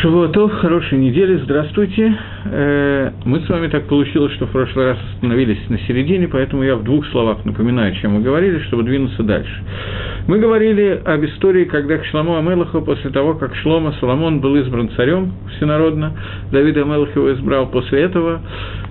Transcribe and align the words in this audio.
Шавуатов, 0.00 0.52
хорошей 0.60 0.96
недели, 0.96 1.40
здравствуйте. 1.42 2.16
Э, 2.44 3.10
мы 3.24 3.40
с 3.40 3.48
вами 3.48 3.66
так 3.66 3.88
получилось, 3.88 4.32
что 4.34 4.46
в 4.46 4.50
прошлый 4.50 4.86
раз 4.86 4.98
остановились 5.14 5.58
на 5.68 5.78
середине, 5.88 6.28
поэтому 6.28 6.62
я 6.62 6.76
в 6.76 6.84
двух 6.84 7.04
словах 7.08 7.44
напоминаю, 7.44 7.92
чем 7.96 8.12
мы 8.12 8.20
говорили, 8.20 8.60
чтобы 8.68 8.84
двинуться 8.84 9.24
дальше. 9.24 9.52
Мы 10.28 10.38
говорили 10.38 11.02
об 11.04 11.24
истории, 11.24 11.64
когда 11.64 11.98
к 11.98 12.04
Шламу 12.04 12.36
Амелаху, 12.36 12.80
после 12.82 13.10
того, 13.10 13.34
как 13.34 13.56
Шлома 13.56 13.92
Соломон 13.98 14.40
был 14.40 14.54
избран 14.56 14.88
царем 14.90 15.32
всенародно, 15.56 16.12
Давид 16.52 16.76
Амелах 16.76 17.16
его 17.16 17.32
избрал 17.32 17.66
после 17.66 18.02
этого, 18.02 18.40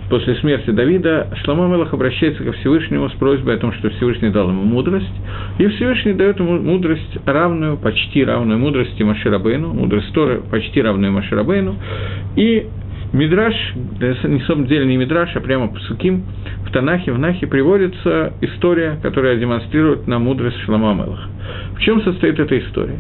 после 0.10 0.36
смерти 0.36 0.70
Давида, 0.70 1.28
Шламу 1.44 1.66
Амелах 1.66 1.94
обращается 1.94 2.44
ко 2.44 2.52
Всевышнему 2.54 3.10
с 3.10 3.14
просьбой 3.14 3.56
о 3.56 3.58
том, 3.58 3.74
что 3.74 3.90
Всевышний 3.92 4.30
дал 4.30 4.50
ему 4.50 4.64
мудрость, 4.64 5.06
и 5.58 5.68
Всевышний 5.68 6.14
дает 6.14 6.40
ему 6.40 6.60
мудрость 6.62 7.18
равную, 7.26 7.78
почти 7.78 8.24
равную 8.24 8.60
мудрости 8.60 9.04
Маширабейну, 9.04 9.74
мудрость 9.74 10.14
Торы 10.14 10.42
почти 10.50 10.82
равную 10.82 11.12
Маширабейну, 11.12 11.76
и 12.36 12.68
Мидраш, 13.14 13.54
на 14.00 14.40
самом 14.46 14.68
деле 14.68 14.86
не 14.86 14.98
Мидраш, 14.98 15.36
а 15.36 15.40
прямо 15.40 15.70
по 15.70 15.80
Суким, 15.80 16.24
в 16.66 16.72
Танахе, 16.72 17.14
в 17.14 17.20
Нахе 17.20 17.48
приводится 17.48 18.34
история, 18.42 19.00
которая 19.02 19.38
демонстрирует 19.38 20.08
нам 20.08 20.24
мудрость 20.24 20.60
Шламу 20.66 20.90
Амелаха. 20.90 21.30
В 21.78 21.80
чем 21.80 22.02
состоит 22.02 22.38
эта 22.38 22.60
история? 22.60 22.98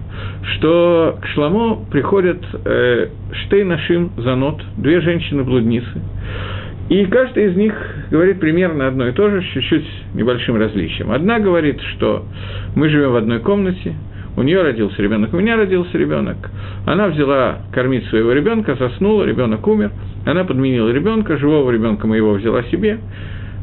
Что 0.55 1.19
к 1.21 1.27
Шламу 1.27 1.85
приходят 1.91 2.39
э, 2.63 3.07
Штейнашим 3.33 4.11
Занот, 4.17 4.61
две 4.77 5.01
женщины-блудницы, 5.01 6.01
и 6.89 7.05
каждая 7.05 7.49
из 7.49 7.55
них 7.55 7.73
говорит 8.11 8.39
примерно 8.39 8.87
одно 8.87 9.07
и 9.07 9.11
то 9.11 9.29
же, 9.29 9.41
с 9.41 9.45
чуть-чуть 9.45 9.85
небольшим 10.13 10.55
различием. 10.57 11.11
Одна 11.11 11.39
говорит, 11.39 11.81
что 11.95 12.25
мы 12.75 12.89
живем 12.89 13.11
в 13.11 13.15
одной 13.17 13.39
комнате, 13.39 13.93
у 14.37 14.43
нее 14.43 14.61
родился 14.61 15.01
ребенок, 15.01 15.33
у 15.33 15.37
меня 15.37 15.57
родился 15.57 15.97
ребенок. 15.97 16.37
Она 16.85 17.07
взяла 17.07 17.57
кормить 17.73 18.05
своего 18.05 18.31
ребенка, 18.31 18.75
заснула, 18.75 19.23
ребенок 19.23 19.67
умер. 19.67 19.91
Она 20.25 20.45
подменила 20.45 20.89
ребенка, 20.89 21.37
живого 21.37 21.71
ребенка 21.71 22.07
моего 22.07 22.33
взяла 22.33 22.63
себе. 22.63 22.99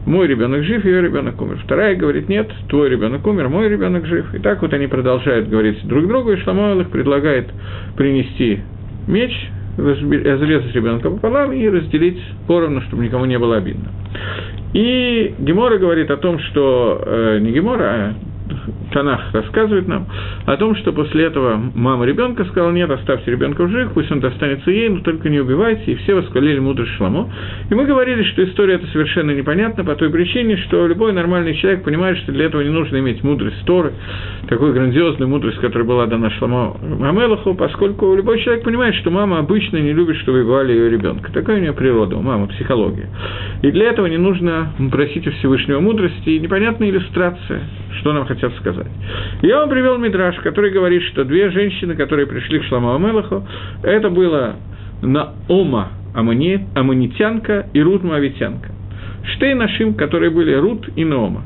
Мой 0.04 0.26
ребенок 0.26 0.64
жив, 0.64 0.84
ее 0.84 1.00
ребенок 1.00 1.40
умер. 1.40 1.60
Вторая 1.64 1.94
говорит, 1.94 2.28
нет, 2.28 2.50
твой 2.68 2.90
ребенок 2.90 3.26
умер, 3.26 3.48
мой 3.48 3.68
ребенок 3.68 4.04
жив. 4.04 4.34
И 4.34 4.38
так 4.38 4.60
вот 4.60 4.74
они 4.74 4.86
продолжают 4.86 5.48
говорить 5.48 5.86
друг 5.86 6.06
другу, 6.08 6.32
и 6.32 6.36
Шламойл 6.36 6.80
их 6.80 6.90
предлагает 6.90 7.46
принести 7.96 8.60
меч, 9.06 9.32
разрезать 9.76 10.74
ребенка 10.74 11.10
пополам 11.10 11.52
и 11.52 11.68
разделить 11.68 12.22
поровну, 12.46 12.80
чтобы 12.82 13.04
никому 13.04 13.24
не 13.24 13.38
было 13.38 13.56
обидно. 13.56 13.90
И 14.72 15.34
Гемора 15.38 15.78
говорит 15.78 16.10
о 16.10 16.16
том, 16.16 16.38
что 16.38 17.02
э, 17.04 17.38
не 17.40 17.52
Гемора, 17.52 17.84
а 17.84 18.14
Танах 18.94 19.20
рассказывает 19.32 19.88
нам 19.88 20.06
о 20.46 20.56
том, 20.56 20.76
что 20.76 20.92
после 20.92 21.24
этого 21.24 21.60
мама 21.74 22.06
ребенка 22.06 22.44
сказала, 22.44 22.70
нет, 22.70 22.88
оставьте 22.88 23.28
ребенка 23.32 23.64
в 23.64 23.68
живых, 23.68 23.92
пусть 23.92 24.10
он 24.12 24.20
достанется 24.20 24.70
ей, 24.70 24.88
но 24.88 25.00
только 25.00 25.28
не 25.28 25.40
убивайте, 25.40 25.90
и 25.90 25.94
все 25.96 26.14
восхвалили 26.14 26.60
мудрость 26.60 26.92
Шламо. 26.92 27.28
И 27.68 27.74
мы 27.74 27.86
говорили, 27.86 28.22
что 28.22 28.44
история 28.44 28.74
эта 28.74 28.86
совершенно 28.86 29.32
непонятна 29.32 29.84
по 29.84 29.96
той 29.96 30.10
причине, 30.10 30.56
что 30.58 30.86
любой 30.86 31.12
нормальный 31.12 31.56
человек 31.56 31.82
понимает, 31.82 32.18
что 32.18 32.30
для 32.30 32.44
этого 32.44 32.62
не 32.62 32.70
нужно 32.70 32.98
иметь 32.98 33.24
мудрость 33.24 33.64
Торы, 33.66 33.94
такую 34.48 34.72
грандиозную 34.72 35.28
мудрость, 35.28 35.58
которая 35.58 35.88
была 35.88 36.06
дана 36.06 36.30
Шламо 36.30 36.76
Мамелаху, 36.80 37.54
поскольку 37.54 38.14
любой 38.14 38.40
человек 38.42 38.62
понимает, 38.62 38.94
что 38.94 39.10
мама 39.10 39.40
обычно 39.40 39.78
не 39.78 39.92
любит, 39.92 40.18
чтобы 40.18 40.42
убивали 40.42 40.72
ее 40.72 40.88
ребенка. 40.88 41.32
Такая 41.32 41.56
у 41.56 41.60
нее 41.60 41.72
природа, 41.72 42.16
у 42.16 42.22
мамы 42.22 42.46
психология. 42.46 43.08
И 43.62 43.72
для 43.72 43.86
этого 43.88 44.06
не 44.06 44.18
нужно 44.18 44.72
просить 44.92 45.26
у 45.26 45.32
Всевышнего 45.32 45.80
мудрости, 45.80 46.30
и 46.30 46.38
непонятная 46.38 46.90
иллюстрация, 46.90 47.62
что 47.98 48.12
нам 48.12 48.26
хотят 48.26 48.54
сказать. 48.60 48.83
Я 49.42 49.60
вам 49.60 49.70
привел 49.70 49.98
Мидраш, 49.98 50.36
который 50.36 50.70
говорит, 50.70 51.02
что 51.04 51.24
две 51.24 51.50
женщины, 51.50 51.94
которые 51.94 52.26
пришли 52.26 52.58
к 52.58 52.64
Шламу 52.64 52.94
Амелаху, 52.94 53.46
это 53.82 54.10
было 54.10 54.56
Наома 55.02 55.90
Амани, 56.14 56.66
Аманитянка 56.74 57.66
и 57.72 57.82
Рут 57.82 58.04
Моавитянка. 58.04 58.70
Штей 59.34 59.54
нашим, 59.54 59.94
которые 59.94 60.30
были 60.30 60.54
Рут 60.54 60.88
и 60.96 61.04
Наома. 61.04 61.42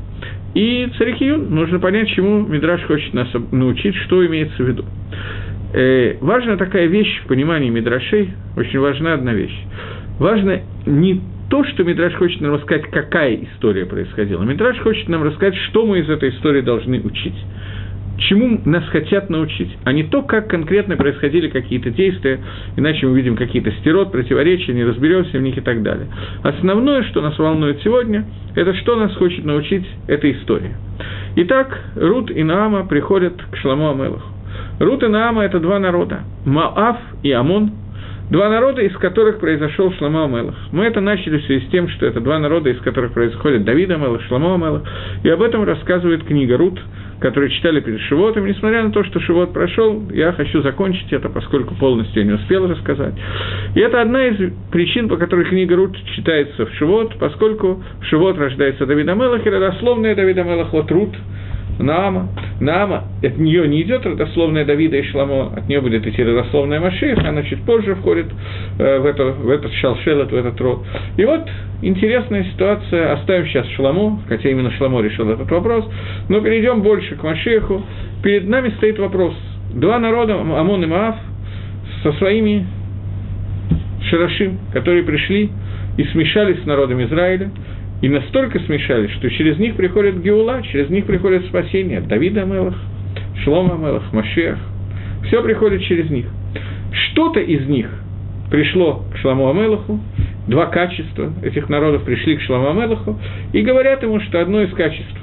И 0.53 0.89
Царихиюн, 0.97 1.53
нужно 1.53 1.79
понять, 1.79 2.09
чему 2.09 2.41
Мидраш 2.41 2.83
хочет 2.83 3.13
нас 3.13 3.27
научить, 3.51 3.95
что 3.95 4.25
имеется 4.25 4.63
в 4.63 4.67
виду. 4.67 4.85
Э, 5.73 6.17
важна 6.21 6.57
такая 6.57 6.87
вещь 6.87 7.21
в 7.23 7.27
понимании 7.27 7.69
Мидрашей, 7.69 8.31
очень 8.57 8.79
важна 8.79 9.13
одна 9.13 9.33
вещь. 9.33 9.57
Важно 10.19 10.61
не 10.85 11.21
то, 11.49 11.63
что 11.63 11.83
Мидраш 11.83 12.13
хочет 12.13 12.41
нам 12.41 12.53
рассказать, 12.53 12.89
какая 12.91 13.35
история 13.35 13.85
происходила. 13.85 14.43
Мидраш 14.43 14.79
хочет 14.79 15.09
нам 15.09 15.23
рассказать, 15.23 15.55
что 15.69 15.85
мы 15.85 15.99
из 15.99 16.09
этой 16.09 16.29
истории 16.29 16.61
должны 16.61 17.01
учить. 17.01 17.35
Чему 18.19 18.59
нас 18.65 18.83
хотят 18.89 19.29
научить, 19.29 19.69
а 19.85 19.93
не 19.93 20.03
то, 20.03 20.21
как 20.21 20.49
конкретно 20.49 20.97
происходили 20.97 21.47
какие-то 21.47 21.89
действия, 21.89 22.39
иначе 22.75 23.07
мы 23.07 23.15
видим 23.15 23.37
какие-то 23.37 23.71
стерот, 23.79 24.11
противоречия, 24.11 24.73
не 24.73 24.83
разберемся 24.83 25.37
в 25.37 25.41
них 25.41 25.57
и 25.57 25.61
так 25.61 25.81
далее. 25.83 26.07
Основное, 26.43 27.03
что 27.03 27.21
нас 27.21 27.39
волнует 27.39 27.81
сегодня, 27.81 28.25
это 28.55 28.73
что 28.75 28.97
нас 28.97 29.15
хочет 29.15 29.45
научить 29.45 29.87
эта 30.07 30.29
история. 30.31 30.75
Итак, 31.37 31.79
Рут 31.95 32.29
и 32.29 32.43
Наама 32.43 32.85
приходят 32.85 33.41
к 33.51 33.55
Шламу 33.55 33.91
Амелаху. 33.91 34.27
Рут 34.79 35.01
и 35.01 35.07
Наама– 35.07 35.43
это 35.45 35.59
два 35.59 35.79
народа– 35.79 36.19
Маав 36.45 36.97
и 37.23 37.31
Амон– 37.31 37.71
Два 38.29 38.47
народа, 38.47 38.83
из 38.83 38.95
которых 38.97 39.39
произошел 39.39 39.91
Шломо 39.93 40.25
Амелах. 40.25 40.55
Мы 40.71 40.85
это 40.85 41.01
начали 41.01 41.39
в 41.39 41.45
связи 41.45 41.65
с 41.65 41.69
тем, 41.71 41.89
что 41.89 42.05
это 42.05 42.19
два 42.19 42.37
народа, 42.37 42.69
из 42.69 42.79
которых 42.81 43.11
происходит 43.13 43.63
Давид 43.63 43.89
Амелах, 43.89 44.21
Шломо 44.27 44.53
Амелах. 44.53 44.83
И 45.23 45.29
об 45.29 45.41
этом 45.41 45.63
рассказывает 45.63 46.23
книга 46.23 46.55
Рут, 46.55 46.79
которую 47.19 47.49
читали 47.49 47.79
перед 47.79 47.99
Шивотом. 48.01 48.45
Несмотря 48.45 48.83
на 48.83 48.91
то, 48.91 49.03
что 49.03 49.19
Шивот 49.19 49.51
прошел, 49.51 50.03
я 50.11 50.31
хочу 50.33 50.61
закончить 50.61 51.11
это, 51.11 51.27
поскольку 51.29 51.73
полностью 51.73 52.21
я 52.21 52.27
не 52.27 52.33
успел 52.35 52.67
рассказать. 52.67 53.15
И 53.73 53.79
это 53.79 53.99
одна 53.99 54.27
из 54.27 54.53
причин, 54.71 55.09
по 55.09 55.17
которой 55.17 55.45
книга 55.45 55.75
Рут 55.75 55.97
читается 56.15 56.67
в 56.67 56.73
Шивот, 56.75 57.17
поскольку 57.17 57.83
в 57.99 58.05
Шивот 58.05 58.37
рождается 58.37 58.85
Давид 58.85 59.09
Амелах, 59.09 59.43
и 59.43 59.49
родословная 59.49 60.13
Давид 60.13 60.37
Амелах 60.37 60.71
от 60.71 60.91
Рут– 60.91 61.15
Наама. 61.79 62.27
Наама, 62.59 63.05
от 63.23 63.37
нее 63.37 63.67
не 63.67 63.81
идет 63.81 64.05
родословная 64.05 64.65
Давида 64.65 64.97
и 64.97 65.03
Шламо, 65.03 65.53
от 65.55 65.67
нее 65.69 65.79
будет 65.79 66.05
идти 66.05 66.21
родословная 66.23 66.79
Машиих, 66.79 67.17
она 67.19 67.41
чуть 67.43 67.63
позже 67.63 67.95
входит 67.95 68.27
э, 68.77 68.99
в, 68.99 69.05
это, 69.05 69.23
в 69.25 69.49
этот 69.49 69.71
шалшелет, 69.73 70.31
в 70.31 70.35
этот 70.35 70.59
род. 70.59 70.85
И 71.15 71.23
вот 71.23 71.47
интересная 71.81 72.43
ситуация, 72.43 73.13
оставим 73.13 73.47
сейчас 73.47 73.65
Шламо, 73.69 74.21
хотя 74.27 74.49
именно 74.49 74.71
Шламо 74.71 75.01
решил 75.01 75.29
этот 75.29 75.49
вопрос, 75.49 75.89
но 76.27 76.41
перейдем 76.41 76.81
больше 76.81 77.15
к 77.15 77.23
Машеху. 77.23 77.81
Перед 78.23 78.47
нами 78.47 78.69
стоит 78.77 78.99
вопрос. 78.99 79.33
Два 79.73 79.99
народа, 79.99 80.35
Амон 80.35 80.83
и 80.83 80.87
Маав, 80.87 81.15
со 82.03 82.11
своими 82.13 82.67
Шарашим, 84.09 84.59
которые 84.73 85.03
пришли 85.03 85.49
и 85.97 86.03
смешались 86.05 86.61
с 86.61 86.65
народом 86.65 87.01
Израиля– 87.03 87.51
и 88.01 88.09
настолько 88.09 88.59
смешались, 88.59 89.11
что 89.11 89.29
через 89.29 89.57
них 89.57 89.75
приходит 89.75 90.21
Геула, 90.21 90.61
через 90.63 90.89
них 90.89 91.05
приходит 91.05 91.45
спасение. 91.45 92.01
Давид 92.01 92.37
Амелах, 92.37 92.75
Шлом 93.43 93.71
Амелах, 93.71 94.11
Машех. 94.13 94.57
Все 95.27 95.43
приходит 95.43 95.81
через 95.83 96.09
них. 96.09 96.25
Что-то 96.91 97.39
из 97.39 97.67
них 97.67 97.87
пришло 98.49 99.03
к 99.13 99.17
Шламу 99.17 99.49
Амелаху, 99.49 99.99
два 100.47 100.65
качества 100.67 101.31
этих 101.43 101.69
народов 101.69 102.03
пришли 102.03 102.37
к 102.37 102.41
Шламу 102.41 102.69
Амелаху 102.69 103.19
и 103.53 103.61
говорят 103.61 104.01
ему, 104.01 104.19
что 104.21 104.41
одно 104.41 104.61
из 104.61 104.73
качеств 104.73 105.19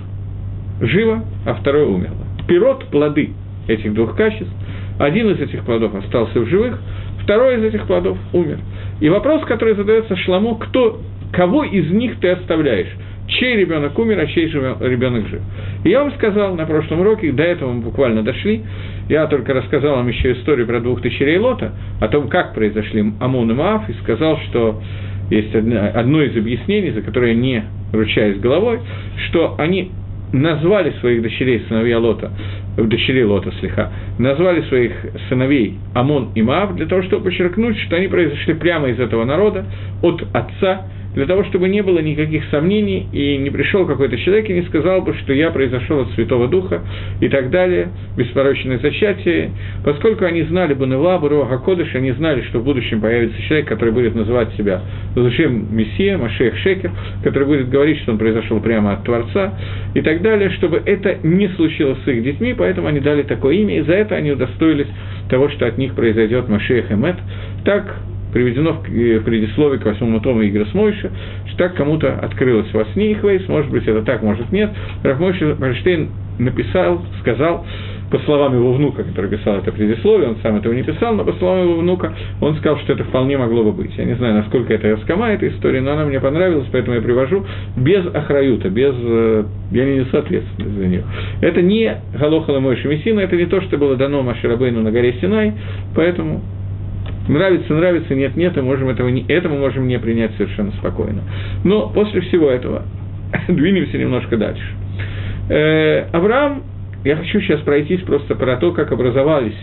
живо, 0.81 1.25
а 1.45 1.55
второе 1.55 1.87
умерло. 1.87 2.25
Пирот, 2.47 2.85
плоды 2.87 3.31
этих 3.67 3.95
двух 3.95 4.17
качеств, 4.17 4.53
один 4.99 5.31
из 5.31 5.41
этих 5.41 5.65
плодов 5.65 5.95
остался 5.95 6.41
в 6.41 6.47
живых, 6.47 6.81
второй 7.23 7.57
из 7.57 7.65
этих 7.65 7.87
плодов 7.87 8.19
умер. 8.33 8.59
И 9.01 9.09
вопрос, 9.09 9.45
который 9.45 9.75
задается 9.75 10.17
Шламу, 10.17 10.57
кто 10.57 11.01
кого 11.33 11.65
из 11.65 11.91
них 11.91 12.19
ты 12.21 12.31
оставляешь? 12.31 12.89
Чей 13.29 13.57
ребенок 13.57 13.99
умер, 13.99 14.21
а 14.21 14.27
чей 14.27 14.47
ребенок 14.47 15.27
жив? 15.29 15.41
И 15.85 15.91
я 15.91 16.03
вам 16.03 16.13
сказал 16.13 16.55
на 16.55 16.65
прошлом 16.65 17.01
уроке, 17.01 17.33
до 17.33 17.43
этого 17.43 17.73
мы 17.73 17.83
буквально 17.83 18.23
дошли, 18.23 18.63
я 19.09 19.27
только 19.27 19.53
рассказал 19.53 19.97
вам 19.97 20.09
еще 20.09 20.33
историю 20.33 20.67
про 20.67 20.81
двух 20.81 21.01
дочерей 21.01 21.39
Лота, 21.39 21.73
о 22.01 22.09
том, 22.09 22.28
как 22.28 22.55
произошли 22.55 23.13
Амон 23.21 23.51
и 23.51 23.55
Маав, 23.55 23.89
и 23.89 23.95
сказал, 24.03 24.39
что 24.49 24.81
есть 25.31 25.55
одно 25.55 26.23
из 26.23 26.37
объяснений, 26.37 26.91
за 26.91 27.03
которое 27.03 27.33
я 27.33 27.37
не 27.37 27.65
ручаюсь 27.93 28.39
головой, 28.39 28.81
что 29.29 29.57
они 29.59 29.91
назвали 30.33 30.93
своих 31.01 31.22
дочерей, 31.22 31.65
сыновья 31.69 31.99
Лота, 31.99 32.31
дочерей 32.77 33.25
Лота 33.25 33.53
слегка, 33.61 33.93
назвали 34.19 34.63
своих 34.63 34.93
сыновей 35.29 35.79
Амон 35.95 36.31
и 36.34 36.43
Маав 36.43 36.75
для 36.77 36.87
того, 36.87 37.03
чтобы 37.03 37.25
подчеркнуть, 37.25 37.79
что 37.81 37.97
они 37.97 38.09
произошли 38.09 38.55
прямо 38.55 38.89
из 38.89 39.01
этого 39.01 39.25
народа, 39.25 39.65
от 40.03 40.22
отца 40.33 40.87
для 41.16 41.24
того, 41.24 41.45
чтобы 41.45 41.68
не 41.68 41.83
было 41.83 41.98
никаких 41.98 42.45
сомнений, 42.51 43.07
и 43.10 43.39
не 43.39 43.48
пришел 43.48 43.86
какой-то 43.86 44.18
человек 44.18 44.51
и 44.51 44.53
не 44.53 44.63
сказал 44.63 45.01
бы, 45.01 45.15
что 45.15 45.33
я 45.33 45.51
произошел 45.51 46.01
от 46.03 46.10
Святого 46.10 46.47
Духа 46.47 46.83
и 47.21 47.28
так 47.28 47.51
далее, 47.51 47.89
беспорочное 48.18 48.78
зачатие, 48.78 49.51
поскольку 49.83 50.27
они 50.27 50.42
знали 50.42 50.74
бы 50.74 50.86
Невабу, 50.86 51.28
Руаха 51.28 51.57
Кодыш, 51.59 51.95
они 51.95 52.13
знали, 52.13 52.42
что 52.42 52.60
в 52.60 52.65
будущем 52.65 53.01
появится 53.01 53.41
человек, 53.48 53.66
который 53.66 53.95
будет 53.95 54.15
называть 54.15 54.53
себя 54.57 54.83
Лжим 55.16 55.74
Мессия, 55.74 56.18
Машех 56.18 56.54
Шекер, 56.59 56.91
который 57.24 57.48
будет 57.48 57.71
говорить, 57.71 57.98
что 58.03 58.12
он 58.12 58.19
произошел 58.19 58.60
прямо 58.60 58.92
от 58.92 59.04
Творца 59.04 59.54
и 59.95 60.03
так 60.03 60.21
далее, 60.21 60.51
чтобы 60.51 60.83
это 60.84 61.16
не 61.22 61.48
случилось 61.48 61.98
с 62.04 62.09
их 62.09 62.22
детьми, 62.24 62.54
поэтому 62.57 62.89
они 62.89 63.01
дали 63.01 63.22
такое 63.22 63.54
имя, 63.54 63.78
и 63.78 63.83
за 63.83 63.95
это 63.95 64.16
они 64.16 64.33
удостоились 64.33 64.89
того, 65.30 65.48
что 65.48 65.66
от 65.66 65.78
них 65.78 65.95
произойдет 65.95 66.47
Машех 66.51 66.92
Эмет. 66.92 67.16
Так 67.65 67.97
приведено 68.36 68.74
в 68.74 68.83
предисловии 69.24 69.78
к 69.78 69.86
восьмому 69.86 70.21
тому 70.21 70.42
Игры 70.42 70.66
Смойша, 70.66 71.10
что 71.47 71.56
так 71.56 71.74
кому-то 71.74 72.18
открылось 72.18 72.71
во 72.74 72.84
сне 72.92 73.12
Ихвейс, 73.12 73.48
может 73.48 73.71
быть, 73.71 73.88
это 73.88 74.03
так, 74.03 74.22
может, 74.22 74.53
нет. 74.53 74.71
Рахмойша 75.03 75.56
Фарштейн 75.56 76.10
написал, 76.38 77.03
сказал, 77.21 77.65
по 78.10 78.18
словам 78.18 78.54
его 78.54 78.74
внука, 78.74 79.04
который 79.04 79.30
писал 79.30 79.56
это 79.56 79.72
предисловие, 79.72 80.28
он 80.28 80.36
сам 80.42 80.56
этого 80.56 80.74
не 80.74 80.83
писал, 80.83 81.15
но 81.15 81.24
по 81.24 81.33
словам 81.33 81.62
его 81.62 81.78
внука, 81.78 82.12
он 82.42 82.56
сказал, 82.56 82.78
что 82.80 82.92
это 82.92 83.04
вполне 83.04 83.38
могло 83.38 83.65
бы 83.65 83.72
быть. 83.72 83.97
Я 83.97 84.04
не 84.04 84.16
знаю, 84.16 84.34
насколько 84.34 84.74
это 84.74 84.91
раскома, 84.91 85.30
эта 85.30 85.48
история, 85.48 85.80
но 85.80 85.92
она 85.92 86.04
мне 86.04 86.21
понравилась, 86.21 86.68
поэтому 86.71 86.97
я 86.97 87.00
привожу 87.00 87.42
без 87.74 88.04
охраюта, 88.04 88.68
без... 88.68 88.94
Э, 88.98 89.44
я 89.72 89.84
не 89.86 90.00
несу 90.00 90.18
ответственность 90.18 90.77
за 90.77 90.86
нее. 90.86 91.04
Это 91.41 91.62
не 91.62 91.91
Галохала 92.12 92.60
Мойши 92.60 92.86
Мессина, 92.86 93.21
это 93.21 93.34
не 93.34 93.47
то, 93.47 93.62
что 93.62 93.78
было 93.78 93.97
дано 93.97 94.22
Маширабейну 94.22 94.83
на 94.83 94.92
горе 94.92 95.15
Синай, 95.22 95.54
поэтому 95.94 96.42
Нравится, 97.28 97.73
нравится, 97.73 98.15
нет, 98.15 98.37
нет, 98.37 98.57
и 98.57 98.61
можем 98.61 98.89
этого 98.89 99.09
не, 99.09 99.25
это 99.28 99.49
мы 99.49 99.59
можем 99.59 99.89
не 99.89 99.99
принять 99.99 100.34
совершенно 100.37 100.73
спокойно. 100.73 101.23
Но 101.65 101.89
после 101.89 102.21
всего 102.23 102.51
этого 102.51 102.83
двинемся 103.49 103.99
немножко 103.99 104.37
дальше. 104.37 104.67
Э, 105.49 106.07
Авраам 106.13 106.63
я 107.05 107.17
хочу 107.17 107.41
сейчас 107.41 107.61
пройтись 107.61 108.01
просто 108.03 108.34
про 108.34 108.57
то, 108.57 108.73
как 108.73 108.93
образовались 108.93 109.57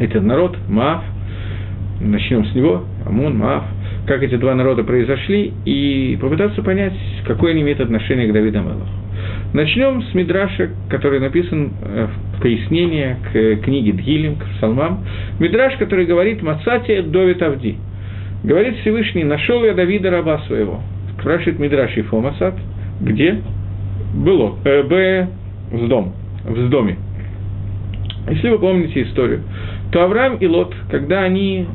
этот 0.00 0.24
народ, 0.24 0.56
Маав, 0.68 1.04
начнем 2.00 2.44
с 2.46 2.54
него, 2.54 2.84
Амон, 3.06 3.38
Маав, 3.38 3.64
как 4.06 4.22
эти 4.22 4.36
два 4.36 4.54
народа 4.54 4.84
произошли, 4.84 5.52
и 5.64 6.18
попытаться 6.20 6.62
понять, 6.62 6.94
какое 7.26 7.52
они 7.52 7.62
имеют 7.62 7.80
отношение 7.80 8.28
к 8.28 8.32
Давиду 8.32 8.60
Мелаху. 8.60 8.86
Начнем 9.52 10.02
с 10.02 10.14
Мидраша, 10.14 10.70
который 10.88 11.20
написан 11.20 11.72
э, 11.82 12.06
в 12.36 12.40
пояснение 12.40 13.16
к 13.32 13.64
книге 13.64 13.92
Дгилем, 13.92 14.36
к 14.36 14.44
псалмам. 14.56 15.04
Мидраш, 15.38 15.76
который 15.76 16.06
говорит 16.06 16.42
«Мацати 16.42 17.02
Довид 17.02 17.42
Авди». 17.42 17.76
Говорит 18.44 18.76
Всевышний, 18.78 19.24
нашел 19.24 19.62
я 19.64 19.74
Давида, 19.74 20.10
раба 20.10 20.38
своего. 20.46 20.80
Спрашивает 21.20 21.58
Мидраш 21.58 21.96
и 21.96 22.02
Фомасад, 22.02 22.54
где? 23.00 23.40
Было. 24.14 24.56
Э, 24.64 24.82
Б. 24.82 25.28
В 25.70 25.88
дом 25.88 26.12
в 26.44 26.68
доме. 26.68 26.96
Если 28.28 28.48
вы 28.48 28.58
помните 28.58 29.02
историю, 29.02 29.42
то 29.92 30.04
Авраам 30.04 30.36
и 30.36 30.46
Лот, 30.46 30.74
когда 30.90 31.22
они 31.22 31.66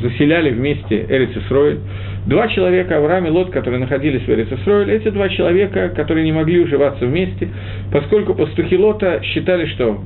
заселяли 0.00 0.50
вместе 0.50 1.06
Эрицесройль, 1.08 1.80
два 2.26 2.48
человека, 2.48 2.96
Авраам 2.96 3.26
и 3.26 3.30
Лот, 3.30 3.50
которые 3.50 3.80
находились 3.80 4.22
в 4.22 4.28
Эрицесройль, 4.30 4.90
эти 4.90 5.10
два 5.10 5.28
человека, 5.28 5.90
которые 5.90 6.24
не 6.24 6.32
могли 6.32 6.60
уживаться 6.60 7.04
вместе, 7.04 7.50
поскольку 7.92 8.34
пастухи 8.34 8.78
Лота 8.78 9.20
считали, 9.22 9.66
что 9.66 10.00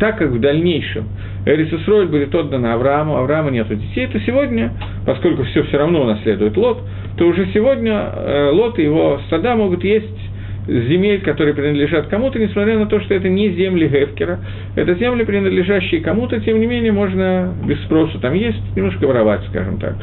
так 0.00 0.18
как 0.18 0.30
в 0.30 0.40
дальнейшем 0.40 1.04
Эрицесройль 1.44 2.06
будет 2.06 2.34
отдана 2.34 2.72
Аврааму, 2.72 3.18
Авраама 3.18 3.50
нет 3.50 3.68
детей, 3.68 4.06
то 4.06 4.18
сегодня, 4.20 4.72
поскольку 5.04 5.44
все 5.44 5.64
все 5.64 5.76
равно 5.76 6.04
наследует 6.04 6.56
Лот, 6.56 6.78
то 7.18 7.26
уже 7.26 7.46
сегодня 7.52 7.92
э, 7.92 8.50
Лот 8.52 8.78
и 8.78 8.84
его 8.84 9.20
стада 9.26 9.54
могут 9.54 9.84
есть 9.84 10.31
земель, 10.66 11.20
которые 11.22 11.54
принадлежат 11.54 12.06
кому-то, 12.06 12.38
несмотря 12.38 12.78
на 12.78 12.86
то, 12.86 13.00
что 13.00 13.14
это 13.14 13.28
не 13.28 13.50
земли 13.50 13.88
Гефкера, 13.88 14.38
это 14.76 14.94
земли, 14.94 15.24
принадлежащие 15.24 16.00
кому-то, 16.00 16.40
тем 16.40 16.60
не 16.60 16.66
менее, 16.66 16.92
можно 16.92 17.52
без 17.66 17.80
спроса 17.84 18.18
там 18.20 18.34
есть, 18.34 18.60
немножко 18.76 19.06
воровать, 19.06 19.42
скажем 19.48 19.78
так. 19.78 19.96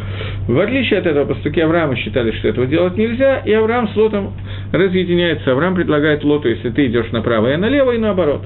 В 0.47 0.59
отличие 0.59 0.99
от 0.99 1.05
этого, 1.05 1.25
постуки 1.25 1.59
Авраама 1.59 1.95
считали, 1.95 2.31
что 2.31 2.47
этого 2.49 2.67
делать 2.67 2.97
нельзя, 2.97 3.37
и 3.39 3.51
Авраам 3.53 3.87
с 3.89 3.95
Лотом 3.95 4.33
разъединяется. 4.71 5.51
Авраам 5.51 5.75
предлагает 5.75 6.23
Лоту, 6.23 6.49
если 6.49 6.69
ты 6.69 6.87
идешь 6.87 7.11
направо 7.11 7.53
и 7.53 7.57
налево, 7.57 7.91
и 7.91 7.97
наоборот. 7.97 8.43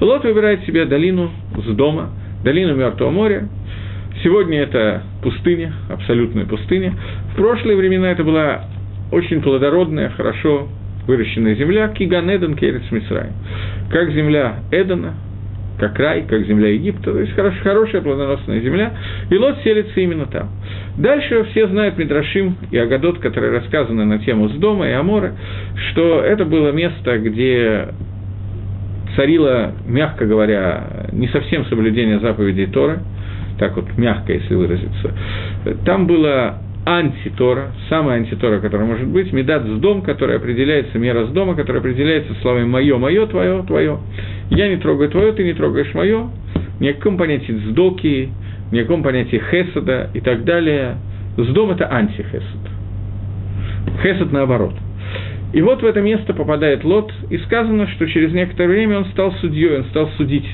Лот 0.00 0.24
выбирает 0.24 0.64
себе 0.64 0.84
долину 0.84 1.30
с 1.56 1.74
дома, 1.74 2.10
долину 2.44 2.74
Мертвого 2.74 3.10
моря, 3.10 3.48
Сегодня 4.22 4.60
это 4.60 5.02
пустыня, 5.20 5.72
абсолютная 5.88 6.44
пустыня. 6.44 6.94
В 7.32 7.36
прошлые 7.36 7.76
времена 7.76 8.12
это 8.12 8.22
была 8.22 8.66
очень 9.10 9.42
плодородная, 9.42 10.10
хорошо 10.10 10.68
выращенная 11.06 11.54
земля, 11.54 11.88
Киган 11.88 12.30
Эден 12.30 12.56
Керец 12.56 12.82
Мисраем. 12.90 13.32
Как 13.90 14.10
земля 14.12 14.56
Эдена, 14.70 15.14
как 15.78 15.98
рай, 15.98 16.24
как 16.28 16.46
земля 16.46 16.68
Египта, 16.68 17.12
то 17.12 17.18
есть 17.18 17.34
хорош, 17.34 17.54
хорошая 17.62 18.02
плодоносная 18.02 18.60
земля, 18.60 18.92
и 19.30 19.36
Лот 19.36 19.58
селится 19.64 20.00
именно 20.00 20.26
там. 20.26 20.50
Дальше 20.96 21.44
все 21.50 21.66
знают 21.66 21.98
Мидрашим 21.98 22.56
и 22.70 22.78
Агадот, 22.78 23.18
которые 23.18 23.52
рассказаны 23.52 24.04
на 24.04 24.18
тему 24.18 24.48
с 24.48 24.52
дома 24.52 24.88
и 24.88 24.92
Амора, 24.92 25.32
что 25.90 26.20
это 26.20 26.44
было 26.44 26.70
место, 26.70 27.18
где 27.18 27.88
царило, 29.16 29.72
мягко 29.86 30.26
говоря, 30.26 31.08
не 31.12 31.28
совсем 31.28 31.64
соблюдение 31.66 32.20
заповедей 32.20 32.66
Торы, 32.66 33.00
так 33.58 33.76
вот 33.76 33.96
мягко, 33.96 34.32
если 34.32 34.54
выразиться. 34.54 35.12
Там 35.84 36.06
было 36.06 36.58
антитора, 36.84 37.72
самая 37.88 38.18
антитора, 38.18 38.58
которая 38.58 38.86
может 38.86 39.06
быть, 39.06 39.32
медат 39.32 39.64
с 39.64 39.78
дом, 39.78 40.02
которая 40.02 40.38
определяется, 40.38 40.98
мера 40.98 41.26
с 41.26 41.30
дома, 41.30 41.54
которая 41.54 41.80
определяется 41.80 42.34
словами 42.42 42.64
«моё, 42.64 42.98
моё, 42.98 43.26
твое, 43.26 43.62
твое». 43.62 43.98
Я 44.50 44.68
не 44.68 44.76
трогаю 44.76 45.08
твое, 45.10 45.32
ты 45.32 45.44
не 45.44 45.54
трогаешь 45.54 45.94
мое. 45.94 46.28
Ни 46.80 46.88
о 46.88 46.94
каком 46.94 47.16
понятии 47.16 47.52
сдоки, 47.52 48.30
ни 48.72 48.78
о 48.80 48.82
каком 48.82 49.02
понятии 49.02 49.40
хесада 49.50 50.10
и 50.12 50.20
так 50.20 50.44
далее. 50.44 50.96
Сдом– 51.36 51.70
это 51.72 51.86
антихесад. 51.86 52.42
Хесад 54.02 54.32
наоборот. 54.32 54.74
И 55.52 55.60
вот 55.60 55.82
в 55.82 55.86
это 55.86 56.00
место 56.00 56.32
попадает 56.32 56.82
Лот, 56.82 57.12
и 57.30 57.36
сказано, 57.38 57.86
что 57.88 58.06
через 58.08 58.32
некоторое 58.32 58.68
время 58.68 58.98
он 58.98 59.04
стал 59.06 59.32
судьей, 59.40 59.78
он 59.78 59.84
стал 59.84 60.08
судить. 60.16 60.48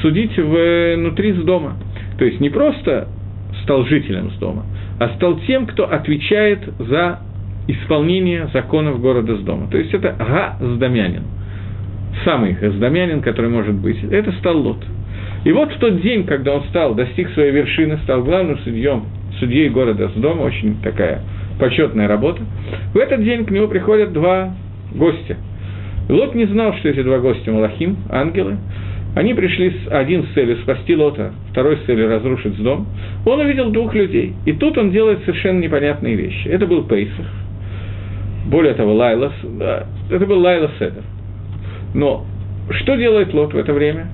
Судить 0.00 0.36
внутри 0.36 1.32
с 1.32 1.44
дома. 1.44 1.76
То 2.18 2.24
есть 2.24 2.40
не 2.40 2.50
просто 2.50 3.08
стал 3.62 3.84
жителем 3.84 4.30
с 4.30 4.34
дома, 4.38 4.64
а 4.98 5.08
стал 5.16 5.38
тем, 5.40 5.66
кто 5.66 5.90
отвечает 5.90 6.60
за 6.78 7.20
исполнение 7.66 8.48
законов 8.52 9.00
города 9.00 9.36
с 9.36 9.40
дома. 9.40 9.68
То 9.70 9.78
есть 9.78 9.92
это 9.94 10.14
Га-Сдамянин. 10.18 11.22
Самый 12.24 12.52
Газдамянин, 12.52 13.22
который 13.22 13.50
может 13.50 13.74
быть. 13.74 14.02
Это 14.04 14.30
стал 14.32 14.58
Лот. 14.58 14.84
И 15.44 15.52
вот 15.52 15.72
в 15.72 15.78
тот 15.78 16.00
день, 16.00 16.24
когда 16.24 16.54
он 16.54 16.64
стал, 16.64 16.94
достиг 16.94 17.28
своей 17.30 17.50
вершины, 17.50 17.98
стал 18.04 18.22
главным 18.22 18.58
судьем, 18.60 19.04
судьей 19.38 19.68
города 19.68 20.08
с 20.08 20.12
дома, 20.12 20.42
очень 20.42 20.80
такая 20.82 21.20
почетная 21.58 22.08
работа, 22.08 22.42
в 22.94 22.98
этот 22.98 23.22
день 23.22 23.44
к 23.44 23.50
нему 23.50 23.68
приходят 23.68 24.12
два 24.12 24.54
гостя. 24.94 25.36
Лот 26.08 26.34
не 26.34 26.46
знал, 26.46 26.74
что 26.74 26.88
эти 26.88 27.02
два 27.02 27.18
гостя 27.18 27.50
Малахим, 27.50 27.96
ангелы, 28.10 28.56
они 29.14 29.32
пришли 29.34 29.70
с, 29.70 29.92
один 29.92 30.24
с 30.24 30.34
целью 30.34 30.56
спасти 30.58 30.96
Лота, 30.96 31.32
второй 31.50 31.76
с 31.76 31.80
целью 31.82 32.08
разрушить 32.08 32.60
дом. 32.62 32.86
Он 33.24 33.40
увидел 33.40 33.70
двух 33.70 33.94
людей. 33.94 34.34
И 34.44 34.52
тут 34.52 34.76
он 34.76 34.90
делает 34.90 35.20
совершенно 35.20 35.60
непонятные 35.60 36.16
вещи. 36.16 36.48
Это 36.48 36.66
был 36.66 36.82
Пейсах. 36.84 37.26
Более 38.46 38.74
того, 38.74 38.94
Лайлас. 38.94 39.32
Да, 39.42 39.86
это 40.10 40.26
был 40.26 40.40
Лайла 40.40 40.70
Седер. 40.78 41.02
Но 41.94 42.26
что 42.70 42.96
делает 42.96 43.32
Лот 43.32 43.54
в 43.54 43.56
это 43.56 43.72
время? 43.72 44.08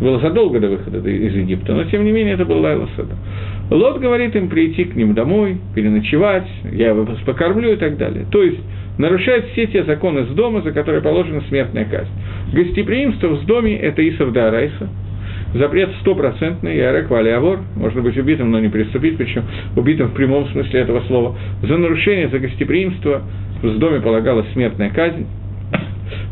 Было 0.00 0.18
задолго 0.20 0.60
до 0.60 0.68
выхода 0.68 0.98
из 1.08 1.34
Египта, 1.34 1.74
но 1.74 1.84
тем 1.84 2.04
не 2.04 2.12
менее 2.12 2.34
это 2.34 2.44
был 2.44 2.60
Лайла 2.60 2.88
Седер. 2.96 3.16
Лот 3.70 4.00
говорит 4.00 4.34
им 4.34 4.48
прийти 4.48 4.84
к 4.84 4.96
ним 4.96 5.12
домой, 5.12 5.58
переночевать, 5.74 6.48
я 6.72 6.94
вас 6.94 7.18
покормлю 7.26 7.72
и 7.72 7.76
так 7.76 7.98
далее. 7.98 8.24
То 8.30 8.42
есть 8.42 8.60
нарушает 8.98 9.46
все 9.52 9.66
те 9.66 9.84
законы 9.84 10.24
с 10.24 10.28
дома, 10.28 10.60
за 10.62 10.72
которые 10.72 11.00
положена 11.00 11.40
смертная 11.48 11.84
казнь. 11.84 12.10
Гостеприимство 12.52 13.28
в 13.28 13.46
доме– 13.46 13.76
это 13.78 14.06
Исав 14.06 14.32
да 14.32 14.48
Арайса, 14.48 14.88
запрет 15.54 15.90
стопроцентный, 16.00 16.76
Ярек 16.76 17.08
Валиавор, 17.08 17.60
можно 17.76 18.02
быть 18.02 18.16
убитым, 18.18 18.50
но 18.50 18.60
не 18.60 18.68
приступить, 18.68 19.16
причем 19.16 19.44
убитым 19.76 20.08
в 20.08 20.14
прямом 20.14 20.46
смысле 20.48 20.80
этого 20.80 21.00
слова. 21.06 21.36
За 21.62 21.76
нарушение, 21.76 22.28
за 22.28 22.38
гостеприимство 22.38 23.22
в 23.62 23.78
доме 23.78 24.00
полагалась 24.00 24.46
смертная 24.52 24.90
казнь. 24.90 25.26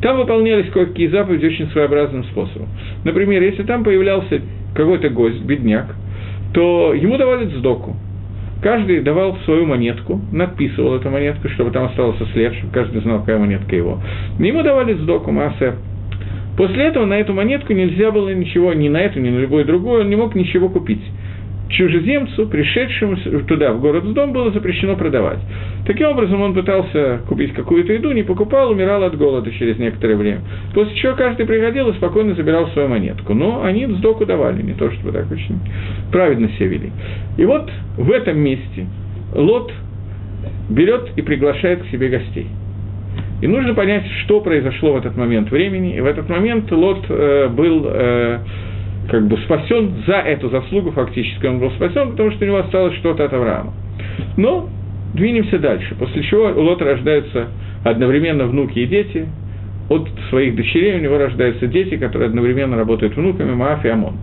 Там 0.03 0.19
выполнялись 0.19 0.71
кое-какие 0.71 1.09
заповеди 1.09 1.47
очень 1.47 1.69
своеобразным 1.69 2.25
способом. 2.25 2.69
Например, 3.05 3.43
если 3.43 3.63
там 3.63 3.85
появлялся 3.85 4.41
какой-то 4.75 5.09
гость, 5.09 5.43
бедняк, 5.43 5.95
то 6.53 6.95
ему 6.95 7.17
давали 7.17 7.47
сдоку. 7.47 7.97
Каждый 8.63 9.01
давал 9.03 9.37
свою 9.45 9.67
монетку, 9.67 10.21
надписывал 10.33 10.97
эту 10.97 11.11
монетку, 11.11 11.49
чтобы 11.51 11.71
там 11.71 11.85
остался 11.85 12.25
след, 12.33 12.55
чтобы 12.55 12.73
каждый 12.73 13.03
знал, 13.03 13.21
какая 13.21 13.39
монетка 13.39 13.77
его. 13.77 14.01
Ему 14.39 14.63
давали 14.63 14.95
сдоку, 14.95 15.31
массер. 15.31 15.75
После 16.57 16.85
этого 16.85 17.05
на 17.05 17.19
эту 17.21 17.35
монетку 17.35 17.75
нельзя 17.75 18.11
было 18.11 18.33
ничего, 18.35 18.73
ни 18.73 18.89
на 18.89 19.03
эту, 19.03 19.21
ни 19.21 19.29
на 19.29 19.41
любую 19.41 19.67
другую, 19.67 20.01
он 20.03 20.09
не 20.09 20.17
мог 20.17 20.35
ничего 20.35 20.71
купить. 20.71 21.03
Чужеземцу, 21.69 22.47
пришедшему 22.47 23.17
туда, 23.47 23.73
в 23.73 23.81
город 23.81 24.05
с 24.05 24.13
дом, 24.13 24.33
было 24.33 24.51
запрещено 24.53 24.97
продавать. 24.97 25.39
Таким 25.87 26.09
образом, 26.09 26.41
он 26.41 26.55
пытался 26.55 27.21
купить 27.29 27.53
какую-то 27.55 27.93
еду, 27.93 28.13
не 28.13 28.23
покупал, 28.23 28.71
умирал 28.71 29.03
от 29.03 29.17
голода 29.17 29.51
через 29.53 29.79
некоторое 29.79 30.17
время. 30.17 30.41
После 30.75 30.95
чего 30.97 31.15
каждый 31.15 31.47
приходил 31.47 31.89
и 31.89 31.95
спокойно 31.95 32.35
забирал 32.35 32.69
свою 32.69 32.89
монетку. 32.89 33.35
Но 33.35 33.65
они 33.65 33.87
сдоку 33.87 34.27
давали, 34.27 34.63
не 34.63 34.75
то 34.75 34.91
чтобы 34.93 35.13
так 35.13 35.31
очень 35.31 35.59
праведно 36.13 36.49
себя 36.51 36.69
вели. 36.69 36.93
И 37.37 37.45
вот 37.45 37.71
в 37.97 38.11
этом 38.11 38.39
месте 38.39 38.87
Лот 39.35 39.73
берет 40.71 41.11
и 41.17 41.23
приглашает 41.23 41.83
к 41.83 41.87
себе 41.87 42.09
гостей. 42.09 42.47
И 43.43 43.47
нужно 43.47 43.75
понять, 43.75 44.05
что 44.25 44.41
произошло 44.41 44.95
в 44.95 44.97
этот 44.97 45.17
момент 45.17 45.51
времени. 45.51 45.97
И 45.97 46.01
в 46.01 46.07
этот 46.07 46.29
момент 46.29 46.71
Лот 46.73 47.05
э, 47.09 47.49
был 47.49 47.85
э, 47.87 48.39
как 49.11 49.27
бы 49.27 49.37
спасен 49.39 50.05
за 50.07 50.17
эту 50.17 50.49
заслугу, 50.51 50.91
фактически 50.93 51.47
он 51.47 51.59
был 51.59 51.71
спасен, 51.73 52.11
потому 52.11 52.31
что 52.33 52.45
у 52.45 52.49
него 52.49 52.59
осталось 52.59 52.95
что-то 52.97 53.25
от 53.25 53.33
Авраама. 53.33 53.73
Но 54.37 54.69
двинемся 55.15 55.59
дальше, 55.59 55.95
после 55.99 56.23
чего 56.25 56.45
у 56.49 56.61
Лота 56.63 56.85
рождаются 56.85 57.49
одновременно 57.85 58.47
внуки 58.47 58.81
и 58.81 58.87
дети, 58.87 59.29
от 59.89 60.09
своих 60.31 60.57
дочерей 60.57 60.97
у 60.97 61.01
него 61.01 61.19
рождаются 61.19 61.67
дети, 61.69 61.97
которые 61.97 62.29
одновременно 62.29 62.77
работают 62.77 63.17
внуками, 63.17 63.55
Мааф 63.55 63.85
и 63.85 63.89
Амон. 63.89 64.17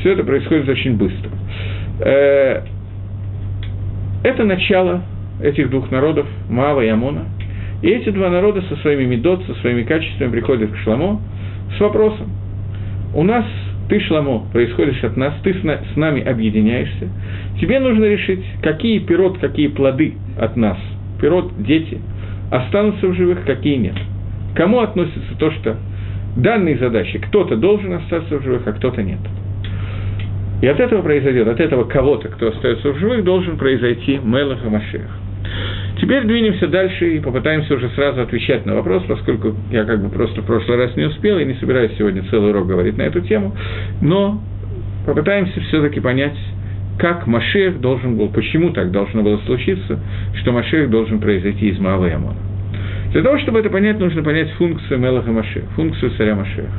Все 0.00 0.12
это 0.12 0.22
происходит 0.22 0.68
очень 0.68 0.96
быстро. 0.96 1.30
Э, 2.00 2.62
это 4.22 4.44
начало 4.44 5.02
этих 5.42 5.70
двух 5.70 5.90
народов, 5.90 6.26
Маава 6.48 6.82
и 6.82 6.88
Амона. 6.88 7.24
И 7.82 7.88
эти 7.88 8.10
два 8.10 8.28
народа 8.28 8.62
со 8.68 8.76
своими 8.76 9.04
медот, 9.04 9.44
со 9.46 9.54
своими 9.56 9.84
качествами 9.84 10.30
приходят 10.30 10.70
к 10.72 10.76
Шламо 10.78 11.20
с 11.76 11.80
вопросом. 11.80 12.28
У 13.14 13.22
нас 13.22 13.44
ты, 13.88 14.00
Шламо, 14.00 14.46
происходишь 14.52 15.02
от 15.02 15.16
нас, 15.16 15.34
ты 15.42 15.54
с 15.54 15.96
нами 15.96 16.22
объединяешься. 16.22 17.08
Тебе 17.60 17.80
нужно 17.80 18.04
решить, 18.04 18.44
какие 18.62 18.98
пирот, 18.98 19.38
какие 19.38 19.68
плоды 19.68 20.14
от 20.38 20.56
нас, 20.56 20.78
пирот, 21.20 21.52
дети, 21.62 21.98
останутся 22.50 23.08
в 23.08 23.14
живых, 23.14 23.44
какие 23.44 23.76
нет. 23.76 23.96
Кому 24.54 24.80
относится 24.80 25.38
то, 25.38 25.50
что 25.52 25.76
данные 26.36 26.76
задачи 26.78 27.18
кто-то 27.18 27.56
должен 27.56 27.94
остаться 27.94 28.38
в 28.38 28.42
живых, 28.42 28.66
а 28.66 28.72
кто-то 28.72 29.02
нет. 29.02 29.20
И 30.60 30.66
от 30.66 30.80
этого 30.80 31.02
произойдет, 31.02 31.46
от 31.48 31.60
этого 31.60 31.84
кого-то, 31.84 32.28
кто 32.28 32.48
остается 32.48 32.92
в 32.92 32.98
живых, 32.98 33.24
должен 33.24 33.56
произойти 33.56 34.18
Мелах 34.22 34.64
и. 34.64 35.08
Теперь 36.00 36.24
двинемся 36.24 36.68
дальше 36.68 37.16
и 37.16 37.20
попытаемся 37.20 37.74
уже 37.74 37.88
сразу 37.90 38.22
отвечать 38.22 38.64
на 38.66 38.76
вопрос, 38.76 39.02
поскольку 39.08 39.54
я 39.70 39.84
как 39.84 40.00
бы 40.00 40.08
просто 40.10 40.42
в 40.42 40.46
прошлый 40.46 40.78
раз 40.78 40.94
не 40.96 41.04
успел 41.04 41.38
и 41.38 41.44
не 41.44 41.54
собираюсь 41.54 41.92
сегодня 41.98 42.22
целый 42.30 42.50
урок 42.50 42.68
говорить 42.68 42.96
на 42.96 43.02
эту 43.02 43.20
тему, 43.20 43.56
но 44.00 44.40
попытаемся 45.06 45.60
все-таки 45.62 45.98
понять, 46.00 46.36
как 46.98 47.26
Машех 47.26 47.80
должен 47.80 48.16
был, 48.16 48.28
почему 48.28 48.70
так 48.70 48.92
должно 48.92 49.22
было 49.22 49.38
случиться, 49.46 49.98
что 50.34 50.52
Машех 50.52 50.88
должен 50.88 51.20
произойти 51.20 51.68
из 51.68 51.78
Маава 51.78 52.06
и 52.06 52.12
Амона. 52.12 52.38
Для 53.12 53.22
того, 53.22 53.38
чтобы 53.38 53.60
это 53.60 53.70
понять, 53.70 53.98
нужно 53.98 54.22
понять 54.22 54.50
функцию 54.52 55.00
Мелаха 55.00 55.32
Машеха, 55.32 55.66
функцию 55.74 56.12
царя 56.16 56.34
Машеха. 56.34 56.70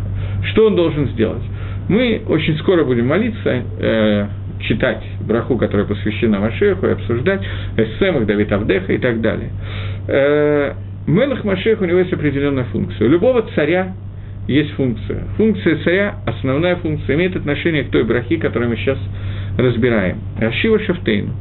Что 0.52 0.68
он 0.68 0.76
должен 0.76 1.10
сделать? 1.10 1.44
Мы 1.90 2.22
очень 2.28 2.58
скоро 2.60 2.84
будем 2.86 3.08
молиться, 3.08 3.64
э, 3.80 4.28
читать 4.62 5.04
браху, 5.22 5.58
которая 5.58 5.88
посвящена 5.88 6.40
Машеху, 6.40 6.88
и 6.88 6.92
обсуждать 6.92 7.42
эссемах 7.78 8.26
Давид 8.26 8.52
Авдеха 8.52 8.94
и 8.94 8.98
так 8.98 9.22
далее. 9.22 9.50
Э, 10.08 10.74
Мелах 11.08 11.44
Машех, 11.44 11.82
у 11.82 11.86
него 11.86 12.00
есть 12.00 12.14
определенная 12.14 12.66
функция. 12.66 13.08
У 13.08 13.12
любого 13.12 13.44
царя 13.56 13.94
есть 14.48 14.72
функция. 14.72 15.24
Функция 15.38 15.78
царя, 15.84 16.16
основная 16.26 16.76
функция, 16.78 17.16
имеет 17.16 17.36
отношение 17.36 17.84
к 17.84 17.90
той 17.90 18.04
брахи, 18.04 18.38
которую 18.38 18.70
мы 18.70 18.78
сейчас 18.78 19.00
разбираем. 19.58 20.20
Ашива 20.40 20.80
Шафтейну. 20.80 21.34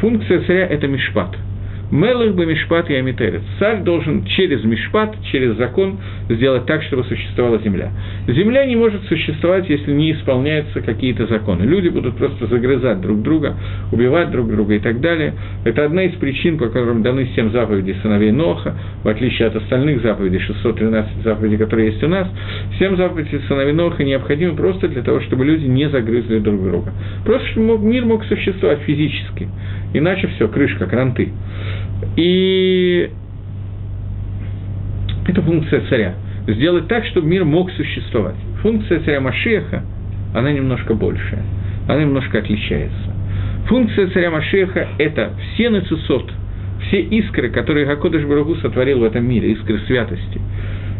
Функция 0.00 0.40
царя– 0.42 0.66
это 0.70 0.86
мишпат– 0.86 1.36
Мелых 1.90 2.34
бы 2.34 2.46
Мишпат 2.46 2.90
и 2.90 2.94
Амитерец. 2.94 3.42
Царь 3.58 3.82
должен 3.82 4.24
через 4.24 4.64
Мишпат, 4.64 5.14
через 5.30 5.56
закон 5.56 5.98
сделать 6.28 6.66
так, 6.66 6.82
чтобы 6.82 7.04
существовала 7.04 7.58
земля. 7.58 7.90
Земля 8.26 8.66
не 8.66 8.74
может 8.74 9.04
существовать, 9.04 9.68
если 9.68 9.92
не 9.92 10.12
исполняются 10.12 10.80
какие-то 10.80 11.26
законы. 11.26 11.62
Люди 11.62 11.88
будут 11.88 12.16
просто 12.16 12.46
загрызать 12.48 13.00
друг 13.00 13.22
друга, 13.22 13.54
убивать 13.92 14.30
друг 14.32 14.48
друга 14.48 14.74
и 14.74 14.78
так 14.80 15.00
далее. 15.00 15.34
Это 15.64 15.84
одна 15.84 16.04
из 16.04 16.14
причин, 16.14 16.58
по 16.58 16.66
которым 16.66 17.02
даны 17.02 17.28
семь 17.36 17.52
заповедей 17.52 17.94
сыновей 18.02 18.32
Ноха, 18.32 18.74
в 19.04 19.08
отличие 19.08 19.46
от 19.46 19.56
остальных 19.56 20.02
заповедей, 20.02 20.40
613 20.40 21.22
заповедей, 21.22 21.56
которые 21.56 21.88
есть 21.88 22.02
у 22.02 22.08
нас. 22.08 22.28
Семь 22.78 22.96
заповедей 22.96 23.40
сыновей 23.46 23.72
Ноха 23.72 24.02
необходимы 24.02 24.56
просто 24.56 24.88
для 24.88 25.02
того, 25.02 25.20
чтобы 25.20 25.44
люди 25.44 25.66
не 25.66 25.88
загрызли 25.88 26.40
друг 26.40 26.62
друга. 26.64 26.92
Просто 27.24 27.46
чтобы 27.48 27.78
мир 27.78 28.04
мог 28.04 28.24
существовать 28.24 28.80
физически. 28.80 29.48
Иначе 29.94 30.26
все, 30.28 30.48
крышка, 30.48 30.86
кранты. 30.86 31.32
И 32.16 33.10
это 35.26 35.42
функция 35.42 35.82
царя. 35.88 36.14
Сделать 36.46 36.86
так, 36.88 37.04
чтобы 37.06 37.26
мир 37.26 37.44
мог 37.44 37.70
существовать. 37.72 38.36
Функция 38.62 39.00
царя 39.00 39.20
Машеха, 39.20 39.82
она 40.34 40.52
немножко 40.52 40.94
большая, 40.94 41.42
она 41.88 42.02
немножко 42.02 42.38
отличается. 42.38 43.14
Функция 43.66 44.08
царя 44.08 44.30
Машеха– 44.30 44.86
это 44.98 45.32
все 45.54 45.70
нацисот, 45.70 46.30
все 46.86 47.00
искры, 47.00 47.50
которые 47.50 47.86
Гакодыш 47.86 48.24
Барагу 48.24 48.54
сотворил 48.56 49.00
в 49.00 49.04
этом 49.04 49.28
мире, 49.28 49.52
искры 49.52 49.80
святости, 49.86 50.40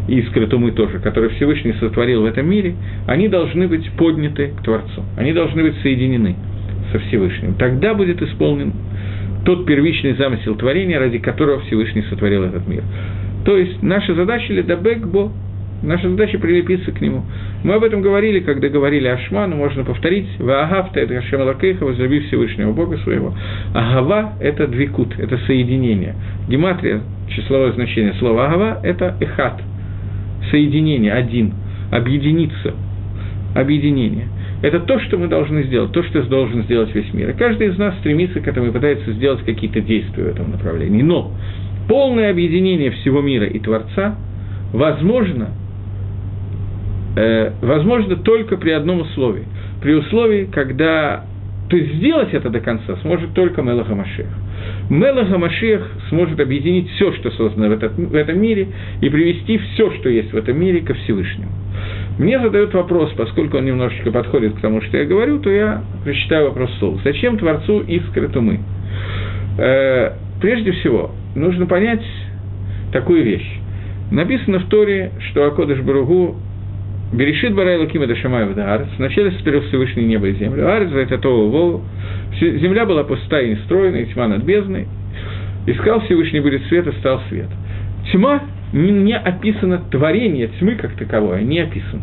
искры 0.09 0.49
Тумы 0.49 0.73
тоже, 0.73 0.99
которые 0.99 1.31
Всевышний 1.31 1.75
сотворил 1.75 2.23
в 2.23 2.25
этом 2.25 2.49
мире, 2.49 2.75
они 3.07 3.29
должны 3.29 3.69
быть 3.69 3.89
подняты 3.93 4.53
к 4.59 4.63
Творцу, 4.65 5.05
они 5.17 5.33
должны 5.33 5.63
быть 5.63 5.77
соединены 5.83 6.35
со 6.93 6.99
Всевышним. 6.99 7.55
Тогда 7.55 7.95
будет 7.95 8.21
исполнен 8.21 8.73
тот 9.47 9.65
первичный 9.65 10.15
замысел 10.15 10.57
творения, 10.57 10.99
ради 10.99 11.19
которого 11.19 11.61
Всевышний 11.61 12.03
сотворил 12.11 12.43
этот 12.43 12.67
мир. 12.67 12.83
То 13.45 13.57
есть 13.57 13.81
наша 13.81 14.13
задача– 14.15 14.45
ледабекбо, 14.53 15.31
наша 15.85 16.11
задача– 16.11 16.37
прилепиться 16.41 16.91
к 16.91 17.01
нему. 17.01 17.23
Мы 17.63 17.75
об 17.75 17.85
этом 17.85 18.03
говорили, 18.03 18.41
когда 18.41 18.69
говорили 18.69 19.07
о 19.07 19.17
Шма, 19.19 19.47
но 19.47 19.55
можно 19.55 19.85
повторить. 19.85 20.27
«Ваагавта»– 20.41 20.99
это 21.01 21.15
Хашем 21.15 21.43
Лакейха, 21.43 21.85
возлюби 21.85 22.21
Всевышнего 22.21 22.73
Бога 22.73 22.99
своего. 22.99 23.35
Агава– 23.73 24.33
это 24.41 24.67
двикут, 24.67 25.17
это 25.17 25.39
соединение. 25.47 26.17
Гематрия, 26.49 27.03
числовое 27.29 27.71
значение 27.71 28.15
слова 28.15 28.49
Агава– 28.49 28.81
это 28.83 29.17
эхат, 29.21 29.63
соединение, 30.51 31.13
один, 31.13 31.55
объединиться, 31.93 32.75
объединение. 33.57 34.29
Это 34.63 34.81
то, 34.81 34.99
что 35.01 35.19
мы 35.19 35.29
должны 35.29 35.65
сделать, 35.65 35.93
то, 35.93 36.03
что 36.03 36.23
должен 36.23 36.65
сделать 36.65 36.95
весь 36.95 37.13
мир. 37.13 37.31
И 37.31 37.33
каждый 37.33 37.69
из 37.69 37.79
нас 37.79 37.97
стремится 37.99 38.41
к 38.41 38.49
этому 38.49 38.69
и 38.69 38.71
пытается 38.71 39.13
сделать 39.13 39.45
какие-то 39.45 39.81
действия 39.81 40.25
в 40.25 40.29
этом 40.29 40.51
направлении. 40.51 41.03
Но 41.03 41.33
полное 41.89 42.31
объединение 42.31 42.91
всего 42.91 43.21
мира 43.21 43.47
и 43.47 43.59
Творца 43.59 44.17
возможно, 44.73 45.51
э, 47.17 47.53
возможно 47.63 48.17
только 48.17 48.57
при 48.57 48.71
одном 48.71 49.01
условии. 49.01 49.45
При 49.81 49.95
условии, 49.95 50.49
когда 50.53 51.25
то 51.69 51.77
есть 51.77 51.95
сделать 51.97 52.33
это 52.33 52.49
до 52.49 52.61
конца 52.61 52.97
сможет 53.03 53.33
только 53.35 53.63
Мелаха 53.63 53.95
Машех. 53.95 54.27
Мелаха 54.89 55.37
Машех 55.37 55.91
сможет 56.09 56.39
объединить 56.39 56.89
все, 56.93 57.13
что 57.13 57.31
создано 57.33 57.69
в, 57.69 57.73
этот, 57.73 57.95
в 57.97 58.15
этом 58.15 58.41
мире, 58.41 58.69
и 59.01 59.09
привести 59.09 59.59
все, 59.59 59.91
что 59.93 60.09
есть 60.09 60.33
в 60.33 60.37
этом 60.37 60.59
мире, 60.59 60.81
ко 60.81 60.95
Всевышнему. 60.95 61.51
Мне 62.19 62.39
задают 62.39 62.73
вопрос, 62.73 63.13
поскольку 63.17 63.59
он 63.59 63.67
немножечко 63.67 64.11
подходит 64.11 64.55
к 64.55 64.61
тому, 64.61 64.81
что 64.81 64.97
я 64.97 65.05
говорю, 65.05 65.41
то 65.41 65.51
я 65.51 65.83
прочитаю 66.05 66.47
вопрос 66.49 66.71
вслух. 66.71 67.01
Зачем 67.05 67.37
Творцу 67.37 67.81
искры 67.81 68.29
тумы? 68.29 68.61
Э, 69.59 70.13
прежде 70.41 70.73
всего, 70.73 71.11
нужно 71.35 71.67
понять 71.67 72.05
такую 72.93 73.25
вещь. 73.25 73.59
Написано 74.11 74.61
в 74.61 74.69
Торе, 74.69 75.11
что 75.31 75.47
Акодыш 75.47 75.81
Баругу 75.81 76.37
Берешит 77.13 77.55
Барай 77.55 77.79
Луким 77.79 78.03
это 78.03 78.17
Шамай 78.17 78.47
Вдаарец. 78.47 78.89
Вначале 78.99 79.31
сотворил 79.33 79.63
Всевышний 79.63 80.05
небо 80.05 80.27
и 80.27 80.35
землю. 80.35 80.69
Арец 80.73 80.91
за 80.91 80.99
это 81.01 81.19
Тову 81.19 81.51
Вову. 81.51 81.85
Земля 82.41 82.85
была 82.85 83.05
пустая 83.05 83.47
и 83.47 83.51
нестроена, 83.53 83.97
и 83.97 84.07
тьма 84.07 84.27
над 84.27 84.43
бездной. 84.43 84.87
Искал 85.67 86.01
Всевышний 86.01 86.41
будет 86.41 86.65
свет, 86.67 86.87
и 86.87 86.93
стал 86.99 87.23
свет. 87.29 87.49
Тьма 88.13 88.43
не 88.73 89.17
описано 89.17 89.83
творение 89.91 90.49
тьмы 90.59 90.75
как 90.75 90.97
таковое, 90.97 91.43
не 91.43 91.61
описано. 91.61 92.03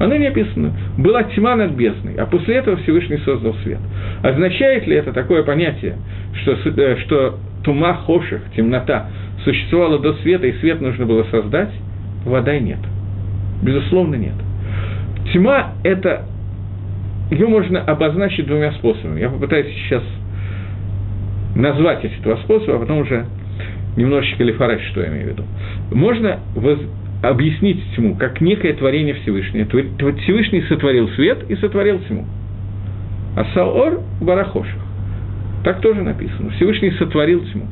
Оно 0.00 0.16
не 0.16 0.26
описано. 0.26 0.72
Была 0.96 1.24
тьма 1.24 1.56
над 1.56 1.72
бездной, 1.72 2.14
а 2.16 2.26
после 2.26 2.56
этого 2.56 2.76
Всевышний 2.78 3.18
создал 3.18 3.54
свет. 3.62 3.78
Означает 4.22 4.86
ли 4.86 4.96
это 4.96 5.12
такое 5.12 5.42
понятие, 5.42 5.96
что, 6.42 6.52
э, 6.52 6.96
что 7.06 7.38
тума, 7.64 7.94
хоших, 7.94 8.42
темнота, 8.56 9.08
существовала 9.44 9.98
до 9.98 10.14
света, 10.14 10.46
и 10.46 10.52
свет 10.58 10.80
нужно 10.80 11.06
было 11.06 11.24
создать? 11.30 11.72
Вода 12.24 12.58
нет. 12.58 12.78
Безусловно, 13.62 14.14
нет. 14.16 14.34
Тьма– 15.32 15.72
это... 15.84 16.24
Ее 17.30 17.46
можно 17.46 17.82
обозначить 17.82 18.46
двумя 18.46 18.72
способами. 18.72 19.20
Я 19.20 19.28
попытаюсь 19.28 19.66
сейчас 19.74 20.02
назвать 21.54 22.04
эти 22.04 22.18
два 22.22 22.36
способа, 22.38 22.76
а 22.76 22.78
потом 22.78 22.98
уже 22.98 23.26
немножечко 23.96 24.44
лифарать, 24.44 24.80
что 24.82 25.02
я 25.02 25.08
имею 25.08 25.26
в 25.26 25.28
виду. 25.32 25.44
Можно 25.92 26.38
воз... 26.54 26.78
объяснить 27.22 27.82
тьму 27.96 28.14
как 28.16 28.40
некое 28.40 28.72
творение 28.72 29.14
Всевышнего. 29.14 29.66
Всевышний 30.22 30.62
сотворил 30.62 31.08
свет 31.10 31.44
и 31.50 31.56
сотворил 31.56 31.98
тьму. 32.00 32.24
а 33.36 33.44
Саор– 33.54 34.00
Барахошах. 34.20 34.80
Так 35.64 35.80
тоже 35.80 36.02
написано. 36.02 36.50
Всевышний 36.52 36.92
сотворил 36.92 37.40
тьму. 37.52 37.66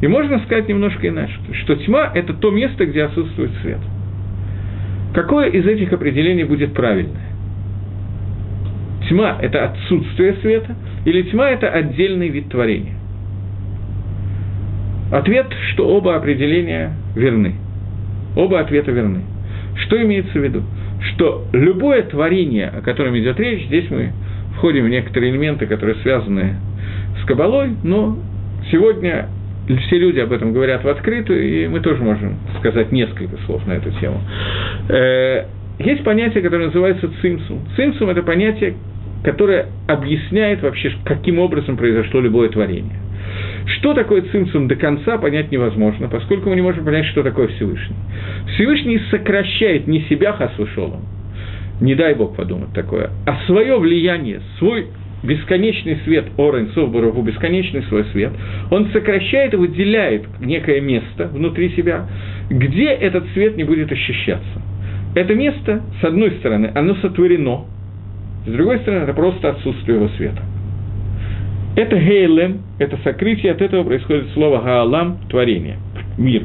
И 0.00 0.06
можно 0.06 0.38
сказать 0.40 0.68
немножко 0.68 1.06
иначе, 1.06 1.34
что 1.52 1.76
тьма– 1.76 2.10
это 2.14 2.32
то 2.32 2.50
место, 2.50 2.86
где 2.86 3.04
отсутствует 3.04 3.50
свет. 3.60 3.80
Какое 5.14 5.48
из 5.48 5.66
этих 5.66 5.92
определений 5.92 6.44
будет 6.44 6.72
правильное? 6.72 7.32
Тьма– 9.08 9.38
это 9.42 9.66
отсутствие 9.66 10.34
света, 10.40 10.74
или 11.04 11.22
тьма– 11.22 11.50
это 11.50 11.68
отдельный 11.68 12.28
вид 12.28 12.48
творения? 12.48 12.94
Ответ, 15.10 15.46
что 15.72 15.88
оба 15.88 16.16
определения 16.16 16.92
верны. 17.14 17.56
Оба 18.34 18.60
ответа 18.60 18.92
верны. 18.92 19.20
Что 19.76 20.02
имеется 20.02 20.38
в 20.38 20.42
виду? 20.42 20.62
Что 21.12 21.44
любое 21.52 22.02
творение, 22.02 22.68
о 22.68 22.80
котором 22.80 23.18
идет 23.18 23.38
речь, 23.38 23.66
здесь 23.66 23.90
мы 23.90 24.12
входим 24.56 24.84
в 24.84 24.88
некоторые 24.88 25.32
элементы, 25.32 25.66
которые 25.66 25.96
связаны 25.96 26.56
с 27.20 27.26
Кабалой, 27.26 27.72
но 27.82 28.16
сегодня 28.70 29.28
все 29.66 29.98
люди 29.98 30.18
об 30.18 30.32
этом 30.32 30.52
говорят 30.52 30.84
в 30.84 30.88
открытую, 30.88 31.42
и 31.42 31.68
мы 31.68 31.80
тоже 31.80 32.02
можем 32.02 32.36
сказать 32.58 32.92
несколько 32.92 33.36
слов 33.46 33.66
на 33.66 33.72
эту 33.72 33.90
тему. 34.00 34.20
Э, 34.88 35.44
есть 35.78 36.04
понятие, 36.04 36.42
которое 36.42 36.66
называется 36.66 37.10
цимсум. 37.20 37.60
Цимсум– 37.76 38.08
это 38.10 38.22
понятие, 38.22 38.74
которое 39.24 39.68
объясняет 39.86 40.62
вообще, 40.62 40.92
каким 41.04 41.38
образом 41.38 41.76
произошло 41.76 42.20
любое 42.20 42.48
творение. 42.48 42.96
Что 43.66 43.94
такое 43.94 44.22
цимсум 44.22 44.68
до 44.68 44.74
конца, 44.74 45.16
понять 45.18 45.50
невозможно, 45.52 46.08
поскольку 46.08 46.50
мы 46.50 46.56
не 46.56 46.62
можем 46.62 46.84
понять, 46.84 47.06
что 47.06 47.22
такое 47.22 47.48
Всевышний. 47.48 47.96
Всевышний 48.54 49.00
сокращает 49.10 49.86
не 49.86 50.02
себя 50.02 50.32
Хасушолом, 50.32 51.02
не 51.80 51.94
дай 51.94 52.14
Бог 52.14 52.36
подумать 52.36 52.72
такое, 52.74 53.10
а 53.26 53.36
свое 53.46 53.78
влияние, 53.78 54.40
свой 54.58 54.88
бесконечный 55.22 55.98
свет 56.04 56.26
Орен 56.36 56.70
Совбаруху, 56.74 57.22
бесконечный 57.22 57.82
свой 57.84 58.04
свет, 58.12 58.32
он 58.70 58.90
сокращает 58.92 59.54
и 59.54 59.56
выделяет 59.56 60.24
некое 60.40 60.80
место 60.80 61.28
внутри 61.28 61.70
себя, 61.70 62.08
где 62.50 62.86
этот 62.86 63.24
свет 63.32 63.56
не 63.56 63.64
будет 63.64 63.90
ощущаться. 63.92 64.62
Это 65.14 65.34
место, 65.34 65.82
с 66.00 66.04
одной 66.04 66.32
стороны, 66.32 66.72
оно 66.74 66.94
сотворено, 66.96 67.66
с 68.46 68.50
другой 68.50 68.78
стороны, 68.80 69.04
это 69.04 69.14
просто 69.14 69.50
отсутствие 69.50 69.98
его 69.98 70.08
света. 70.16 70.42
Это 71.76 71.96
гейлем, 71.96 72.62
это 72.78 72.98
сокрытие, 73.04 73.52
от 73.52 73.62
этого 73.62 73.84
происходит 73.84 74.28
слово 74.34 74.60
гаалам– 74.60 75.18
творение, 75.30 75.76
мир. 76.18 76.44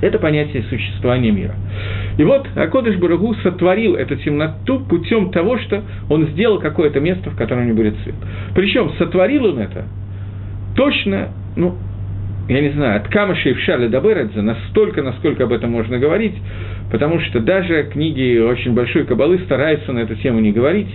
Это 0.00 0.18
понятие 0.18 0.64
существования 0.64 1.30
мира. 1.30 1.54
И 2.18 2.24
вот 2.24 2.46
Акодыш 2.56 2.96
Барагу 2.96 3.34
сотворил 3.36 3.94
эту 3.94 4.16
темноту 4.16 4.80
путем 4.80 5.30
того, 5.30 5.58
что 5.58 5.82
он 6.10 6.26
сделал 6.28 6.58
какое-то 6.58 7.00
место, 7.00 7.30
в 7.30 7.36
котором 7.36 7.66
не 7.66 7.72
будет 7.72 7.96
свет. 8.02 8.14
Причем 8.54 8.90
сотворил 8.98 9.46
он 9.46 9.58
это 9.58 9.84
точно, 10.76 11.28
ну, 11.56 11.76
я 12.48 12.60
не 12.60 12.70
знаю, 12.70 13.00
от 13.00 13.08
Камыша 13.08 13.50
и 13.50 13.54
Вшали 13.54 13.88
до 13.88 14.00
Бередзе, 14.00 14.42
настолько, 14.42 15.02
насколько 15.02 15.44
об 15.44 15.52
этом 15.52 15.70
можно 15.70 15.98
говорить, 15.98 16.34
потому 16.90 17.20
что 17.20 17.40
даже 17.40 17.84
книги 17.84 18.38
очень 18.38 18.74
большой 18.74 19.04
кабалы 19.04 19.38
стараются 19.40 19.92
на 19.92 20.00
эту 20.00 20.14
тему 20.16 20.40
не 20.40 20.52
говорить, 20.52 20.88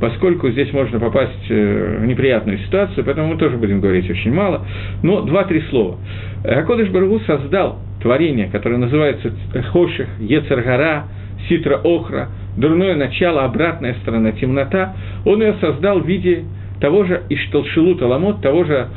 поскольку 0.00 0.50
здесь 0.50 0.72
можно 0.72 0.98
попасть 1.00 1.50
э, 1.50 1.98
в 2.00 2.06
неприятную 2.06 2.58
ситуацию, 2.58 3.04
поэтому 3.04 3.28
мы 3.28 3.38
тоже 3.38 3.56
будем 3.56 3.80
говорить 3.80 4.08
очень 4.10 4.32
мало. 4.32 4.66
Но 5.02 5.22
два-три 5.22 5.62
слова. 5.70 5.98
Акодыш 6.44 6.90
Баргу 6.90 7.20
создал 7.20 7.78
творение, 8.02 8.48
которое 8.48 8.76
называется 8.76 9.32
Хоших, 9.72 10.08
Ецаргара, 10.20 11.04
Ситра 11.48 11.80
Охра, 11.82 12.28
дурное 12.56 12.96
начало, 12.96 13.44
обратная 13.44 13.94
сторона, 14.02 14.32
темнота, 14.32 14.94
он 15.24 15.40
ее 15.42 15.54
создал 15.60 16.00
в 16.00 16.06
виде 16.06 16.44
того 16.80 17.04
же 17.04 17.22
Ишталшилут 17.28 18.02
Аламот, 18.02 18.42
того 18.42 18.64
же 18.64 18.88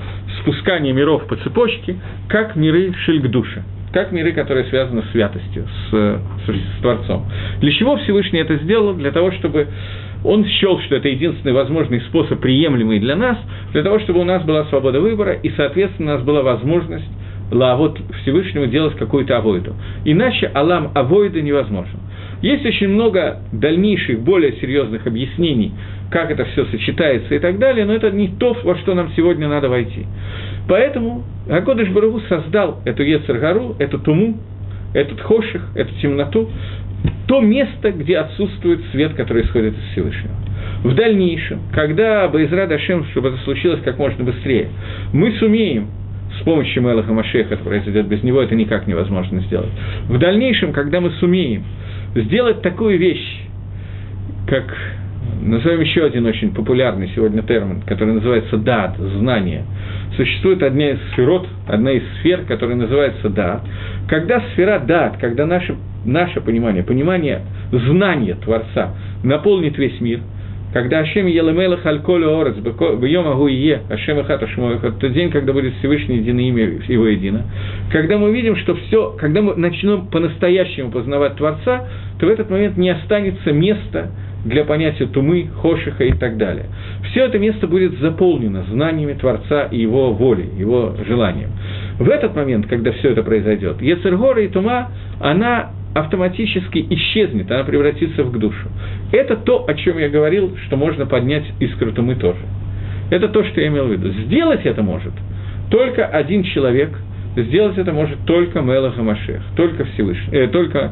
спускания 0.41 0.93
миров 0.93 1.25
по 1.27 1.35
цепочке, 1.37 1.95
как 2.27 2.55
миры 2.55 2.93
Шильгдуша, 3.05 3.63
как 3.93 4.11
миры, 4.11 4.33
которые 4.33 4.65
связаны 4.65 5.03
с 5.03 5.11
святостью, 5.11 5.65
с, 5.65 5.91
с, 5.91 6.77
с 6.77 6.81
Творцом. 6.81 7.25
Для 7.61 7.71
чего 7.71 7.97
Всевышний 7.97 8.39
это 8.39 8.57
сделал? 8.57 8.93
Для 8.93 9.11
того, 9.11 9.31
чтобы 9.31 9.67
он 10.23 10.45
счел, 10.45 10.79
что 10.81 10.95
это 10.95 11.07
единственный 11.07 11.53
возможный 11.53 12.01
способ, 12.01 12.39
приемлемый 12.39 12.99
для 12.99 13.15
нас, 13.15 13.37
для 13.71 13.83
того, 13.83 13.99
чтобы 13.99 14.21
у 14.21 14.25
нас 14.25 14.43
была 14.43 14.65
свобода 14.65 14.99
выбора, 14.99 15.33
и, 15.33 15.49
соответственно, 15.51 16.13
у 16.13 16.15
нас 16.17 16.25
была 16.25 16.41
возможность 16.41 17.07
лавот 17.51 17.99
Всевышнему 18.21 18.67
делать 18.67 18.95
какую-то 18.95 19.37
авойду. 19.37 19.73
Иначе 20.05 20.51
алам 20.53 20.91
авойда 20.93 21.41
невозможен. 21.41 21.99
Есть 22.41 22.65
очень 22.65 22.89
много 22.89 23.41
дальнейших, 23.51 24.21
более 24.21 24.53
серьезных 24.61 25.05
объяснений, 25.07 25.73
как 26.09 26.31
это 26.31 26.45
все 26.45 26.65
сочетается 26.65 27.35
и 27.35 27.39
так 27.39 27.59
далее, 27.59 27.85
но 27.85 27.93
это 27.93 28.11
не 28.11 28.29
то, 28.29 28.55
во 28.63 28.75
что 28.77 28.93
нам 28.93 29.11
сегодня 29.15 29.47
надо 29.47 29.67
войти. 29.67 30.05
Поэтому 30.67 31.23
Акодыш 31.49 31.89
Барагу 31.89 32.21
создал 32.29 32.81
эту 32.85 33.03
Ецаргару, 33.03 33.75
эту 33.79 33.99
Туму, 33.99 34.37
этот 34.93 35.19
Хоших, 35.19 35.67
эту 35.75 35.93
темноту, 36.01 36.49
то 37.27 37.41
место, 37.41 37.91
где 37.91 38.17
отсутствует 38.17 38.81
свет, 38.91 39.13
который 39.13 39.43
исходит 39.43 39.73
из 39.73 39.91
Всевышнего. 39.91 40.33
В 40.83 40.95
дальнейшем, 40.95 41.61
когда 41.73 42.27
Байзра 42.27 42.67
Дашем, 42.67 43.05
чтобы 43.11 43.29
это 43.29 43.37
случилось 43.39 43.81
как 43.83 43.97
можно 43.97 44.23
быстрее, 44.23 44.69
мы 45.13 45.31
сумеем 45.33 45.87
с 46.39 46.43
помощью 46.43 46.81
Мелаха 46.81 47.11
Машеха 47.11 47.55
это 47.55 47.63
произойдет, 47.63 48.07
без 48.07 48.23
него 48.23 48.41
это 48.41 48.55
никак 48.55 48.87
невозможно 48.87 49.41
сделать. 49.41 49.69
В 50.07 50.17
дальнейшем, 50.17 50.71
когда 50.73 51.01
мы 51.01 51.11
сумеем 51.11 51.63
сделать 52.15 52.61
такую 52.61 52.97
вещь, 52.97 53.41
как 54.47 54.75
Назовем 55.41 55.81
еще 55.81 56.05
один 56.05 56.25
очень 56.25 56.53
популярный 56.53 57.11
сегодня 57.15 57.41
термин, 57.41 57.81
который 57.81 58.15
называется 58.15 58.57
дат, 58.57 58.97
знание. 58.97 59.63
Существует 60.15 60.61
одна 60.63 60.91
из 60.91 60.99
сферот, 61.13 61.47
одна 61.67 61.91
из 61.91 62.03
сфер, 62.19 62.43
которая 62.47 62.75
называется 62.75 63.29
дат. 63.29 63.61
Когда 64.07 64.41
сфера 64.53 64.79
дат, 64.79 65.17
когда 65.17 65.45
наше, 65.45 65.75
наше 66.05 66.41
понимание, 66.41 66.83
понимание 66.83 67.41
знания 67.71 68.35
Творца 68.35 68.95
наполнит 69.23 69.77
весь 69.77 69.99
мир– 70.01 70.19
когда 70.71 70.99
Ашем 70.99 71.25
Елемелах 71.25 71.83
Альколю 71.85 72.39
Орец, 72.39 72.55
Бьем 72.57 73.27
Агуие, 73.27 73.81
Ашем 73.89 74.19
Ахат 74.19 74.43
Ашмоехат, 74.43 74.99
тот 74.99 75.13
день, 75.13 75.31
когда 75.31 75.51
будет 75.51 75.73
Всевышний 75.79 76.17
единое 76.17 76.43
имя 76.43 76.63
его 76.87 77.07
едино, 77.07 77.45
когда 77.91 78.17
мы 78.17 78.29
увидим, 78.29 78.55
что 78.55 78.75
все, 78.75 79.15
когда 79.19 79.41
мы 79.41 79.55
начнем 79.55 80.07
по-настоящему 80.07 80.91
познавать 80.91 81.37
Творца, 81.37 81.87
то 82.19 82.27
в 82.27 82.29
этот 82.29 82.51
момент 82.51 82.77
не 82.77 82.89
останется 82.89 83.51
места 83.51 84.11
для 84.45 84.63
понятия 84.63 85.05
тумы, 85.05 85.49
хошиха 85.61 86.03
и 86.03 86.13
так 86.13 86.37
далее. 86.37 86.65
Все 87.11 87.25
это 87.25 87.39
место 87.39 87.67
будет 87.67 87.99
заполнено 87.99 88.63
знаниями 88.69 89.13
Творца 89.13 89.63
и 89.65 89.79
его 89.79 90.13
волей, 90.13 90.49
его 90.57 90.95
желанием. 91.07 91.49
В 91.99 92.09
этот 92.09 92.35
момент, 92.35 92.67
когда 92.67 92.91
все 92.93 93.11
это 93.11 93.23
произойдет, 93.23 93.81
Ецергора 93.81 94.41
и 94.41 94.47
Тума, 94.47 94.91
она 95.19 95.71
автоматически 95.93 96.85
исчезнет, 96.89 97.51
она 97.51 97.63
превратится 97.63 98.23
в 98.23 98.37
душу. 98.37 98.67
Это 99.11 99.35
то, 99.35 99.65
о 99.67 99.73
чем 99.73 99.97
я 99.97 100.09
говорил, 100.09 100.55
что 100.67 100.77
можно 100.77 101.05
поднять 101.05 101.45
искру 101.59 101.91
тумы 101.91 102.15
тоже. 102.15 102.39
Это 103.09 103.27
то, 103.27 103.43
что 103.43 103.59
я 103.59 103.67
имел 103.67 103.87
в 103.87 103.91
виду. 103.91 104.09
Сделать 104.25 104.65
это 104.65 104.83
может 104.83 105.13
только 105.69 106.05
один 106.05 106.43
человек, 106.43 106.89
сделать 107.35 107.77
это 107.77 107.91
может 107.91 108.19
только 108.25 108.61
Мелаха 108.61 109.01
Машех, 109.01 109.41
только 109.55 109.85
Всевышний, 109.85 110.37
э, 110.37 110.47
только 110.47 110.91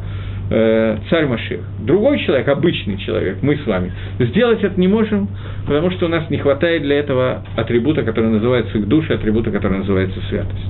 э, 0.50 0.98
царь 1.10 1.26
Машех. 1.26 1.62
Другой 1.80 2.20
человек, 2.20 2.48
обычный 2.48 2.98
человек, 2.98 3.38
мы 3.42 3.58
с 3.58 3.66
вами, 3.66 3.92
сделать 4.20 4.64
это 4.64 4.80
не 4.80 4.88
можем, 4.88 5.30
потому 5.66 5.92
что 5.92 6.06
у 6.06 6.10
нас 6.10 6.30
не 6.30 6.38
хватает 6.38 6.84
для 6.84 7.00
этого 7.00 7.44
атрибута, 7.56 8.04
который 8.04 8.30
называется 8.30 8.78
их 8.78 8.88
душа, 8.88 9.16
атрибута, 9.16 9.52
который 9.52 9.80
называется 9.80 10.20
святость. 10.30 10.66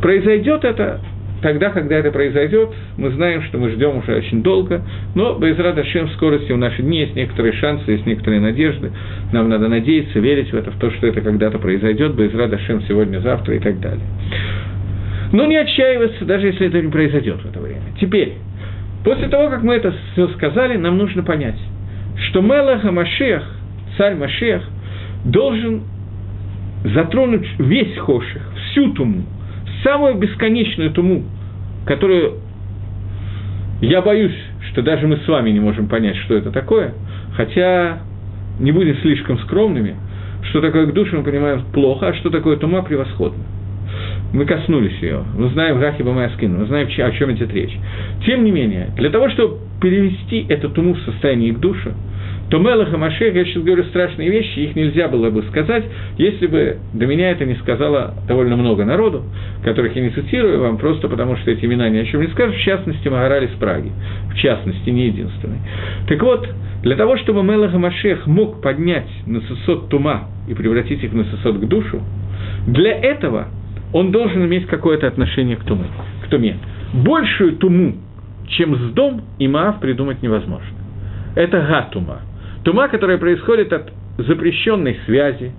Произойдет 0.00 0.64
это 0.64 1.00
тогда, 1.42 1.70
когда 1.70 1.96
это 1.96 2.10
произойдет, 2.10 2.70
мы 2.96 3.10
знаем, 3.10 3.42
что 3.42 3.58
мы 3.58 3.70
ждем 3.70 3.98
уже 3.98 4.16
очень 4.16 4.42
долго, 4.42 4.82
но 5.14 5.34
без 5.38 5.56
Дашем 5.56 6.08
в 6.08 6.12
скорости 6.12 6.52
в 6.52 6.56
наши 6.56 6.82
дни 6.82 7.00
есть 7.00 7.14
некоторые 7.16 7.52
шансы, 7.54 7.90
есть 7.90 8.06
некоторые 8.06 8.40
надежды. 8.40 8.92
Нам 9.32 9.48
надо 9.48 9.68
надеяться, 9.68 10.18
верить 10.20 10.52
в 10.52 10.54
это, 10.54 10.70
в 10.70 10.78
то, 10.78 10.90
что 10.92 11.06
это 11.08 11.20
когда-то 11.20 11.58
произойдет, 11.58 12.14
без 12.14 12.30
Дашем 12.30 12.82
сегодня, 12.88 13.18
завтра 13.18 13.56
и 13.56 13.58
так 13.58 13.80
далее. 13.80 14.06
Но 15.32 15.46
не 15.46 15.56
отчаиваться, 15.56 16.24
даже 16.24 16.46
если 16.46 16.68
это 16.68 16.80
не 16.80 16.90
произойдет 16.90 17.40
в 17.42 17.50
это 17.50 17.60
время. 17.60 17.82
Теперь, 18.00 18.34
после 19.04 19.28
того, 19.28 19.48
как 19.50 19.62
мы 19.62 19.74
это 19.74 19.94
все 20.12 20.28
сказали, 20.28 20.76
нам 20.76 20.98
нужно 20.98 21.22
понять, 21.22 21.58
что 22.28 22.40
Мелаха 22.40 22.92
Машех, 22.92 23.42
царь 23.96 24.14
Машех, 24.14 24.62
должен 25.24 25.82
затронуть 26.84 27.46
весь 27.58 27.96
Хоших, 27.98 28.42
всю 28.70 28.92
Туму, 28.92 29.22
самую 29.82 30.16
бесконечную 30.16 30.90
туму, 30.90 31.24
которую 31.86 32.38
я 33.80 34.00
боюсь, 34.00 34.36
что 34.70 34.82
даже 34.82 35.06
мы 35.06 35.16
с 35.18 35.28
вами 35.28 35.50
не 35.50 35.60
можем 35.60 35.88
понять, 35.88 36.16
что 36.18 36.34
это 36.36 36.50
такое, 36.50 36.94
хотя 37.34 37.98
не 38.60 38.72
будем 38.72 38.96
слишком 38.98 39.38
скромными, 39.40 39.96
что 40.50 40.60
такое 40.60 40.86
к 40.86 40.92
душе 40.92 41.16
мы 41.16 41.24
понимаем 41.24 41.64
плохо, 41.72 42.08
а 42.08 42.14
что 42.14 42.30
такое 42.30 42.56
тума 42.56 42.82
превосходно. 42.82 43.42
Мы 44.32 44.46
коснулись 44.46 44.96
ее, 45.02 45.22
мы 45.36 45.50
знаем 45.50 45.80
Рахи 45.80 46.02
Бамаяскин, 46.02 46.58
мы 46.58 46.66
знаем, 46.66 46.88
о 46.88 47.10
чем 47.12 47.32
идет 47.32 47.52
речь. 47.52 47.76
Тем 48.24 48.44
не 48.44 48.50
менее, 48.50 48.90
для 48.96 49.10
того, 49.10 49.28
чтобы 49.30 49.58
перевести 49.80 50.46
эту 50.48 50.70
туму 50.70 50.94
в 50.94 51.00
состояние 51.00 51.52
к 51.52 51.60
душе, 51.60 51.92
то 52.52 52.58
Мелах 52.58 52.92
и 52.92 52.96
Машех, 52.98 53.34
я 53.34 53.46
сейчас 53.46 53.62
говорю 53.62 53.84
страшные 53.84 54.30
вещи, 54.30 54.58
их 54.58 54.76
нельзя 54.76 55.08
было 55.08 55.30
бы 55.30 55.42
сказать, 55.44 55.84
если 56.18 56.46
бы 56.46 56.76
до 56.92 57.06
меня 57.06 57.30
это 57.30 57.46
не 57.46 57.54
сказала 57.54 58.14
довольно 58.28 58.56
много 58.56 58.84
народу, 58.84 59.22
которых 59.64 59.96
я 59.96 60.02
не 60.02 60.10
цитирую 60.10 60.60
вам, 60.60 60.76
просто 60.76 61.08
потому 61.08 61.36
что 61.36 61.50
эти 61.50 61.64
имена 61.64 61.88
ни 61.88 61.96
о 61.96 62.04
чем 62.04 62.20
не 62.20 62.28
скажут, 62.28 62.56
в 62.56 62.60
частности, 62.60 63.08
Магараль 63.08 63.44
из 63.44 63.52
Праги, 63.52 63.90
в 64.30 64.36
частности, 64.36 64.90
не 64.90 65.06
единственный. 65.06 65.60
Так 66.06 66.22
вот, 66.22 66.46
для 66.82 66.94
того, 66.96 67.16
чтобы 67.16 67.42
Мелах 67.42 67.72
и 67.72 67.78
Машех 67.78 68.26
мог 68.26 68.60
поднять 68.60 69.08
на 69.24 69.40
сосот 69.40 69.88
тума 69.88 70.28
и 70.46 70.52
превратить 70.52 71.02
их 71.02 71.14
на 71.14 71.24
сосот 71.24 71.56
к 71.56 71.64
душу, 71.64 72.02
для 72.66 72.92
этого 72.92 73.48
он 73.92 74.10
должен 74.10 74.44
иметь 74.44 74.66
какое-то 74.66 75.06
отношение 75.06 75.56
к 75.56 75.64
туме. 75.64 75.86
К 76.24 76.28
туме. 76.28 76.56
Большую 76.92 77.56
туму, 77.56 77.94
чем 78.48 78.76
с 78.76 78.92
дом, 78.92 79.22
и 79.38 79.48
Маав 79.48 79.80
придумать 79.80 80.22
невозможно. 80.22 80.76
Это 81.34 81.60
гатума– 81.60 82.20
Тума, 82.64 82.88
которая 82.88 83.18
происходит 83.18 83.72
от 83.72 83.92
запрещенной 84.18 84.98
связи, 85.04 85.52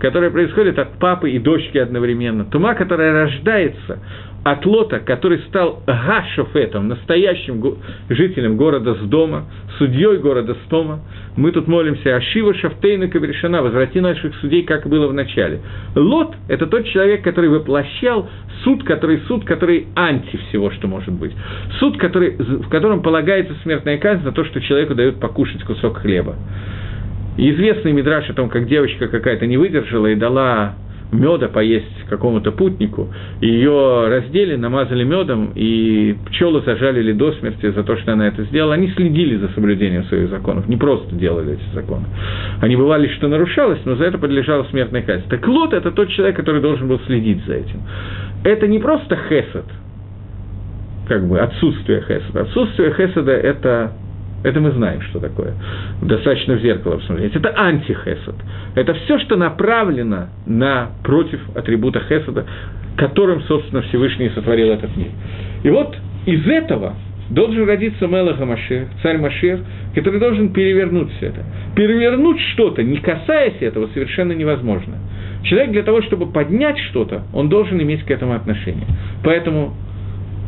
которая 0.00 0.30
происходит 0.30 0.78
от 0.78 0.98
папы 0.98 1.30
и 1.30 1.38
дочки 1.38 1.76
одновременно. 1.76 2.44
Тума, 2.44 2.74
которая 2.74 3.12
рождается 3.12 3.98
от 4.44 4.64
Лота, 4.64 5.00
который 5.00 5.40
стал 5.48 5.82
Гашофетом, 5.86 6.88
настоящим 6.88 7.76
жителем 8.08 8.56
города 8.56 8.94
Сдома, 8.94 9.46
судьей 9.78 10.18
города 10.18 10.56
Стома. 10.66 11.00
Мы 11.36 11.52
тут 11.52 11.68
молимся 11.68 12.16
о 12.16 12.20
Шива 12.20 12.54
Шафтейну 12.54 13.10
Кабрешана, 13.10 13.62
возврати 13.62 14.00
наших 14.00 14.34
судей, 14.36 14.62
как 14.62 14.88
было 14.88 15.06
в 15.08 15.12
начале. 15.12 15.60
Лот– 15.94 16.34
это 16.48 16.66
тот 16.66 16.86
человек, 16.86 17.22
который 17.22 17.50
воплощал 17.50 18.28
суд, 18.64 18.84
который 18.84 19.20
суд, 19.28 19.44
который 19.44 19.86
анти 19.94 20.36
всего, 20.48 20.70
что 20.70 20.88
может 20.88 21.12
быть. 21.12 21.32
Суд, 21.78 21.98
который, 21.98 22.36
в 22.36 22.68
котором 22.68 23.02
полагается 23.02 23.54
смертная 23.62 23.98
казнь 23.98 24.22
за 24.24 24.32
то, 24.32 24.44
что 24.44 24.60
человеку 24.60 24.94
дают 24.94 25.20
покушать 25.20 25.62
кусок 25.64 25.98
хлеба. 25.98 26.36
известный 27.36 27.92
мидраж 27.92 28.28
о 28.28 28.34
том, 28.34 28.48
как 28.48 28.66
девочка 28.66 29.08
какая-то 29.08 29.46
не 29.46 29.56
выдержала 29.56 30.08
и 30.08 30.14
дала 30.16 30.74
меда 31.12 31.48
поесть 31.48 32.04
какому-то 32.08 32.52
путнику, 32.52 33.08
ее 33.40 34.08
раздели, 34.08 34.56
намазали 34.56 35.04
медом, 35.04 35.52
и 35.54 36.16
пчелы 36.26 36.62
зажалили 36.62 37.12
до 37.12 37.32
смерти 37.32 37.70
за 37.70 37.82
то, 37.82 37.96
что 37.96 38.12
она 38.12 38.28
это 38.28 38.44
сделала. 38.44 38.74
Они 38.74 38.88
следили 38.88 39.36
за 39.36 39.48
соблюдением 39.48 40.04
своих 40.04 40.28
законов, 40.30 40.68
не 40.68 40.76
просто 40.76 41.14
делали 41.14 41.54
эти 41.54 41.74
законы. 41.74 42.06
Они 42.60 42.76
бывали, 42.76 43.08
что 43.08 43.28
нарушалось, 43.28 43.80
но 43.84 43.96
за 43.96 44.04
это 44.04 44.18
подлежала 44.18 44.64
смертная 44.64 45.02
казнь. 45.02 45.24
Так 45.28 45.46
Лот– 45.46 45.72
это 45.74 45.90
тот 45.90 46.08
человек, 46.10 46.36
который 46.36 46.60
должен 46.60 46.88
был 46.88 47.00
следить 47.06 47.44
за 47.46 47.54
этим. 47.54 47.82
Это 48.44 48.66
не 48.66 48.78
просто 48.78 49.16
хесед, 49.28 49.64
как 51.08 51.26
бы 51.26 51.38
отсутствие 51.38 52.02
хеседа. 52.02 52.42
Отсутствие 52.42 52.92
хеседа– 52.92 53.32
это 53.32 53.92
это 54.44 54.60
мы 54.60 54.70
знаем, 54.72 55.00
что 55.02 55.18
такое. 55.20 55.54
Достаточно 56.02 56.54
в 56.54 56.60
зеркало 56.60 56.96
посмотреть. 56.96 57.34
Это 57.34 57.52
антихесед. 57.56 58.34
Это 58.74 58.94
все, 58.94 59.18
что 59.20 59.36
направлено 59.36 60.28
на 60.46 60.90
против 61.02 61.40
атрибута 61.56 62.00
хеседа, 62.00 62.46
которым, 62.96 63.42
собственно, 63.42 63.82
Всевышний 63.82 64.30
сотворил 64.30 64.68
этот 64.68 64.96
мир. 64.96 65.10
И 65.62 65.70
вот 65.70 65.96
из 66.26 66.46
этого 66.46 66.94
должен 67.30 67.66
родиться 67.66 68.06
Мелаха 68.06 68.44
Машех, 68.44 68.88
царь 69.02 69.18
Машех, 69.18 69.60
который 69.94 70.20
должен 70.20 70.52
перевернуть 70.52 71.10
все 71.16 71.26
это. 71.26 71.44
Перевернуть 71.74 72.40
что-то, 72.52 72.82
не 72.82 72.98
касаясь 72.98 73.60
этого, 73.60 73.88
совершенно 73.92 74.32
невозможно. 74.32 74.94
Человек 75.42 75.72
для 75.72 75.82
того, 75.82 76.02
чтобы 76.02 76.30
поднять 76.30 76.78
что-то, 76.90 77.22
он 77.32 77.48
должен 77.48 77.80
иметь 77.80 78.02
к 78.04 78.10
этому 78.10 78.34
отношение. 78.34 78.86
Поэтому 79.22 79.74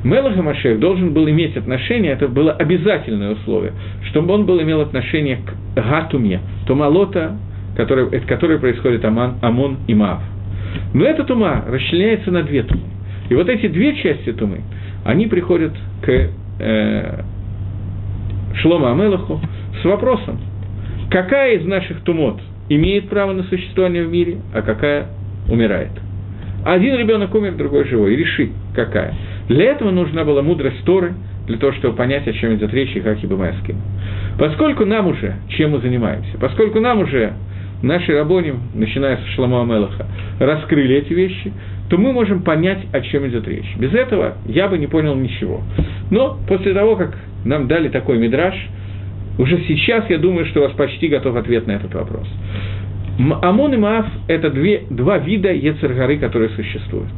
Мелах 0.02 0.36
Машех 0.36 0.78
должен 0.78 1.12
был 1.12 1.28
иметь 1.28 1.56
отношение, 1.56 2.12
это 2.12 2.26
было 2.28 2.52
обязательное 2.52 3.32
условие, 3.32 3.72
чтобы 4.08 4.32
он 4.32 4.46
был 4.46 4.60
имел 4.62 4.80
отношение 4.80 5.36
к 5.36 5.76
Гатуме, 5.76 6.40
Тумалота, 6.66 7.36
который, 7.76 8.08
который 8.20 8.58
происходит 8.58 9.04
Аман, 9.04 9.36
Амон 9.42 9.78
и 9.86 9.94
Маав. 9.94 10.22
Но 10.94 11.04
эта 11.04 11.24
тума 11.24 11.64
расчленяется 11.68 12.30
на 12.30 12.42
две 12.42 12.62
тумы. 12.62 12.84
И 13.28 13.34
вот 13.34 13.48
эти 13.48 13.68
две 13.68 13.94
части 13.96 14.32
тумы, 14.32 14.62
они 15.04 15.26
приходят 15.26 15.72
к 16.02 16.30
э, 16.60 17.22
Шлома 18.54 18.92
Амелаху 18.92 19.40
с 19.82 19.84
вопросом, 19.84 20.38
какая 21.10 21.56
из 21.56 21.66
наших 21.66 22.00
тумот 22.00 22.40
имеет 22.68 23.08
право 23.08 23.32
на 23.32 23.42
существование 23.44 24.04
в 24.04 24.10
мире, 24.10 24.38
а 24.54 24.62
какая 24.62 25.08
умирает. 25.48 25.90
Один 26.64 26.96
ребенок 26.96 27.34
умер, 27.34 27.56
другой 27.56 27.84
живой. 27.86 28.14
И 28.14 28.16
реши, 28.16 28.50
какая. 28.74 29.14
Для 29.50 29.72
этого 29.72 29.90
нужна 29.90 30.24
была 30.24 30.42
мудрость 30.42 30.84
Торы, 30.84 31.12
для 31.48 31.58
того, 31.58 31.72
чтобы 31.72 31.96
понять, 31.96 32.24
о 32.28 32.32
чем 32.32 32.54
идет 32.54 32.72
речь 32.72 32.94
и 32.94 33.00
как 33.00 33.18
Ибамай 33.24 33.52
с 33.60 33.66
кем. 33.66 33.78
Поскольку 34.38 34.84
нам 34.84 35.08
уже, 35.08 35.34
чем 35.48 35.72
мы 35.72 35.80
занимаемся, 35.80 36.38
поскольку 36.38 36.78
нам 36.78 37.00
уже 37.00 37.32
наши 37.82 38.16
рабоним, 38.16 38.60
начиная 38.74 39.16
с 39.16 39.34
Шламу 39.34 39.60
Амелаха, 39.60 40.06
раскрыли 40.38 40.94
эти 40.98 41.12
вещи, 41.14 41.52
то 41.88 41.98
мы 41.98 42.12
можем 42.12 42.42
понять, 42.42 42.78
о 42.92 43.00
чем 43.00 43.26
идет 43.26 43.48
речь. 43.48 43.74
Без 43.76 43.92
этого 43.92 44.34
я 44.46 44.68
бы 44.68 44.78
не 44.78 44.86
понял 44.86 45.16
ничего. 45.16 45.62
Но 46.12 46.38
после 46.46 46.72
того, 46.72 46.94
как 46.94 47.18
нам 47.44 47.66
дали 47.66 47.88
такой 47.88 48.18
мидраж, 48.18 48.54
уже 49.36 49.64
сейчас 49.66 50.08
я 50.10 50.18
думаю, 50.18 50.46
что 50.46 50.60
у 50.60 50.62
вас 50.62 50.72
почти 50.74 51.08
готов 51.08 51.34
ответ 51.34 51.66
на 51.66 51.72
этот 51.72 51.92
вопрос. 51.92 52.28
Амон 53.42 53.74
и 53.74 53.78
Маав– 53.78 54.06
это 54.28 54.48
две, 54.50 54.84
два 54.90 55.18
вида 55.18 55.52
Ецергары, 55.52 56.18
которые 56.18 56.50
существуют. 56.50 57.10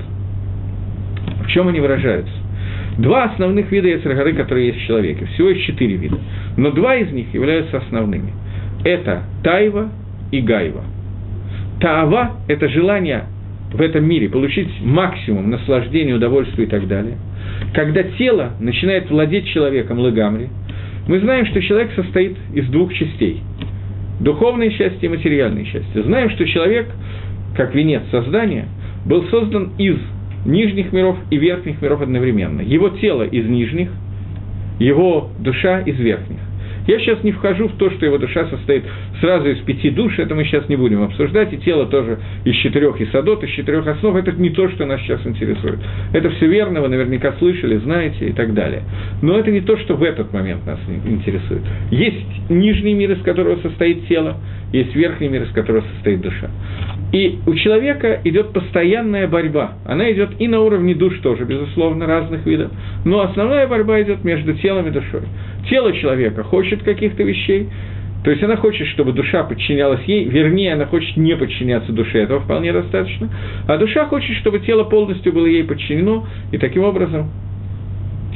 Чем 1.53 1.69
они 1.69 1.81
выражаются? 1.81 2.33
Два 2.99 3.25
основных 3.25 3.71
вида 3.71 3.89
Ецергары, 3.89 4.33
которые 4.35 4.69
есть 4.69 4.81
в 4.81 4.87
человеке. 4.87 5.27
Всего 5.27 5.49
есть 5.49 5.65
четыре 5.65 5.97
вида. 5.97 6.19
Но 6.57 6.71
два 6.71 6.97
из 6.97 7.11
них 7.13 7.33
являются 7.33 7.79
основными. 7.79 8.33
Это 8.85 9.23
Тайва 9.43 9.91
и 10.31 10.41
Гайва. 10.41 10.83
Таава– 11.81 12.33
это 12.49 12.69
желание 12.69 13.25
в 13.73 13.81
этом 13.81 14.05
мире 14.05 14.29
получить 14.29 14.69
максимум 14.83 15.51
наслаждения, 15.51 16.15
удовольствия 16.15 16.65
и 16.65 16.69
так 16.69 16.87
далее. 16.87 17.17
Когда 17.75 18.03
тело 18.03 18.53
начинает 18.61 19.11
владеть 19.11 19.47
человеком 19.49 19.99
лыгамри, 19.99 20.49
мы 21.09 21.21
знаем, 21.21 21.47
что 21.47 21.61
человек 21.61 21.91
состоит 21.95 22.37
из 22.55 22.67
двух 22.69 22.93
частей– 22.95 23.43
духовное 24.21 24.71
счастье 24.71 25.01
и 25.03 25.09
материальное 25.09 25.65
счастье. 25.65 26.03
Знаем, 26.03 26.31
что 26.31 26.47
человек, 26.47 26.89
как 27.57 27.75
венец 27.75 28.03
создания, 28.11 28.67
был 29.05 29.25
создан 29.29 29.73
из 29.79 29.97
нижних 30.45 30.93
миров 30.93 31.17
и 31.31 31.37
верхних 31.37 31.81
миров 31.81 32.01
одновременно. 32.01 32.61
Его 32.61 32.89
тело 32.91 33.23
из 33.23 33.47
нижних, 33.47 33.91
его 34.79 35.31
душа 35.39 35.81
из 35.81 35.99
верхних. 35.99 36.39
Я 36.87 36.99
сейчас 36.99 37.23
не 37.23 37.31
вхожу 37.31 37.69
в 37.69 37.77
то, 37.77 37.91
что 37.91 38.05
его 38.05 38.19
душа 38.19 38.47
состоит 38.49 38.83
сразу 39.21 39.49
из 39.49 39.59
пяти 39.59 39.91
душ, 39.91 40.19
это 40.19 40.35
мы 40.35 40.45
сейчас 40.45 40.69
не 40.69 40.77
будем 40.77 41.03
обсуждать, 41.03 41.53
и 41.53 41.59
тело 41.59 41.87
тоже 41.87 42.19
из 42.45 42.57
четырех 42.57 43.01
и 43.01 43.07
садот, 43.07 43.45
из 43.45 43.51
четырех 43.51 43.87
основ, 43.87 44.17
это 44.17 44.33
не 44.33 44.51
то, 44.51 44.69
что 44.69 44.85
нас 44.85 45.01
сейчас 45.03 45.25
интересует. 45.25 45.79
Это 46.13 46.31
все 46.31 46.47
верно, 46.47 46.81
вы 46.81 46.89
наверняка 46.89 47.35
слышали, 47.39 47.77
знаете 47.77 48.29
и 48.29 48.33
так 48.33 48.53
далее. 48.55 48.83
Но 49.23 49.39
это 49.39 49.53
не 49.53 49.61
то, 49.61 49.77
что 49.77 49.95
в 49.95 50.03
этот 50.03 50.33
момент 50.33 50.67
нас 50.67 50.81
интересует. 51.07 51.63
Есть 51.93 52.51
нижний 52.51 52.95
мир, 52.95 53.13
из 53.13 53.23
которого 53.23 53.61
состоит 53.63 54.09
тело, 54.09 54.39
есть 54.73 54.95
верхний 54.95 55.29
мир, 55.29 55.43
из 55.43 55.51
которого 55.51 55.85
состоит 55.95 56.21
душа. 56.21 56.51
И 57.13 57.39
у 57.47 57.55
человека 57.55 58.21
идет 58.25 58.53
постоянная 58.53 59.29
борьба. 59.29 59.75
Она 59.85 60.11
идет 60.13 60.31
и 60.39 60.49
на 60.49 60.61
уровне 60.61 60.95
душ 60.95 61.19
тоже, 61.19 61.45
безусловно, 61.45 62.07
разных 62.07 62.47
видов. 62.47 62.71
Но 63.05 63.21
основная 63.21 63.67
борьба 63.67 64.01
идет 64.01 64.25
между 64.25 64.55
телом 64.55 64.89
и 64.89 64.91
душой. 64.91 65.23
Тело 65.69 65.93
человека 65.93 66.43
хочет 66.43 66.83
каких-то 66.83 67.23
вещей, 67.23 67.69
то 68.25 68.31
есть 68.31 68.43
она 68.43 68.57
хочет, 68.57 68.87
чтобы 68.89 69.13
душа 69.13 69.43
подчинялась 69.43 70.03
ей, 70.05 70.25
вернее, 70.25 70.75
она 70.75 70.87
хочет 70.87 71.17
не 71.17 71.37
подчиняться 71.37 71.93
душе, 71.93 72.21
этого 72.21 72.41
вполне 72.41 72.73
достаточно. 72.73 73.29
А 73.67 73.77
душа 73.79 74.07
хочет, 74.07 74.37
чтобы 74.39 74.61
тело 74.61 74.85
полностью 74.85 75.33
было 75.33 75.47
ей 75.47 75.65
подчинено, 75.65 76.27
и 76.53 76.59
таким 76.59 76.85
образом 76.85 77.31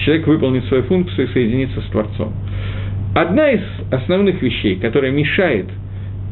человек 0.05 0.27
выполнит 0.27 0.64
свою 0.66 0.83
функцию 0.83 1.29
и 1.29 1.33
соединится 1.33 1.81
с 1.81 1.85
Творцом. 1.87 2.33
Одна 3.14 3.53
из 3.53 3.62
основных 3.90 4.42
вещей, 4.42 4.77
которая 4.77 5.12
мешает 5.12 5.66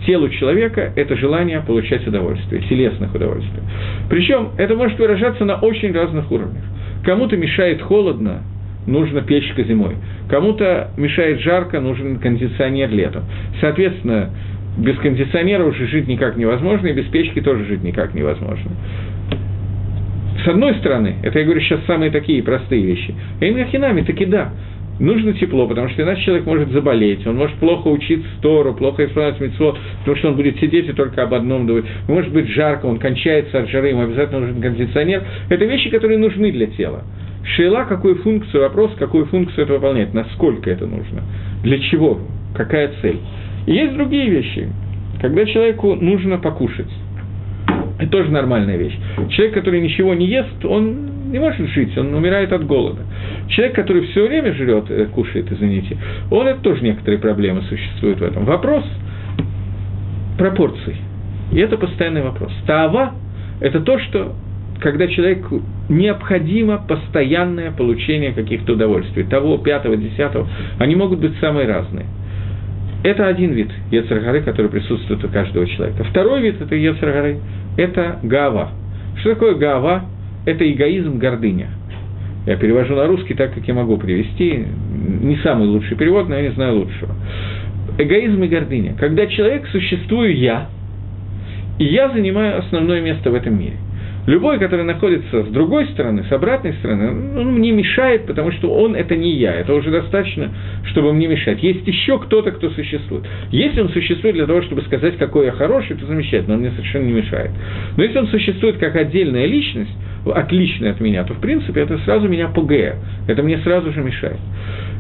телу 0.07 0.29
человека– 0.29 0.93
это 0.97 1.17
желание 1.17 1.61
получать 1.61 2.07
удовольствие, 2.07 2.62
телесных 2.62 3.14
удовольствий. 3.14 3.62
Причем 4.09 4.51
это 4.59 4.75
может 4.75 4.99
выражаться 4.99 5.45
на 5.45 5.57
очень 5.57 5.93
разных 5.93 6.31
уровнях. 6.31 6.64
Кому-то 7.05 7.37
мешает 7.37 7.83
холодно, 7.83 8.43
нужна 8.87 9.21
печка 9.23 9.62
зимой. 9.64 9.97
Кому-то 10.29 10.90
мешает 10.97 11.40
жарко, 11.40 11.81
нужен 11.81 12.19
кондиционер 12.19 12.90
летом. 12.90 13.25
Соответственно, 13.61 14.31
без 14.79 14.97
кондиционера 14.99 15.64
уже 15.64 15.87
жить 15.87 16.09
никак 16.09 16.37
невозможно, 16.37 16.88
и 16.88 16.93
без 16.93 17.07
печки 17.07 17.40
тоже 17.40 17.64
жить 17.64 17.83
никак 17.83 18.14
невозможно. 18.14 18.71
С 20.45 20.49
одной 20.49 20.75
стороны, 20.75 21.17
это 21.23 21.38
я 21.38 21.45
говорю 21.45 21.61
сейчас 21.61 21.81
самые 21.87 22.11
такие 22.11 22.43
простые 22.43 22.85
вещи. 22.85 23.14
Эймахинами 23.40 24.03
таки 24.03 24.27
да, 24.27 24.53
нужно 24.98 25.33
тепло, 25.35 25.66
потому 25.66 25.88
что 25.88 26.02
иначе 26.02 26.22
человек 26.22 26.46
может 26.46 26.70
заболеть, 26.70 27.26
он 27.26 27.37
может 27.37 27.57
плохо 27.57 27.88
учиться 27.88 28.28
Тору, 28.42 28.74
плохо 28.74 29.04
исполнять 29.04 29.40
митцвот, 29.40 29.78
потому 30.00 30.16
что 30.16 30.28
он 30.28 30.37
будет 30.37 30.59
сидеть 30.59 30.88
и 30.88 30.92
только 30.92 31.22
об 31.22 31.35
одном 31.35 31.66
думать. 31.66 31.85
Может 32.09 32.33
быть 32.33 32.48
жарко, 32.48 32.87
он 32.87 32.98
кончается 32.98 33.61
от 33.61 33.68
жары, 33.70 33.88
ему 33.88 34.02
обязательно 34.02 34.40
нужен 34.40 34.61
кондиционер. 34.61 35.22
Это 35.48 35.64
вещи, 35.64 35.90
которые 35.90 36.18
нужны 36.18 36.52
для 36.52 36.66
тела. 36.66 37.04
Шейла, 37.44 37.85
какую 37.85 38.16
функцию, 38.16 38.62
вопрос, 38.62 38.92
какую 38.98 39.26
функцию 39.26 39.64
это 39.64 39.74
выполняет, 39.74 40.14
насколько 40.14 40.70
это 40.70 40.87
нужно, 40.87 41.22
для 41.62 41.78
чего, 41.78 42.20
какая 42.54 42.90
цель. 43.02 43.18
И 43.66 43.74
есть 43.74 43.94
другие 43.94 44.30
вещи. 44.30 44.68
Когда 45.20 45.44
человеку 45.44 45.94
нужно 45.94 46.38
покушать, 46.38 46.90
это 47.98 48.11
тоже 48.11 48.30
нормальная 48.30 48.76
вещь. 48.76 48.96
Человек, 49.30 49.54
который 49.54 49.80
ничего 49.80 50.14
не 50.14 50.26
ест, 50.26 50.64
он 50.64 51.13
не 51.35 51.40
может 51.40 51.68
жить, 51.70 51.99
он 51.99 52.14
умирает 52.14 52.53
от 52.53 52.64
голода. 52.64 53.03
Человек, 53.49 53.75
который 53.75 54.07
все 54.07 54.27
время 54.27 54.55
жрет, 54.55 54.85
э, 54.88 55.07
кушает, 55.07 55.51
извините, 55.51 55.99
он 56.31 56.47
это 56.47 56.61
тоже 56.61 56.83
некоторые 56.83 57.18
проблемы 57.18 57.62
существуют 57.62 58.20
в 58.20 58.23
этом. 58.23 58.44
Вопрос 58.44 58.85
пропорций. 60.38 60.97
И 61.53 61.59
это 61.59 61.77
постоянный 61.77 62.23
вопрос. 62.23 62.53
Таава– 62.68 63.14
это 63.61 63.81
то, 63.81 63.99
что 63.99 64.37
когда 64.81 65.09
человеку 65.09 65.61
необходимо 65.88 66.79
постоянное 66.79 67.73
получение 67.73 68.33
каких-то 68.33 68.75
удовольствий, 68.75 69.25
того, 69.25 69.59
пятого, 69.59 69.97
десятого, 69.97 70.49
они 70.79 70.94
могут 70.94 71.18
быть 71.18 71.37
самые 71.40 71.66
разные. 71.66 72.07
Это 73.03 73.27
один 73.27 73.53
вид 73.53 73.70
Ецаргары, 73.90 74.40
который 74.42 74.70
присутствует 74.70 75.25
у 75.25 75.29
каждого 75.29 75.66
человека. 75.66 76.05
Второй 76.05 76.42
вид 76.42 76.61
этой 76.61 76.81
Ецаргары– 76.81 77.38
это 77.77 78.20
Гава. 78.23 78.70
Что 79.16 79.31
такое 79.31 79.55
Гава? 79.57 80.05
Это 80.44 80.70
эгоизм, 80.70 81.18
гордыня. 81.18 81.68
Я 82.46 82.57
перевожу 82.57 82.94
на 82.94 83.07
русский 83.07 83.35
так, 83.35 83.54
как 83.54 83.66
я 83.66 83.74
могу 83.74 83.96
привести. 83.96 84.64
Не 85.22 85.37
самый 85.38 85.66
лучший 85.66 85.96
перевод, 85.96 86.28
но 86.28 86.37
я 86.37 86.42
не 86.42 86.54
знаю 86.54 86.76
лучшего. 86.76 87.14
Эгоизм 87.98 88.42
и 88.42 88.48
гордыня. 88.48 88.94
Когда 88.98 89.26
человек 89.26 89.66
существую 89.68 90.37
я, 90.37 90.68
и 91.78 91.85
я 91.85 92.11
занимаю 92.11 92.59
основное 92.59 93.00
место 93.00 93.30
в 93.30 93.35
этом 93.35 93.59
мире. 93.59 93.76
Любой, 94.26 94.58
который 94.58 94.87
находится 94.87 95.42
с 95.42 95.48
другой 95.48 95.87
стороны, 95.88 96.24
с 96.24 96.32
обратной 96.32 96.72
стороны, 96.74 97.38
он 97.38 97.54
мне 97.54 97.72
мешает, 97.72 98.26
потому 98.26 98.52
что 98.52 98.72
он– 98.72 98.94
это 98.96 99.16
не 99.16 99.34
я. 99.34 99.52
Это 99.52 99.74
уже 99.74 99.90
достаточно, 99.90 100.50
чтобы 100.84 101.12
мне 101.12 101.26
мешать. 101.26 101.62
Есть 101.62 101.87
еще 101.87 102.18
кто-то, 102.18 102.50
кто 102.52 102.70
существует. 102.70 103.24
Если 103.50 103.82
он 103.82 103.90
существует 103.90 104.37
для 104.37 104.46
того, 104.46 104.62
чтобы 104.62 104.80
сказать, 104.82 105.18
какой 105.18 105.46
я 105.46 105.52
хороший, 105.52 105.96
то 105.96 106.06
замечательно, 106.06 106.54
он 106.54 106.60
мне 106.60 106.70
совершенно 106.70 107.04
не 107.04 107.12
мешает. 107.12 107.50
Но 107.98 108.02
если 108.02 108.18
он 108.18 108.28
существует 108.28 108.78
как 108.78 108.96
отдельная 108.96 109.44
личность, 109.44 109.92
отличная 110.24 110.92
от 110.92 111.00
меня, 111.00 111.24
то, 111.24 111.34
в 111.34 111.40
принципе, 111.40 111.82
это 111.82 111.98
сразу 111.98 112.26
меня 112.26 112.48
пугает. 112.48 112.96
Это 113.28 113.42
мне 113.42 113.58
сразу 113.58 113.92
же 113.92 114.00
мешает. 114.00 114.38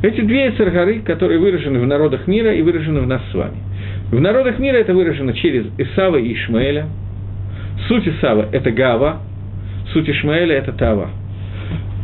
Эти 0.02 0.20
две 0.20 0.50
царгары, 0.50 1.00
которые 1.00 1.40
выражены 1.40 1.80
в 1.80 1.86
народах 1.86 2.26
мира 2.26 2.52
и 2.54 2.60
выражены 2.60 3.00
в 3.00 3.06
нас 3.06 3.22
с 3.32 3.34
вами. 3.34 3.56
В 4.10 4.20
народах 4.20 4.58
мира 4.58 4.76
это 4.76 4.92
выражено 4.92 5.32
через 5.32 5.64
Исава 5.78 6.18
и 6.18 6.34
Ишмаэля– 6.34 6.88
Суть 7.88 8.08
Исава– 8.08 8.48
это 8.52 8.70
Гава, 8.70 9.20
суть 9.92 10.08
Ишмаэля– 10.08 10.54
это 10.56 10.72
Тава. 10.72 11.10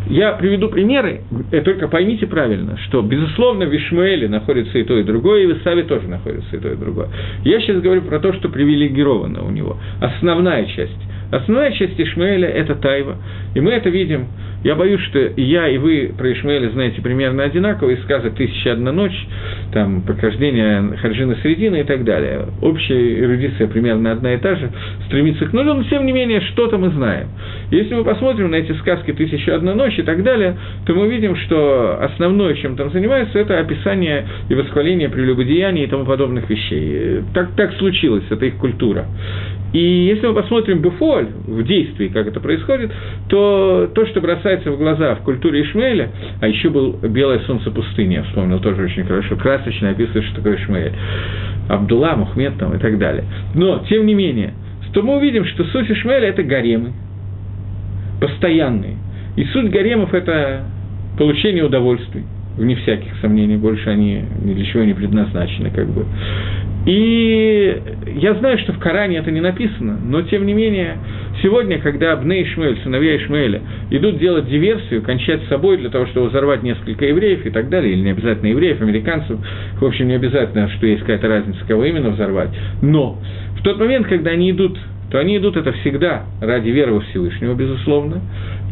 Я 0.08 0.32
приведу 0.32 0.68
примеры, 0.68 1.20
э, 1.52 1.60
только 1.60 1.86
поймите 1.86 2.26
правильно, 2.26 2.76
что, 2.88 3.00
безусловно, 3.00 3.66
в 3.66 3.76
Ишмаэле 3.76 4.28
находится 4.28 4.76
и 4.78 4.82
то, 4.82 4.98
и 4.98 5.04
другое, 5.04 5.44
и 5.44 5.46
в 5.46 5.58
Исаве 5.58 5.84
тоже 5.84 6.08
находится 6.08 6.56
и 6.56 6.58
то, 6.58 6.68
и 6.68 6.76
другое. 6.76 7.08
Я 7.44 7.60
сейчас 7.60 7.80
говорю 7.80 8.02
про 8.02 8.18
то, 8.18 8.32
что 8.32 8.48
привилегировано 8.48 9.44
у 9.44 9.50
него. 9.50 9.76
Основная 10.00 10.64
часть. 10.66 10.98
Основная 11.30 11.70
часть 11.72 12.00
Ишмаэля– 12.00 12.48
это 12.50 12.74
Тайва, 12.74 13.18
и 13.54 13.60
мы 13.60 13.70
это 13.70 13.88
видим 13.88 14.26
я 14.62 14.74
боюсь, 14.74 15.00
что 15.02 15.18
я, 15.36 15.68
и 15.68 15.78
вы 15.78 16.12
про 16.16 16.32
Ишмаэля 16.32 16.68
знаете 16.70 17.00
примерно 17.00 17.44
одинаково, 17.44 17.90
из 17.90 18.02
сказок 18.02 18.34
«Тысяча 18.34 18.72
одна 18.72 18.92
ночь», 18.92 19.26
там, 19.72 20.02
прохождение 20.02 20.96
Харджина 20.98 21.36
Средины 21.36 21.80
и 21.80 21.84
так 21.84 22.04
далее. 22.04 22.46
Общая 22.60 23.20
эрудиция 23.20 23.68
примерно 23.68 24.12
одна 24.12 24.34
и 24.34 24.38
та 24.38 24.56
же, 24.56 24.70
стремится 25.06 25.46
к 25.46 25.52
нулю, 25.54 25.74
но 25.74 25.84
тем 25.84 26.04
не 26.04 26.12
менее 26.12 26.42
что-то 26.42 26.76
мы 26.76 26.90
знаем. 26.90 27.28
Если 27.70 27.94
мы 27.94 28.04
посмотрим 28.04 28.50
на 28.50 28.56
эти 28.56 28.72
сказки 28.72 29.12
«Тысяча 29.12 29.54
одна 29.54 29.74
ночь» 29.74 29.98
и 29.98 30.02
так 30.02 30.22
далее, 30.22 30.56
то 30.84 30.94
мы 30.94 31.06
увидим, 31.06 31.36
что 31.36 31.98
основное, 32.02 32.54
чем 32.54 32.76
там 32.76 32.90
занимается, 32.90 33.38
это 33.38 33.58
описание 33.58 34.26
и 34.50 34.54
восхваление 34.54 35.08
прелюбодеяний 35.08 35.84
и 35.84 35.86
тому 35.86 36.04
подобных 36.04 36.50
вещей. 36.50 37.22
Так, 37.32 37.52
так 37.56 37.72
случилось, 37.74 38.24
это 38.28 38.44
их 38.44 38.56
культура. 38.56 39.06
И 39.72 39.78
если 39.78 40.26
мы 40.26 40.34
посмотрим 40.34 40.80
Бефоль 40.80 41.28
в 41.46 41.62
действии, 41.62 42.08
как 42.08 42.26
это 42.26 42.40
происходит, 42.40 42.90
то 43.28 43.88
то, 43.94 44.04
что 44.06 44.20
бросается 44.20 44.49
в 44.58 44.78
глаза 44.78 45.14
в 45.14 45.20
культуре 45.20 45.62
Ишмаэля, 45.62 46.10
а 46.40 46.48
еще 46.48 46.70
был 46.70 46.98
«Белое 47.02 47.40
солнце 47.40 47.70
пустыни», 47.70 48.14
я 48.14 48.22
вспомнил 48.24 48.60
тоже 48.60 48.82
очень 48.84 49.04
хорошо, 49.04 49.36
красочно 49.36 49.90
описывает, 49.90 50.24
что 50.24 50.36
такое 50.36 50.56
Ишмаэль. 50.56 50.92
Абдулла, 51.68 52.16
Мухмед 52.16 52.58
там 52.58 52.74
и 52.74 52.78
так 52.78 52.98
далее. 52.98 53.24
Но, 53.54 53.84
тем 53.88 54.06
не 54.06 54.14
менее, 54.14 54.54
то 54.92 55.02
мы 55.02 55.16
увидим, 55.16 55.44
что 55.44 55.64
суть 55.64 55.90
Ишмаэля– 55.90 56.28
это 56.30 56.42
гаремы, 56.42 56.92
постоянные. 58.20 58.96
И 59.36 59.44
суть 59.44 59.70
гаремов– 59.70 60.12
это 60.14 60.64
получение 61.16 61.64
удовольствий, 61.64 62.24
вне 62.60 62.76
всяких 62.76 63.12
сомнений, 63.20 63.56
больше 63.56 63.88
они 63.88 64.22
ни 64.44 64.54
для 64.54 64.64
чего 64.66 64.84
не 64.84 64.92
предназначены, 64.94 65.70
как 65.70 65.88
бы. 65.88 66.04
И 66.86 67.76
я 68.16 68.34
знаю, 68.34 68.58
что 68.58 68.72
в 68.72 68.78
Коране 68.78 69.18
это 69.18 69.30
не 69.30 69.40
написано, 69.40 69.98
но 70.02 70.22
тем 70.22 70.46
не 70.46 70.54
менее, 70.54 70.96
сегодня, 71.42 71.78
когда 71.78 72.16
Бне 72.16 72.42
Ишмаэль, 72.42 72.78
сыновья 72.82 73.16
Ишмаэля, 73.16 73.60
идут 73.90 74.18
делать 74.18 74.48
диверсию, 74.48 75.02
кончать 75.02 75.42
с 75.44 75.48
собой 75.48 75.76
для 75.76 75.90
того, 75.90 76.06
чтобы 76.06 76.28
взорвать 76.28 76.62
несколько 76.62 77.04
евреев 77.04 77.44
и 77.44 77.50
так 77.50 77.68
далее, 77.68 77.92
или 77.92 78.00
не 78.00 78.10
обязательно 78.10 78.48
евреев, 78.48 78.80
американцев, 78.80 79.38
в 79.78 79.84
общем, 79.84 80.08
не 80.08 80.14
обязательно, 80.14 80.68
что 80.70 80.86
есть 80.86 81.00
какая-то 81.00 81.28
разница, 81.28 81.60
кого 81.68 81.84
именно 81.84 82.10
взорвать, 82.10 82.50
но 82.80 83.18
в 83.60 83.62
тот 83.62 83.78
момент, 83.78 84.06
когда 84.06 84.30
они 84.30 84.50
идут 84.50 84.78
то 85.10 85.18
они 85.18 85.36
идут 85.36 85.56
это 85.56 85.72
всегда 85.72 86.24
ради 86.40 86.68
веры 86.68 86.94
во 86.94 87.00
Всевышнего, 87.00 87.54
безусловно, 87.54 88.20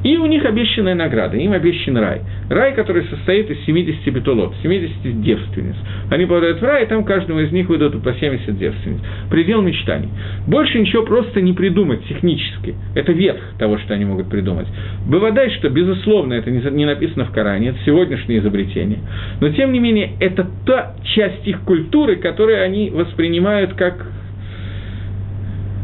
и 0.05 0.17
у 0.17 0.27
них 0.27 0.45
обещанная 0.45 0.95
награда, 0.95 1.37
им 1.37 1.53
обещан 1.53 1.97
рай. 1.97 2.21
Рай, 2.49 2.73
который 2.75 3.05
состоит 3.07 3.51
из 3.51 3.65
70 3.65 4.15
бетулот, 4.15 4.55
70 4.63 5.21
девственниц. 5.21 5.75
Они 6.09 6.25
попадают 6.25 6.61
в 6.61 6.63
рай, 6.65 6.85
и 6.85 6.87
там 6.87 7.03
каждому 7.03 7.41
из 7.41 7.51
них 7.51 7.69
выдадут 7.69 8.05
по 8.05 8.13
70 8.13 8.57
девственниц. 8.57 9.01
Предел 9.29 9.61
мечтаний. 9.61 10.09
Больше 10.47 10.79
ничего 10.79 11.03
просто 11.03 11.41
не 11.41 11.53
придумать 11.53 12.05
технически. 12.07 12.77
Это 12.95 13.11
верх 13.11 13.41
того, 13.59 13.79
что 13.79 13.95
они 13.95 14.05
могут 14.05 14.31
придумать. 14.31 14.69
Бывает, 15.09 15.53
что, 15.55 15.69
безусловно, 15.69 16.35
это 16.35 16.51
не 16.53 16.85
написано 16.85 17.25
в 17.25 17.33
Коране, 17.33 17.71
это 17.71 17.79
сегодняшнее 17.85 18.39
изобретение. 18.39 19.01
Но, 19.41 19.49
тем 19.51 19.73
не 19.73 19.81
менее, 19.81 20.13
это 20.21 20.49
та 20.65 20.95
часть 21.03 21.47
их 21.47 21.63
культуры, 21.63 22.17
которую 22.17 22.63
они 22.63 22.91
воспринимают 22.91 23.75
как... 23.75 24.07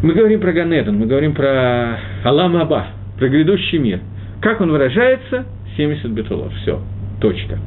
Мы 0.05 0.13
говорим 0.13 0.39
про 0.39 0.53
Ганедон, 0.53 0.99
мы 0.99 1.07
говорим 1.07 1.33
про 1.33 1.99
Алам 2.25 2.55
Аба, 2.59 2.89
про 3.19 3.27
грядущий 3.27 3.79
мир. 3.79 4.01
Как 4.43 4.61
он 4.61 4.71
выражается? 4.71 5.47
70 5.79 6.11
бетулов. 6.11 6.53
Все. 6.61 6.79
Точка. 7.23 7.59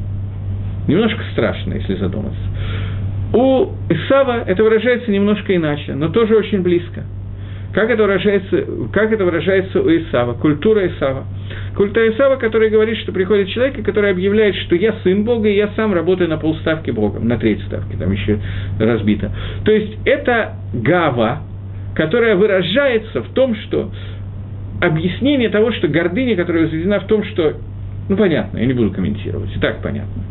Немножко 0.87 1.19
страшно, 1.31 1.73
если 1.73 1.95
задуматься. 1.95 2.39
У 3.33 3.71
Исава 3.89 4.43
это 4.45 4.63
выражается 4.63 5.09
немножко 5.09 5.55
иначе, 5.55 5.95
но 5.95 6.09
тоже 6.09 6.35
очень 6.35 6.61
близко. 6.61 7.05
Как 7.73 7.89
это 7.89 8.03
выражается, 8.03 8.65
как 8.93 9.11
это 9.11 9.25
выражается 9.25 9.81
у 9.81 9.89
Исава? 9.89 10.33
Культура 10.33 10.85
Исава. 10.85 11.25
Культура 11.75 12.07
Исава, 12.11 12.35
которая 12.35 12.69
говорит, 12.69 12.97
что 12.99 13.11
приходит 13.11 13.47
человек, 13.49 13.83
который 13.83 14.11
объявляет, 14.11 14.53
что 14.57 14.75
я 14.75 14.93
сын 15.01 15.23
Бога, 15.23 15.49
и 15.49 15.55
я 15.55 15.69
сам 15.75 15.91
работаю 15.91 16.29
на 16.29 16.37
полставки 16.37 16.91
Богом, 16.91 17.27
на 17.27 17.39
треть 17.39 17.63
ставки, 17.63 17.95
там 17.95 18.11
еще 18.11 18.37
разбито. 18.79 19.31
То 19.65 19.71
есть 19.71 19.97
это 20.05 20.53
гава, 20.71 21.41
которая 21.95 22.35
выражается 22.35 23.23
в 23.23 23.29
том, 23.29 23.55
что 23.55 23.91
объяснение 24.81 25.49
того, 25.49 25.71
что 25.71 25.87
гордыня, 25.87 26.35
которая 26.35 26.63
возведена 26.63 26.99
в 26.99 27.07
том, 27.07 27.23
что... 27.23 27.55
Ну, 28.09 28.15
понятно, 28.15 28.57
я 28.57 28.65
не 28.65 28.73
буду 28.73 28.91
комментировать, 28.91 29.55
и 29.55 29.59
так 29.59 29.81
понятно. 29.81 30.23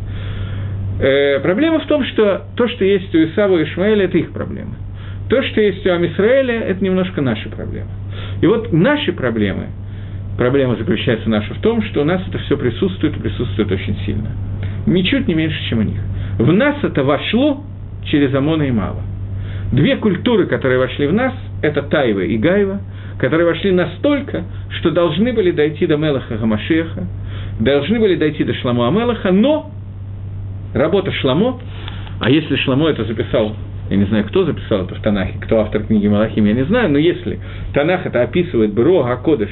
Э, 0.99 1.39
проблема 1.41 1.79
в 1.79 1.85
том, 1.85 2.03
что 2.05 2.45
то, 2.55 2.67
что 2.67 2.83
есть 2.83 3.13
у 3.13 3.23
Исава 3.23 3.59
и 3.59 3.63
Ишмаэля, 3.65 4.05
это 4.05 4.17
их 4.17 4.31
проблемы. 4.31 4.75
То, 5.29 5.43
что 5.43 5.61
есть 5.61 5.85
у 5.85 5.91
Амисраэля, 5.91 6.61
это 6.61 6.83
немножко 6.83 7.21
наши 7.21 7.49
проблемы. 7.49 7.89
И 8.41 8.47
вот 8.47 8.71
наши 8.71 9.11
проблемы, 9.11 9.67
проблема 10.37 10.75
заключается 10.75 11.29
наша 11.29 11.53
в 11.53 11.59
том, 11.59 11.83
что 11.83 12.01
у 12.01 12.03
нас 12.05 12.21
это 12.27 12.39
все 12.39 12.57
присутствует 12.57 13.15
и 13.17 13.19
присутствует 13.19 13.71
очень 13.71 13.97
сильно. 14.05 14.31
Ничуть 14.85 15.27
не 15.27 15.33
меньше, 15.33 15.57
чем 15.69 15.79
у 15.79 15.83
них. 15.83 15.99
В 16.39 16.51
нас 16.53 16.77
это 16.81 17.03
вошло 17.03 17.63
через 18.05 18.33
Амона 18.33 18.63
и 18.63 18.71
Мава. 18.71 19.01
Две 19.71 19.97
культуры, 19.97 20.45
которые 20.45 20.79
вошли 20.79 21.07
в 21.07 21.13
нас, 21.13 21.33
это 21.61 21.81
Тайва 21.83 22.21
и 22.21 22.37
Гайва– 22.37 22.81
которые 23.17 23.47
вошли 23.47 23.71
настолько, 23.71 24.43
что 24.79 24.91
должны 24.91 25.33
были 25.33 25.51
дойти 25.51 25.85
до 25.87 25.97
Мелаха 25.97 26.37
Гамашеха, 26.37 27.05
должны 27.59 27.99
были 27.99 28.15
дойти 28.15 28.43
до 28.43 28.53
Шламу 28.53 28.85
Амелаха, 28.85 29.31
но 29.31 29.71
работа 30.73 31.11
Шламо, 31.11 31.59
а 32.19 32.29
если 32.29 32.55
Шламо 32.57 32.89
это 32.89 33.03
записал, 33.05 33.55
я 33.89 33.97
не 33.97 34.05
знаю, 34.05 34.25
кто 34.25 34.43
записал 34.43 34.83
это 34.83 34.95
в 34.95 35.01
Танахе, 35.01 35.39
кто 35.41 35.59
автор 35.59 35.83
книги 35.83 36.07
Малахим, 36.07 36.45
я 36.45 36.53
не 36.53 36.65
знаю, 36.65 36.91
но 36.91 36.97
если 36.97 37.39
Танах 37.73 38.05
это 38.05 38.21
описывает 38.21 38.73
Бро 38.73 39.03
Гакодыш, 39.03 39.49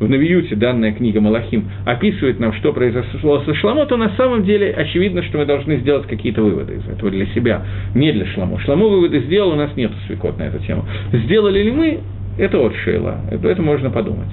в 0.00 0.08
Навиюте 0.08 0.54
данная 0.54 0.92
книга 0.92 1.20
Малахим 1.20 1.68
описывает 1.84 2.38
нам, 2.38 2.52
что 2.54 2.72
произошло 2.72 3.42
со 3.44 3.54
Шламо, 3.54 3.86
то 3.86 3.96
на 3.96 4.10
самом 4.16 4.44
деле 4.44 4.70
очевидно, 4.70 5.22
что 5.24 5.38
мы 5.38 5.46
должны 5.46 5.78
сделать 5.78 6.06
какие-то 6.06 6.42
выводы 6.42 6.76
из 6.76 6.88
этого 6.88 7.10
для 7.10 7.26
себя, 7.26 7.62
не 7.94 8.12
для 8.12 8.26
Шламо. 8.26 8.60
Шламо 8.60 8.86
выводы 8.86 9.20
сделал, 9.20 9.52
у 9.52 9.56
нас 9.56 9.74
нет 9.76 9.90
свекот 10.06 10.38
на 10.38 10.44
эту 10.44 10.58
тему. 10.64 10.84
Сделали 11.12 11.62
ли 11.62 11.72
мы? 11.72 12.00
Это 12.38 12.58
вот 12.58 12.74
Шейла, 12.84 13.20
это, 13.30 13.48
это 13.48 13.60
можно 13.62 13.90
подумать. 13.90 14.28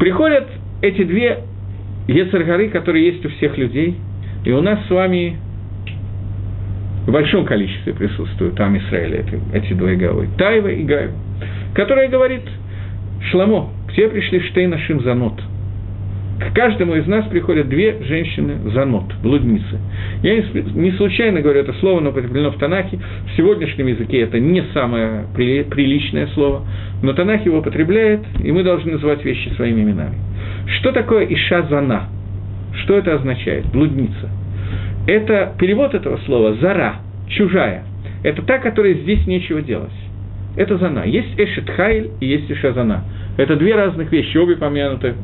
Приходят 0.00 0.48
эти 0.82 1.04
две 1.04 1.38
Ецаргары, 2.08 2.68
которые 2.68 3.06
есть 3.06 3.24
у 3.24 3.28
всех 3.30 3.56
людей, 3.56 3.96
и 4.44 4.50
у 4.50 4.60
нас 4.60 4.80
с 4.86 4.90
вами 4.90 5.38
в 7.06 7.12
большом 7.12 7.44
количестве 7.44 7.94
присутствуют 7.94 8.56
там 8.56 8.76
Израиля, 8.78 9.20
эти, 9.20 9.40
эти 9.54 9.72
двое 9.74 9.96
головы, 9.96 10.28
Тайва 10.36 10.68
и 10.68 10.82
Гайва, 10.82 11.12
которая 11.74 12.08
говорит, 12.08 12.42
Шламо, 13.30 13.70
тебе 13.96 14.08
пришли 14.08 14.40
Штейна 14.40 14.78
Шим 14.78 15.00
Занот– 15.02 15.40
к 16.38 16.54
каждому 16.54 16.94
из 16.96 17.06
нас 17.06 17.24
приходят 17.28 17.68
две 17.68 17.96
женщины 18.02 18.70
занот, 18.70 19.04
блудницы. 19.22 19.78
Я 20.22 20.36
не 20.36 20.92
случайно 20.92 21.40
говорю 21.40 21.60
это 21.60 21.72
слово, 21.74 22.00
но 22.00 22.10
употреблено 22.10 22.50
в 22.50 22.58
Танахе. 22.58 22.98
В 22.98 23.36
сегодняшнем 23.36 23.86
языке 23.86 24.20
это 24.20 24.38
не 24.38 24.62
самое 24.74 25.24
приличное 25.34 26.26
слово, 26.28 26.66
но 27.02 27.14
Танах 27.14 27.46
его 27.46 27.58
употребляет, 27.58 28.20
и 28.44 28.52
мы 28.52 28.64
должны 28.64 28.92
называть 28.92 29.24
вещи 29.24 29.48
своими 29.56 29.82
именами. 29.82 30.16
Что 30.78 30.92
такое 30.92 31.24
Иша 31.24 31.62
Зана? 31.70 32.08
Что 32.82 32.98
это 32.98 33.14
означает? 33.14 33.64
Блудница. 33.72 34.28
Это 35.06 35.54
перевод 35.58 35.94
этого 35.94 36.18
слова 36.26 36.54
«зара», 36.60 36.96
«чужая». 37.28 37.84
Это 38.24 38.42
та, 38.42 38.58
которая 38.58 38.94
здесь 38.94 39.26
нечего 39.26 39.62
делать. 39.62 39.92
Это 40.56 40.76
Зана. 40.76 41.04
Есть 41.06 41.38
Эшет 41.38 41.70
Хайль 41.70 42.10
и 42.20 42.26
есть 42.26 42.50
Иша 42.50 42.72
Зана. 42.72 43.04
Это 43.36 43.56
две 43.56 43.74
разных 43.74 44.10
вещи, 44.12 44.36
обе 44.36 44.56
помянуты 44.56 45.14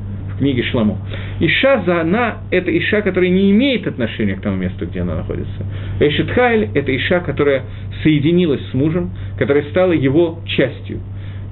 книге 0.42 0.64
Шламу. 0.64 0.98
Иша 1.38 1.82
за 1.86 2.00
она– 2.00 2.38
это 2.50 2.76
Иша, 2.76 3.00
которая 3.02 3.30
не 3.30 3.52
имеет 3.52 3.86
отношения 3.86 4.34
к 4.34 4.40
тому 4.40 4.56
месту, 4.56 4.86
где 4.86 5.00
она 5.00 5.14
находится. 5.16 5.64
Эшетхайль– 6.00 6.68
это 6.74 6.94
Иша, 6.96 7.20
которая 7.20 7.62
соединилась 8.02 8.60
с 8.70 8.74
мужем, 8.74 9.12
которая 9.38 9.62
стала 9.70 9.92
его 9.92 10.40
частью. 10.46 11.00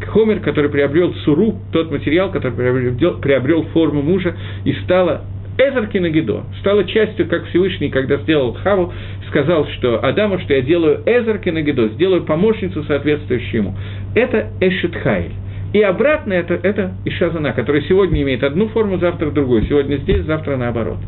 Хомер, 0.04 0.40
который 0.40 0.70
приобрел 0.70 1.14
суру, 1.24 1.60
тот 1.72 1.90
материал, 1.92 2.32
который 2.32 2.52
приобрел, 2.52 3.20
приобрел 3.20 3.62
форму 3.74 4.02
мужа 4.02 4.34
и 4.64 4.72
стала 4.84 5.22
Эзер 5.58 5.88
Кинагидо, 5.88 6.44
стала 6.60 6.84
частью, 6.84 7.28
как 7.28 7.46
Всевышний, 7.48 7.90
когда 7.90 8.16
сделал 8.16 8.54
Хаву, 8.54 8.92
сказал, 9.28 9.68
что 9.76 10.04
Адаму, 10.04 10.38
что 10.40 10.54
я 10.54 10.62
делаю 10.62 11.02
Эзер 11.04 11.38
Кинагидо, 11.38 11.88
сделаю 11.88 12.24
помощницу, 12.24 12.82
соответствующую 12.84 13.62
ему. 13.62 13.76
Это 14.14 14.50
Эшетхайль. 14.60 15.32
И 15.72 15.80
обратно 15.82 16.32
это, 16.32 16.54
это 16.54 16.92
Ишазана, 17.04 17.52
которая 17.52 17.82
сегодня 17.82 18.22
имеет 18.22 18.42
одну 18.42 18.68
форму, 18.68 18.98
завтра 18.98 19.30
другую. 19.30 19.62
Сегодня 19.62 19.96
здесь, 19.96 20.24
завтра 20.24 20.56
наоборот. 20.56 20.98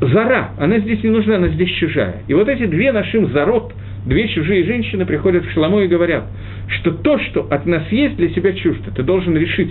Зара, 0.00 0.50
она 0.58 0.78
здесь 0.78 1.02
не 1.04 1.10
нужна, 1.10 1.36
она 1.36 1.48
здесь 1.48 1.70
чужая. 1.72 2.22
И 2.26 2.34
вот 2.34 2.48
эти 2.48 2.66
две 2.66 2.90
нашим 2.90 3.30
зарод, 3.32 3.72
две 4.06 4.28
чужие 4.28 4.64
женщины 4.64 5.04
приходят 5.04 5.46
к 5.46 5.50
Шламу 5.50 5.80
и 5.80 5.86
говорят, 5.86 6.24
что 6.68 6.90
то, 6.90 7.18
что 7.18 7.46
от 7.50 7.66
нас 7.66 7.82
есть, 7.90 8.16
для 8.16 8.30
себя 8.30 8.52
чуждо. 8.54 8.90
Ты 8.92 9.02
должен 9.02 9.36
решить, 9.36 9.70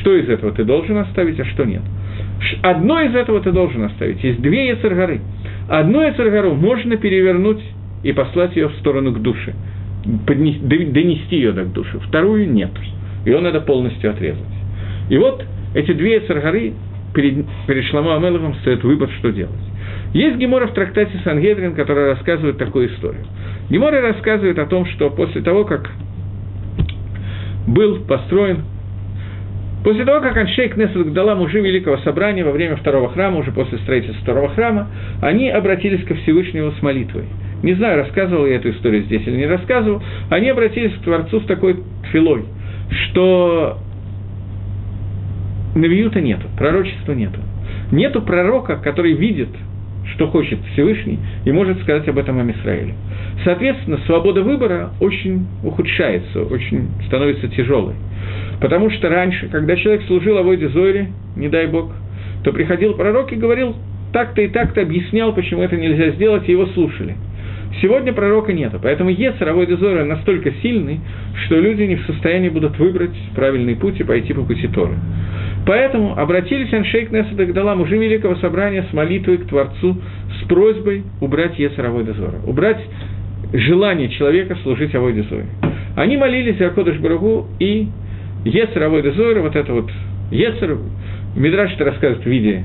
что 0.00 0.14
из 0.14 0.28
этого 0.28 0.52
ты 0.52 0.64
должен 0.64 0.98
оставить, 0.98 1.40
а 1.40 1.44
что 1.46 1.64
нет. 1.64 1.82
Одно 2.62 3.00
из 3.00 3.14
этого 3.14 3.40
ты 3.40 3.52
должен 3.52 3.84
оставить. 3.84 4.22
Есть 4.22 4.42
две 4.42 4.68
яцергары. 4.68 5.20
Одну 5.70 6.02
яцергару 6.02 6.54
можно 6.54 6.96
перевернуть 6.96 7.62
и 8.02 8.12
послать 8.12 8.56
ее 8.56 8.68
в 8.68 8.74
сторону 8.74 9.12
к 9.12 9.22
душе, 9.22 9.54
донести 10.26 11.36
ее 11.36 11.52
до 11.52 11.64
к 11.64 11.72
душе. 11.72 11.98
Вторую 12.00 12.50
нет 12.50 12.70
ее 13.24 13.40
надо 13.40 13.60
полностью 13.60 14.10
отрезать. 14.10 14.42
И 15.08 15.18
вот 15.18 15.44
эти 15.74 15.92
две 15.92 16.20
царгары 16.20 16.74
перед, 17.14 17.46
перед 17.66 17.84
Шламо 17.86 18.16
Амеловым 18.16 18.54
стоит 18.56 18.82
выбор, 18.84 19.08
что 19.18 19.30
делать. 19.30 19.54
Есть 20.12 20.38
Гемора 20.38 20.66
в 20.66 20.74
трактате 20.74 21.12
Сангедрин, 21.24 21.74
который 21.74 22.12
рассказывает 22.12 22.58
такую 22.58 22.88
историю. 22.94 23.24
Гемора 23.68 24.00
рассказывает 24.00 24.58
о 24.58 24.66
том, 24.66 24.86
что 24.86 25.10
после 25.10 25.42
того, 25.42 25.64
как 25.64 25.90
был 27.66 28.00
построен 28.06 28.64
После 29.84 30.04
того, 30.04 30.20
как 30.20 30.36
Аншейк 30.36 30.76
Несет 30.76 31.12
дала 31.12 31.36
мужи 31.36 31.60
Великого 31.60 31.98
Собрания 31.98 32.44
во 32.44 32.50
время 32.50 32.76
второго 32.76 33.10
храма, 33.10 33.38
уже 33.38 33.52
после 33.52 33.78
строительства 33.78 34.20
второго 34.22 34.48
храма, 34.48 34.88
они 35.22 35.48
обратились 35.48 36.04
ко 36.04 36.16
Всевышнему 36.16 36.72
с 36.72 36.82
молитвой. 36.82 37.24
Не 37.62 37.74
знаю, 37.74 37.98
рассказывал 37.98 38.44
я 38.46 38.56
эту 38.56 38.70
историю 38.70 39.04
здесь 39.04 39.22
или 39.24 39.36
не 39.36 39.46
рассказывал. 39.46 40.02
Они 40.30 40.48
обратились 40.48 40.92
к 40.94 41.04
Творцу 41.04 41.40
с 41.40 41.44
такой 41.44 41.76
филой– 42.10 42.42
что 43.18 43.78
навиюта 45.74 46.20
нету, 46.20 46.46
пророчества 46.56 47.12
нету. 47.12 47.40
Нету 47.90 48.22
пророка, 48.22 48.76
который 48.76 49.14
видит, 49.14 49.48
что 50.14 50.28
хочет 50.28 50.60
Всевышний, 50.72 51.18
и 51.44 51.50
может 51.50 51.80
сказать 51.82 52.06
об 52.08 52.18
этом 52.18 52.38
о 52.38 52.50
Израиле. 52.52 52.94
Соответственно, 53.44 53.98
свобода 54.06 54.42
выбора 54.42 54.90
очень 55.00 55.46
ухудшается, 55.64 56.44
очень 56.44 56.88
становится 57.06 57.48
тяжелой. 57.48 57.94
Потому 58.60 58.88
что 58.90 59.08
раньше, 59.08 59.48
когда 59.48 59.74
человек 59.76 60.04
служил 60.06 60.38
Авойде 60.38 60.68
Зойре, 60.68 61.08
не 61.36 61.48
дай 61.48 61.66
Бог, 61.66 61.90
то 62.44 62.52
приходил 62.52 62.94
пророк 62.94 63.32
и 63.32 63.36
говорил, 63.36 63.74
так-то 64.12 64.42
и 64.42 64.48
так-то 64.48 64.82
объяснял, 64.82 65.34
почему 65.34 65.62
это 65.62 65.76
нельзя 65.76 66.10
сделать, 66.10 66.48
и 66.48 66.52
его 66.52 66.66
слушали– 66.66 67.16
Сегодня 67.80 68.12
пророка 68.12 68.52
нету, 68.52 68.80
поэтому 68.82 69.10
Ецаровой 69.10 69.66
дозор 69.66 70.04
настолько 70.04 70.50
сильный, 70.62 71.00
что 71.44 71.56
люди 71.56 71.82
не 71.82 71.96
в 71.96 72.06
состоянии 72.06 72.48
будут 72.48 72.78
выбрать 72.78 73.14
правильный 73.34 73.76
путь 73.76 74.00
и 74.00 74.04
пойти 74.04 74.32
по 74.32 74.42
пути 74.42 74.66
Торы. 74.68 74.94
Поэтому 75.66 76.18
обратились 76.18 76.72
Аншейк 76.72 77.10
Несада 77.12 77.46
Гдала, 77.46 77.74
мужи 77.74 77.96
Великого 77.96 78.36
Собрания, 78.36 78.86
с 78.90 78.92
молитвой 78.92 79.38
к 79.38 79.46
Творцу, 79.46 79.96
с 80.40 80.48
просьбой 80.48 81.04
убрать 81.20 81.58
Ецаровой 81.58 82.04
дозор, 82.04 82.34
убрать 82.46 82.80
желание 83.52 84.08
человека 84.08 84.56
служить 84.62 84.94
Авой 84.94 85.12
Дозоре. 85.12 85.46
Они 85.96 86.16
молились 86.16 86.58
за 86.58 86.70
Кодыш 86.70 86.98
Барагу 86.98 87.46
и 87.58 87.88
Ецаровой 88.44 89.02
дозор, 89.02 89.40
вот 89.40 89.56
это 89.56 89.72
вот 89.72 89.90
Ецар, 90.30 90.78
Мидраш 91.36 91.72
это 91.74 91.84
рассказывает 91.84 92.24
в 92.24 92.28
виде 92.28 92.64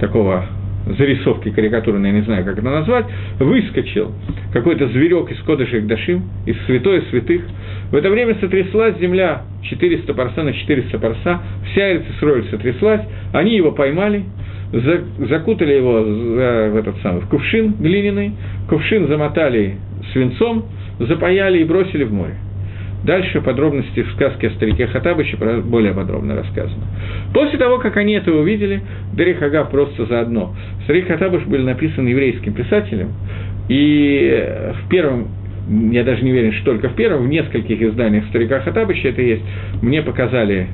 такого 0.00 0.46
зарисовки 0.86 1.50
карикатурной, 1.50 2.10
я 2.10 2.16
не 2.16 2.22
знаю, 2.22 2.44
как 2.44 2.58
это 2.58 2.68
назвать, 2.68 3.06
выскочил 3.38 4.12
какой-то 4.52 4.88
зверек 4.88 5.30
из 5.30 5.38
Кодыша 5.42 5.80
Дашим, 5.82 6.24
из 6.46 6.56
святой 6.66 7.02
святых. 7.10 7.42
В 7.90 7.96
это 7.96 8.10
время 8.10 8.36
сотряслась 8.40 8.98
земля 8.98 9.42
400 9.62 10.14
парса 10.14 10.42
на 10.42 10.52
400 10.52 10.98
парса, 10.98 11.40
вся 11.70 11.92
Эрцисроль 11.92 12.44
сотряслась, 12.50 13.02
они 13.32 13.56
его 13.56 13.72
поймали, 13.72 14.24
закутали 14.72 15.74
его 15.74 16.02
в, 16.02 16.76
этот 16.76 16.96
самый, 17.02 17.20
в 17.22 17.28
кувшин 17.28 17.74
глиняный, 17.80 18.32
кувшин 18.68 19.08
замотали 19.08 19.76
свинцом, 20.12 20.66
запаяли 20.98 21.58
и 21.58 21.64
бросили 21.64 22.04
в 22.04 22.12
море. 22.12 22.34
Дальше 23.04 23.40
подробности 23.40 24.02
в 24.02 24.12
сказке 24.12 24.48
о 24.48 24.50
старике 24.50 24.86
Хатабыше 24.86 25.36
более 25.62 25.94
подробно 25.94 26.36
рассказано. 26.36 26.84
После 27.32 27.58
того, 27.58 27.78
как 27.78 27.96
они 27.96 28.12
это 28.12 28.30
увидели, 28.32 28.82
Дерих 29.14 29.40
Агав 29.42 29.70
просто 29.70 30.04
заодно. 30.06 30.54
Старик 30.84 31.08
Хатабыш 31.08 31.44
был 31.44 31.60
написан 31.60 32.06
еврейским 32.06 32.52
писателем, 32.52 33.12
и 33.68 34.46
в 34.84 34.88
первом 34.90 35.28
я 35.92 36.04
даже 36.04 36.22
не 36.22 36.32
уверен, 36.32 36.52
что 36.52 36.72
только 36.72 36.88
в 36.88 36.94
первом, 36.94 37.24
в 37.24 37.28
нескольких 37.28 37.80
изданиях 37.80 38.26
старика 38.26 38.60
Хатабыча 38.60 39.08
это 39.08 39.22
есть, 39.22 39.42
мне 39.82 40.02
показали 40.02 40.66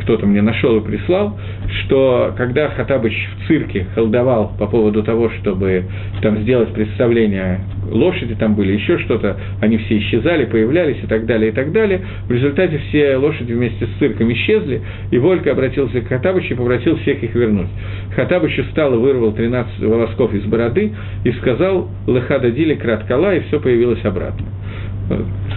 кто-то 0.00 0.26
мне 0.26 0.42
нашел 0.42 0.76
и 0.78 0.80
прислал, 0.80 1.38
что 1.82 2.32
когда 2.36 2.68
Хатабыч 2.68 3.12
в 3.12 3.46
цирке 3.46 3.86
холдовал 3.94 4.52
по 4.58 4.66
поводу 4.66 5.02
того, 5.02 5.30
чтобы 5.40 5.84
там 6.22 6.38
сделать 6.38 6.72
представление, 6.72 7.60
лошади 7.90 8.34
там 8.34 8.54
были, 8.54 8.72
еще 8.72 8.98
что-то, 8.98 9.36
они 9.60 9.78
все 9.78 9.98
исчезали, 9.98 10.44
появлялись 10.44 10.98
и 11.02 11.06
так 11.06 11.26
далее, 11.26 11.50
и 11.50 11.54
так 11.54 11.72
далее. 11.72 12.00
В 12.26 12.32
результате 12.32 12.78
все 12.88 13.16
лошади 13.16 13.52
вместе 13.52 13.86
с 13.86 13.98
цирком 13.98 14.32
исчезли, 14.32 14.82
и 15.10 15.18
Волька 15.18 15.52
обратился 15.52 16.00
к 16.00 16.08
Хатабычу 16.08 16.54
и 16.54 16.56
попросил 16.56 16.96
всех 16.98 17.22
их 17.22 17.34
вернуть. 17.34 17.68
Хатабыч 18.14 18.58
устал 18.58 18.94
и 18.94 18.98
вырвал 18.98 19.32
13 19.32 19.80
волосков 19.80 20.34
из 20.34 20.44
бороды 20.44 20.92
и 21.24 21.32
сказал 21.32 21.88
«Лехада 22.06 22.50
дили 22.50 22.74
краткала», 22.74 23.34
и 23.34 23.40
все 23.40 23.60
появилось 23.60 24.04
обратно 24.04 24.46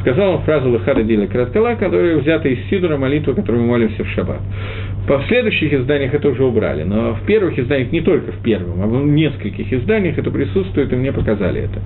сказал 0.02 0.40
фразу 0.42 0.70
«Лахада 0.70 1.04
Дила 1.04 1.28
Краткала», 1.28 1.76
которая 1.76 2.18
взята 2.18 2.50
из 2.50 2.60
Сидура, 2.70 2.98
молитвы, 2.98 3.34
которую 3.36 3.64
мы 3.64 3.70
молимся 3.70 4.04
в 4.04 4.08
Шаббат. 4.10 4.42
По 5.08 5.22
следующих 5.28 5.74
изданиях 5.74 6.14
это 6.14 6.30
уже 6.30 6.44
убрали, 6.44 6.84
но 6.84 7.14
в 7.14 7.26
первых 7.26 7.58
изданиях, 7.58 7.92
не 7.92 8.02
только 8.02 8.32
в 8.32 8.42
первом, 8.42 8.82
а 8.82 8.88
в 8.88 9.06
нескольких 9.06 9.72
изданиях 9.72 10.18
это 10.18 10.32
присутствует, 10.32 10.92
и 10.92 10.96
мне 10.96 11.12
показали 11.12 11.62
это. 11.62 11.80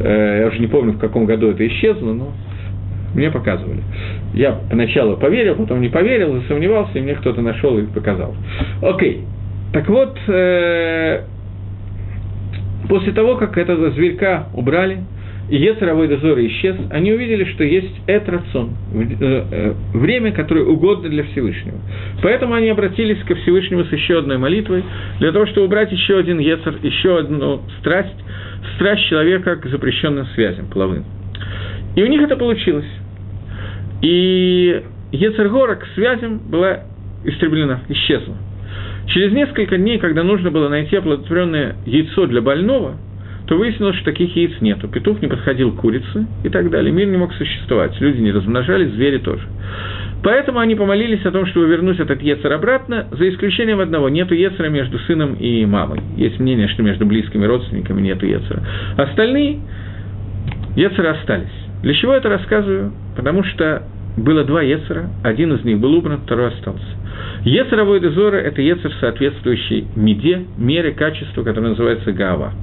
Э, 0.00 0.40
я 0.42 0.46
уже 0.48 0.58
не 0.58 0.66
помню, 0.66 0.92
в 0.92 0.98
каком 0.98 1.26
году 1.26 1.50
это 1.50 1.66
исчезло, 1.66 2.12
но 2.12 2.32
мне 3.14 3.30
показывали. 3.30 3.82
Я 4.34 4.52
поначалу 4.68 5.16
поверил, 5.16 5.54
потом 5.56 5.80
не 5.80 5.88
поверил, 5.88 6.34
засомневался, 6.40 6.98
и 6.98 7.02
мне 7.02 7.14
кто-то 7.14 7.40
нашел 7.40 7.78
и 7.78 7.82
показал. 7.86 8.34
Окей. 8.82 9.24
Так 9.72 9.88
вот, 9.88 10.16
э, 10.28 11.22
после 12.88 13.12
того, 13.12 13.36
как 13.36 13.56
этого 13.56 13.90
зверька 13.90 14.48
убрали, 14.54 14.98
и 15.48 15.56
Ецеровой 15.56 16.08
дозор 16.08 16.38
исчез, 16.40 16.76
они 16.90 17.12
увидели, 17.12 17.44
что 17.52 17.64
есть 17.64 17.94
этрацон, 18.06 18.70
э, 18.94 19.44
э, 19.50 19.74
время, 19.92 20.32
которое 20.32 20.64
угодно 20.64 21.10
для 21.10 21.22
Всевышнего. 21.24 21.76
Поэтому 22.22 22.54
они 22.54 22.68
обратились 22.70 23.18
ко 23.24 23.34
Всевышнему 23.34 23.84
с 23.84 23.92
еще 23.92 24.18
одной 24.18 24.38
молитвой, 24.38 24.82
для 25.18 25.32
того, 25.32 25.44
чтобы 25.46 25.66
убрать 25.66 25.92
еще 25.92 26.18
один 26.18 26.38
Ецер, 26.38 26.76
еще 26.82 27.18
одну 27.18 27.60
страсть, 27.80 28.16
страсть 28.76 29.04
человека 29.04 29.56
к 29.56 29.66
запрещенным 29.66 30.26
связям 30.34 30.66
половым. 30.66 31.04
И 31.94 32.02
у 32.02 32.06
них 32.06 32.22
это 32.22 32.36
получилось. 32.36 32.88
И 34.00 34.82
Ецергора 35.12 35.74
к 35.74 35.86
связям 35.94 36.38
была 36.38 36.84
истреблена, 37.24 37.82
исчезла. 37.90 38.36
Через 39.08 39.32
несколько 39.32 39.76
дней, 39.76 39.98
когда 39.98 40.22
нужно 40.22 40.50
было 40.50 40.70
найти 40.70 40.96
оплодотворенное 40.96 41.76
яйцо 41.84 42.26
для 42.26 42.40
больного– 42.40 42.96
то 43.46 43.56
выяснилось, 43.56 43.96
что 43.96 44.06
таких 44.06 44.34
яиц 44.36 44.60
нету. 44.60 44.88
Петух 44.88 45.20
не 45.20 45.28
подходил 45.28 45.72
к 45.72 45.76
курице 45.76 46.26
и 46.44 46.48
так 46.48 46.70
далее. 46.70 46.92
Мир 46.92 47.08
не 47.08 47.16
мог 47.16 47.32
существовать. 47.34 48.00
Люди 48.00 48.20
не 48.20 48.32
размножались, 48.32 48.90
звери 48.92 49.18
тоже. 49.18 49.42
Поэтому 50.22 50.60
они 50.60 50.74
помолились 50.74 51.24
о 51.26 51.30
том, 51.30 51.44
чтобы 51.46 51.66
вернуть 51.66 52.00
этот 52.00 52.22
Ецер 52.22 52.50
обратно, 52.50 53.06
за 53.10 53.28
исключением 53.28 53.80
одного. 53.80 54.08
Нету 54.08 54.34
Ецера 54.34 54.68
между 54.68 54.98
сыном 55.00 55.34
и 55.34 55.66
мамой. 55.66 56.00
Есть 56.16 56.40
мнение, 56.40 56.68
что 56.68 56.82
между 56.82 57.04
близкими 57.04 57.44
родственниками 57.44 58.00
нету 58.00 58.24
Ецера. 58.24 58.62
Остальные 58.96 59.60
Ецеры 60.76 61.08
остались. 61.08 61.52
Для 61.82 61.92
чего 61.92 62.14
это 62.14 62.30
рассказываю? 62.30 62.92
Потому 63.14 63.44
что 63.44 63.82
было 64.16 64.44
два 64.44 64.62
Ецера, 64.62 65.10
один 65.22 65.52
из 65.52 65.64
них 65.64 65.78
был 65.78 65.94
убран, 65.94 66.20
второй 66.24 66.48
остался. 66.48 66.86
Ецеровой 67.44 68.00
дозора– 68.00 68.36
это 68.38 68.62
Ецер, 68.62 68.92
соответствующий 69.00 69.86
меде, 69.96 70.44
мере, 70.56 70.92
качеству, 70.92 71.44
которое 71.44 71.70
называется 71.70 72.12
Гава. 72.12 72.54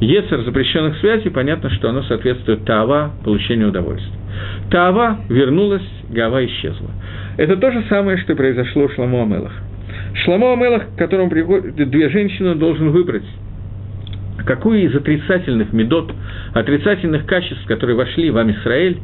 Ецер 0.00 0.42
запрещенных 0.42 0.98
связей, 0.98 1.30
понятно, 1.30 1.70
что 1.70 1.90
оно 1.90 2.02
соответствует 2.04 2.64
Таава, 2.64 3.12
получению 3.22 3.68
удовольствия. 3.68 4.12
Таава 4.70 5.20
вернулась, 5.28 5.86
Гава 6.08 6.44
исчезла. 6.46 6.90
Это 7.36 7.56
то 7.56 7.70
же 7.70 7.84
самое, 7.88 8.16
что 8.18 8.34
произошло 8.34 8.84
у 8.84 8.88
Шламу 8.88 9.22
Амелах. 9.22 9.52
Шламу 10.24 10.52
Амелах, 10.52 10.94
к 10.94 10.98
которому 10.98 11.30
приходят 11.30 11.74
две 11.74 12.08
женщины, 12.08 12.54
должен 12.54 12.90
выбрать, 12.90 13.24
какую 14.46 14.82
из 14.84 14.94
отрицательных 14.94 15.72
медот, 15.72 16.12
отрицательных 16.54 17.26
качеств, 17.26 17.64
которые 17.66 17.96
вошли 17.96 18.30
в 18.30 18.38
Амисраэль, 18.38 18.98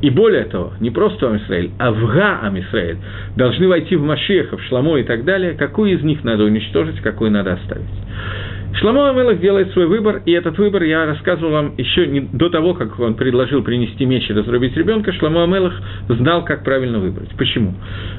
и 0.00 0.10
более 0.10 0.44
того, 0.44 0.72
не 0.80 0.90
просто 0.90 1.28
в 1.28 1.32
Амисраэль, 1.32 1.70
а 1.78 1.92
в 1.92 2.06
Га 2.12 2.40
Амисраэль, 2.42 2.96
должны 3.36 3.68
войти 3.68 3.96
в 3.96 4.02
Машеха, 4.02 4.56
в 4.56 4.62
Шламо 4.64 4.96
и 4.96 5.04
так 5.04 5.24
далее, 5.24 5.52
какую 5.52 5.92
из 5.92 6.02
них 6.02 6.24
надо 6.24 6.44
уничтожить, 6.44 7.00
какую 7.00 7.30
надо 7.30 7.52
оставить. 7.52 7.86
Шламо 8.74 9.10
Амелах 9.10 9.38
делает 9.38 9.70
свой 9.72 9.86
выбор, 9.86 10.22
и 10.24 10.32
этот 10.32 10.56
выбор 10.58 10.82
я 10.82 11.04
рассказывал 11.04 11.52
вам 11.52 11.74
еще 11.76 12.06
не 12.06 12.20
до 12.20 12.48
того, 12.48 12.74
как 12.74 12.98
он 12.98 13.14
предложил 13.14 13.62
принести 13.62 14.04
меч 14.06 14.28
и 14.30 14.32
разрубить 14.32 14.76
ребенка, 14.76 15.12
Шламо 15.12 15.44
Амелах 15.44 15.74
знал, 16.08 16.44
как 16.44 16.64
правильно 16.64 16.98
выбрать. 16.98 17.28
Почему? 17.36 17.74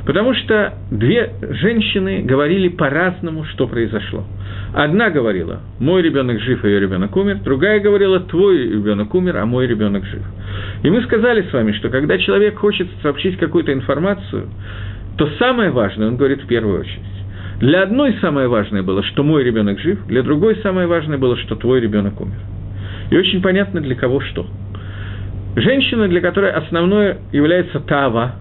Потому 0.05 0.33
что 0.35 0.75
две 0.91 1.33
женщины 1.41 2.21
говорили 2.23 2.67
по-разному, 2.67 3.45
что 3.45 3.67
произошло. 3.67 4.25
Одна 4.73 5.09
говорила, 5.09 5.61
мой 5.79 6.01
ребенок 6.01 6.39
жив, 6.39 6.63
а 6.63 6.67
ее 6.67 6.79
ребенок 6.79 7.15
умер, 7.15 7.39
другая 7.43 7.79
говорила, 7.79 8.19
твой 8.19 8.57
ребенок 8.67 9.13
умер, 9.15 9.37
а 9.37 9.45
мой 9.45 9.67
ребенок 9.67 10.05
жив. 10.05 10.21
И 10.83 10.89
мы 10.89 11.01
сказали 11.03 11.47
с 11.49 11.53
вами, 11.53 11.71
что 11.73 11.89
когда 11.89 12.17
человек 12.17 12.57
хочет 12.57 12.87
сообщить 13.01 13.37
какую-то 13.37 13.73
информацию, 13.73 14.49
то 15.17 15.29
самое 15.39 15.71
важное, 15.71 16.07
он 16.07 16.17
говорит 16.17 16.41
в 16.41 16.47
первую 16.47 16.81
очередь. 16.81 17.22
Для 17.63 17.83
одной 17.83 18.13
самое 18.19 18.49
важное 18.49 18.83
было, 18.83 19.01
что 19.03 19.23
мой 19.23 19.41
ребенок 19.41 19.79
жив, 19.79 20.05
для 20.07 20.21
другой 20.21 20.57
самое 20.57 20.85
важное 20.85 21.17
было, 21.17 21.37
что 21.37 21.55
твой 21.55 21.79
ребенок 21.79 22.19
умер. 22.19 22.35
И 23.09 23.15
очень 23.15 23.41
понятно, 23.41 23.79
для 23.79 23.95
кого 23.95 24.19
что. 24.19 24.45
Женщина, 25.55 26.09
для 26.09 26.19
которой 26.19 26.51
основное 26.51 27.19
является 27.31 27.79
тава, 27.79 28.35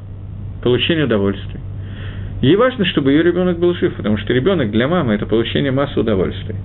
получение 0.64 1.04
удовольствия. 1.04 1.60
Ей 2.40 2.56
важно, 2.56 2.84
чтобы 2.86 3.12
ее 3.12 3.22
ребенок 3.22 3.60
был 3.60 3.76
жив, 3.76 3.94
потому 3.94 4.18
что 4.18 4.32
ребенок 4.32 4.72
для 4.72 4.88
мамы– 4.88 5.14
это 5.14 5.24
получение 5.24 5.70
массы 5.70 6.00
удовольствия. 6.00 6.56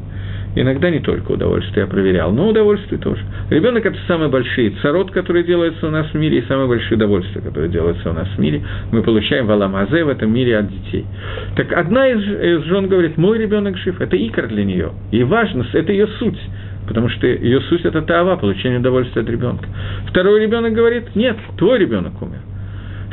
Иногда 0.59 0.89
не 0.89 0.99
только 0.99 1.33
удовольствие, 1.33 1.85
я 1.85 1.87
проверял, 1.87 2.31
но 2.31 2.49
удовольствие 2.49 2.99
тоже. 2.99 3.21
Ребенок– 3.51 3.85
это 3.85 3.97
самые 4.07 4.29
большие 4.29 4.71
царот, 4.81 5.11
которые 5.11 5.43
делаются 5.43 5.85
у 5.85 5.91
нас 5.91 6.07
в 6.07 6.15
мире, 6.15 6.39
и 6.39 6.47
самые 6.47 6.67
большие 6.67 6.95
удовольствия, 6.97 7.41
которые 7.41 7.69
делаются 7.69 8.09
у 8.09 8.13
нас 8.13 8.27
в 8.27 8.39
мире. 8.39 8.63
Мы 8.91 9.03
получаем 9.03 9.45
валамазе 9.45 10.03
в 10.03 10.09
этом 10.09 10.33
мире 10.33 10.57
от 10.57 10.69
детей. 10.69 11.05
Так 11.55 11.71
одна 11.73 12.07
из, 12.07 12.23
из 12.23 12.63
жен 12.65 12.87
говорит, 12.87 13.17
мой 13.17 13.37
ребенок 13.37 13.77
жив, 13.77 14.01
это 14.01 14.17
икор 14.17 14.47
для 14.47 14.65
нее. 14.65 14.93
И 15.11 15.23
важность, 15.23 15.75
это 15.75 15.91
ее 15.91 16.07
суть 16.19 16.39
потому 16.87 17.09
что 17.09 17.27
ее 17.27 17.59
суть– 17.61 17.81
это 17.83 18.01
тава, 18.01 18.37
получение 18.37 18.79
удовольствия 18.79 19.21
от 19.21 19.29
ребенка. 19.29 19.65
Второй 20.07 20.41
ребенок 20.41 20.71
говорит, 20.71 21.17
нет, 21.17 21.35
твой 21.57 21.79
ребенок 21.79 22.21
умер. 22.21 22.39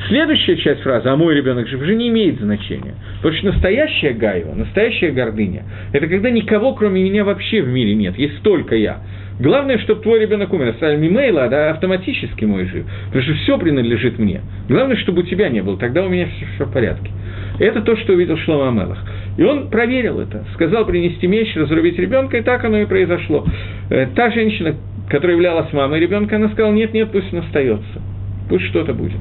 Следующая 0.09 0.57
часть 0.57 0.82
фразы 0.82 1.09
«а 1.09 1.16
мой 1.16 1.34
ребенок 1.34 1.68
жив» 1.68 1.80
уже 1.80 1.95
не 1.95 2.09
имеет 2.09 2.40
значения. 2.40 2.95
Потому 3.22 3.34
что 3.36 3.47
настоящая 3.53 4.12
гайва, 4.12 4.55
настоящая 4.55 5.12
гордыня– 5.12 5.62
это 5.92 6.07
когда 6.09 6.30
никого, 6.30 6.74
кроме 6.74 7.03
меня, 7.03 7.24
вообще 7.24 7.62
в 7.62 7.68
мире 7.68 7.95
нет, 7.95 8.18
есть 8.18 8.42
только 8.42 8.74
я. 8.74 8.99
Главное, 9.40 9.78
чтобы 9.78 10.03
твой 10.03 10.20
ребенок 10.20 10.53
умер. 10.53 10.68
Оставим 10.68 11.05
имейла, 11.05 11.49
да, 11.49 11.70
автоматически 11.70 12.45
мой 12.45 12.66
жив. 12.66 12.86
Потому 13.07 13.24
что 13.24 13.34
все 13.34 13.59
принадлежит 13.59 14.18
мне. 14.18 14.42
Главное, 14.68 14.97
чтобы 14.97 15.22
у 15.22 15.24
тебя 15.24 15.49
не 15.49 15.61
было, 15.61 15.76
тогда 15.76 16.05
у 16.05 16.09
меня 16.09 16.26
все, 16.26 16.47
все 16.55 16.64
в 16.66 16.72
порядке. 16.72 17.11
Это 17.59 17.80
то, 17.82 17.97
что 17.97 18.12
увидел 18.12 18.36
Шлома 18.38 18.68
Амелах. 18.68 18.99
И 19.36 19.42
он 19.42 19.70
проверил 19.70 20.20
это. 20.20 20.45
Сказал 20.55 20.86
принести 20.86 21.26
меч, 21.26 21.55
разрубить 21.57 21.99
ребенка, 21.99 22.36
и 22.36 22.42
так 22.42 22.64
оно 22.64 22.78
и 22.78 22.86
произошло. 22.86 23.45
Э, 23.90 24.07
та 24.14 24.30
женщина, 24.30 24.76
которая 25.09 25.36
являлась 25.36 25.72
мамой 25.72 25.99
ребенка, 25.99 26.36
она 26.36 26.49
сказала, 26.51 26.72
нет, 26.72 26.95
нет, 26.95 27.11
пусть 27.11 27.32
он 27.32 27.40
остается 27.40 28.14
пусть 28.49 28.64
что-то 28.66 28.95
будет. 28.95 29.18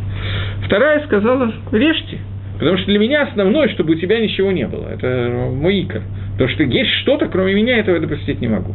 Вторая 0.65 1.03
сказала, 1.05 1.51
режьте, 1.71 2.19
потому 2.59 2.78
что 2.78 2.88
для 2.88 2.99
меня 2.99 3.24
основное, 3.24 3.69
чтобы 3.69 3.93
у 3.93 3.95
тебя 3.95 4.19
ничего 4.19 4.51
не 4.51 4.67
было. 4.67 4.88
Это 4.88 5.49
мой 5.53 5.82
икор. 5.82 6.01
Потому 6.34 6.49
что 6.49 6.63
есть 6.63 6.91
что-то, 7.01 7.28
кроме 7.28 7.53
меня, 7.53 7.78
этого 7.78 7.99
допустить 7.99 8.41
не 8.41 8.47
могу. 8.47 8.74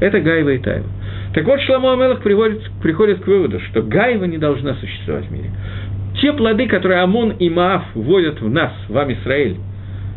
Это 0.00 0.20
Гайва 0.20 0.50
и 0.50 0.58
Тайва. 0.58 0.86
Так 1.34 1.44
вот, 1.44 1.60
Шламу 1.62 1.90
Амелах 1.90 2.22
приводит, 2.22 2.62
приходит 2.82 3.20
к 3.20 3.26
выводу, 3.26 3.60
что 3.60 3.82
Гайва 3.82 4.24
не 4.24 4.38
должна 4.38 4.74
существовать 4.74 5.26
в 5.26 5.32
мире. 5.32 5.50
Те 6.20 6.32
плоды, 6.32 6.66
которые 6.68 7.00
Амон 7.00 7.30
и 7.30 7.50
Маав 7.50 7.82
вводят 7.94 8.40
в 8.40 8.48
нас, 8.48 8.72
вам 8.88 9.12
Израиль, 9.12 9.56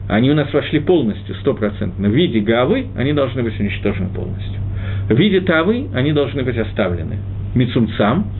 они 0.07 0.31
у 0.31 0.35
нас 0.35 0.53
вошли 0.53 0.79
полностью, 0.79 1.35
стопроцентно. 1.35 2.07
В 2.07 2.13
виде 2.13 2.39
Гавы 2.39 2.87
они 2.95 3.13
должны 3.13 3.43
быть 3.43 3.59
уничтожены 3.59 4.09
полностью. 4.09 4.61
В 5.09 5.17
виде 5.17 5.41
Тавы 5.41 5.87
они 5.93 6.13
должны 6.13 6.43
быть 6.43 6.57
оставлены. 6.57 7.17
Мицумцам, 7.55 8.31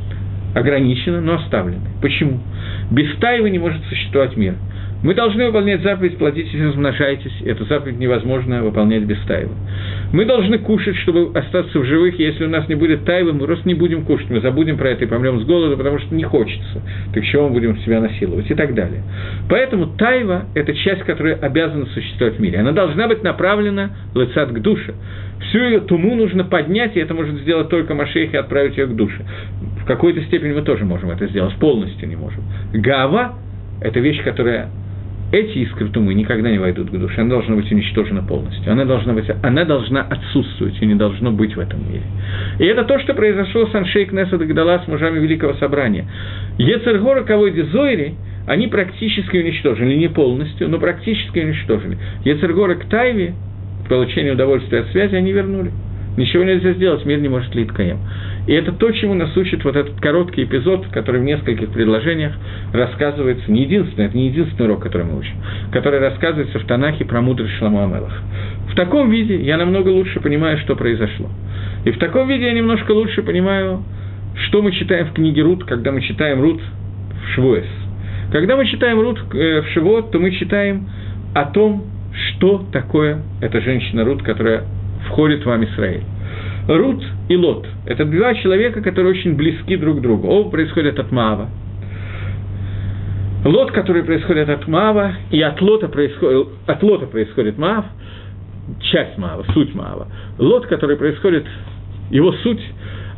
ограничены, 0.58 1.22
но 1.22 1.36
оставлены. 1.36 1.88
Почему? 2.02 2.40
Без 2.92 3.14
Таева 3.18 3.48
не 3.48 3.60
может 3.60 3.84
существовать 3.86 4.36
мир. 4.36 4.56
Мы 5.04 5.14
должны 5.14 5.46
выполнять 5.46 5.84
заповедь 5.84 6.18
«плодитесь 6.18 6.54
и 6.56 6.64
размножайтесь». 6.64 7.32
Эту 7.46 7.66
заповедь 7.66 8.00
невозможно 8.00 8.64
выполнять 8.64 9.04
без 9.04 9.20
Таева. 9.28 9.54
Мы 10.12 10.26
должны 10.26 10.58
кушать, 10.58 10.96
чтобы 10.98 11.38
остаться 11.38 11.80
в 11.80 11.86
живых. 11.86 12.18
Если 12.18 12.46
у 12.46 12.50
нас 12.50 12.68
не 12.68 12.74
будет 12.74 13.06
Таева, 13.06 13.32
мы 13.32 13.46
просто 13.46 13.68
не 13.68 13.76
будем 13.76 14.06
кушать. 14.06 14.32
Мы 14.32 14.42
забудем 14.42 14.78
про 14.78 14.90
это 14.90 15.04
и 15.04 15.08
помрем 15.08 15.40
с 15.40 15.46
голода, 15.46 15.78
потому 15.78 16.00
что 16.00 16.16
не 16.16 16.24
хочется. 16.24 16.82
Так 17.14 17.24
чего 17.26 17.48
мы 17.48 17.54
будем 17.54 17.78
себя 17.82 18.02
насиловать 18.02 18.50
и 18.50 18.56
так 18.56 18.74
далее. 18.74 19.04
Поэтому 19.50 19.86
Таева– 19.86 20.46
это 20.56 20.74
часть, 20.74 21.04
которая 21.04 21.36
обязана 21.36 21.86
существовать 21.88 22.38
в 22.38 22.42
мире. 22.42 22.60
Она 22.60 22.72
должна 22.72 23.08
быть 23.08 23.22
направлена 23.22 23.92
лицат 24.16 24.50
к 24.50 24.60
душе. 24.60 24.96
Всю 25.42 25.60
ее 25.60 25.82
туму 25.82 26.16
нужно 26.16 26.44
поднять, 26.44 26.98
и 26.98 27.00
это 27.00 27.14
может 27.14 27.36
сделать 27.42 27.70
только 27.70 27.94
Машех 27.94 28.34
и 28.34 28.38
отправить 28.38 28.76
ее 28.78 28.88
к 28.88 28.96
душе. 28.96 29.24
Какой-то 29.88 30.22
степени 30.24 30.54
мы 30.54 30.62
тоже 30.64 30.84
можем 30.84 31.12
это 31.12 31.28
сделать, 31.28 31.56
полностью 31.56 32.08
не 32.10 32.18
можем. 32.18 32.44
Гава– 32.74 33.36
это 33.82 34.00
вещь, 34.00 34.22
которая 34.24 34.70
эти 35.32 35.60
искры 35.60 35.90
тумы 35.90 36.14
никогда 36.14 36.50
не 36.50 36.58
войдут 36.58 36.90
к 36.90 36.94
душе, 36.94 37.22
она 37.22 37.32
должна 37.32 37.56
быть 37.56 37.70
уничтожена 37.72 38.24
полностью, 38.24 38.72
она 38.72 38.86
должна, 38.86 39.14
быть, 39.14 39.26
она 39.44 39.66
должна 39.66 40.02
отсутствовать 40.02 40.82
и 40.82 40.86
не 40.86 40.96
должно 40.96 41.32
быть 41.32 41.56
в 41.56 41.60
этом 41.60 41.82
мире. 41.90 42.04
И 42.60 42.66
это 42.66 42.86
то, 42.86 43.00
что 43.00 43.14
произошло 43.14 43.68
с 43.68 43.76
Аншейк 43.76 44.12
Несад 44.12 44.42
Гдала 44.42 44.80
с 44.80 44.88
мужами 44.88 45.20
Великого 45.20 45.54
Собрания. 45.56 46.06
Ецергора 46.58 47.24
Кавойди 47.24 47.64
Зойри, 47.64 48.16
они 48.46 48.68
практически 48.68 49.38
уничтожили, 49.38 49.96
не 49.96 50.08
полностью, 50.08 50.70
но 50.70 50.80
практически 50.80 51.40
уничтожили. 51.40 51.98
Ецергора 52.24 52.76
к 52.76 52.86
Тайве, 52.86 53.34
к 53.86 53.90
получению 53.90 54.34
удовольствия 54.34 54.80
от 54.80 54.88
связи, 54.92 55.16
они 55.16 55.34
вернули. 55.34 55.72
Ничего 56.16 56.44
нельзя 56.44 56.74
сделать, 56.74 57.06
мир 57.06 57.20
не 57.20 57.30
может 57.30 57.54
лить 57.54 57.70
каем. 57.70 58.00
И 58.48 58.54
это 58.54 58.72
то, 58.72 58.92
чему 58.92 59.14
нас 59.14 59.36
учит 59.36 59.64
вот 59.66 59.76
этот 59.76 60.00
короткий 60.00 60.46
эпизод, 60.46 60.88
который 60.88 61.20
в 61.20 61.26
нескольких 61.26 61.70
предложениях 61.70 62.34
рассказывается, 62.74 63.52
не 63.52 63.64
единственный, 63.64 64.06
это 64.06 64.18
не 64.18 64.28
единственный 64.28 64.68
урок, 64.68 64.84
который 64.84 65.06
мы 65.06 65.20
учим, 65.20 65.34
который 65.74 66.00
рассказывается 66.00 66.58
в 66.58 66.66
Танахе 66.66 67.04
про 67.04 67.22
мудрость 67.22 67.54
Шламу 67.58 67.84
Амелах. 67.84 68.22
В 68.72 68.76
таком 68.76 69.12
виде 69.12 69.36
я 69.42 69.58
намного 69.58 69.90
лучше 69.90 70.22
понимаю, 70.22 70.58
что 70.60 70.76
произошло. 70.76 71.30
И 71.84 71.92
в 71.92 72.00
таком 72.00 72.30
виде 72.30 72.46
я 72.46 72.54
немножко 72.54 72.92
лучше 72.92 73.22
понимаю, 73.22 73.84
что 74.46 74.62
мы 74.62 74.72
читаем 74.72 75.08
в 75.08 75.14
книге 75.14 75.42
Рут, 75.42 75.66
когда 75.66 75.92
мы 75.92 76.02
читаем 76.02 76.42
Рут 76.42 76.62
в 76.62 77.34
Швуэс. 77.34 77.66
Когда 78.32 78.56
мы 78.56 78.66
читаем 78.66 79.00
Рут 79.02 79.20
э, 79.34 79.62
в 79.62 79.68
Шивот, 79.70 80.12
то 80.12 80.20
мы 80.20 80.32
читаем 80.32 80.88
о 81.34 81.46
том, 81.46 81.86
что 82.14 82.66
такое 82.72 83.24
эта 83.42 83.62
женщина 83.62 84.06
Рут, 84.06 84.24
которая 84.24 84.64
входит 85.08 85.46
в 85.46 85.50
Амисраэль. 85.50 86.04
Рут 86.68 87.04
и 87.30 87.38
Лот– 87.38 87.66
это 87.86 88.04
два 88.06 88.34
человека, 88.36 88.82
которые 88.82 89.12
очень 89.14 89.36
близки 89.36 89.78
друг 89.78 90.00
к 90.00 90.02
другу. 90.02 90.28
Оба 90.28 90.50
происходят 90.50 91.00
от 91.00 91.12
Маава. 91.12 91.50
Лот, 93.46 93.72
который 93.72 94.04
происходит 94.04 94.50
от 94.50 94.68
Маава, 94.68 95.14
и 95.32 95.42
от 95.42 95.62
Лота 95.62 95.88
происходит, 95.88 96.48
от 96.66 96.84
Лота 96.84 97.06
происходит 97.08 97.58
Маав, 97.58 97.86
часть 98.82 99.18
Маава, 99.18 99.46
суть 99.54 99.74
Маава. 99.74 100.08
Лот, 100.38 100.68
который 100.68 100.98
происходит, 100.98 101.46
его 102.12 102.34
суть, 102.34 102.62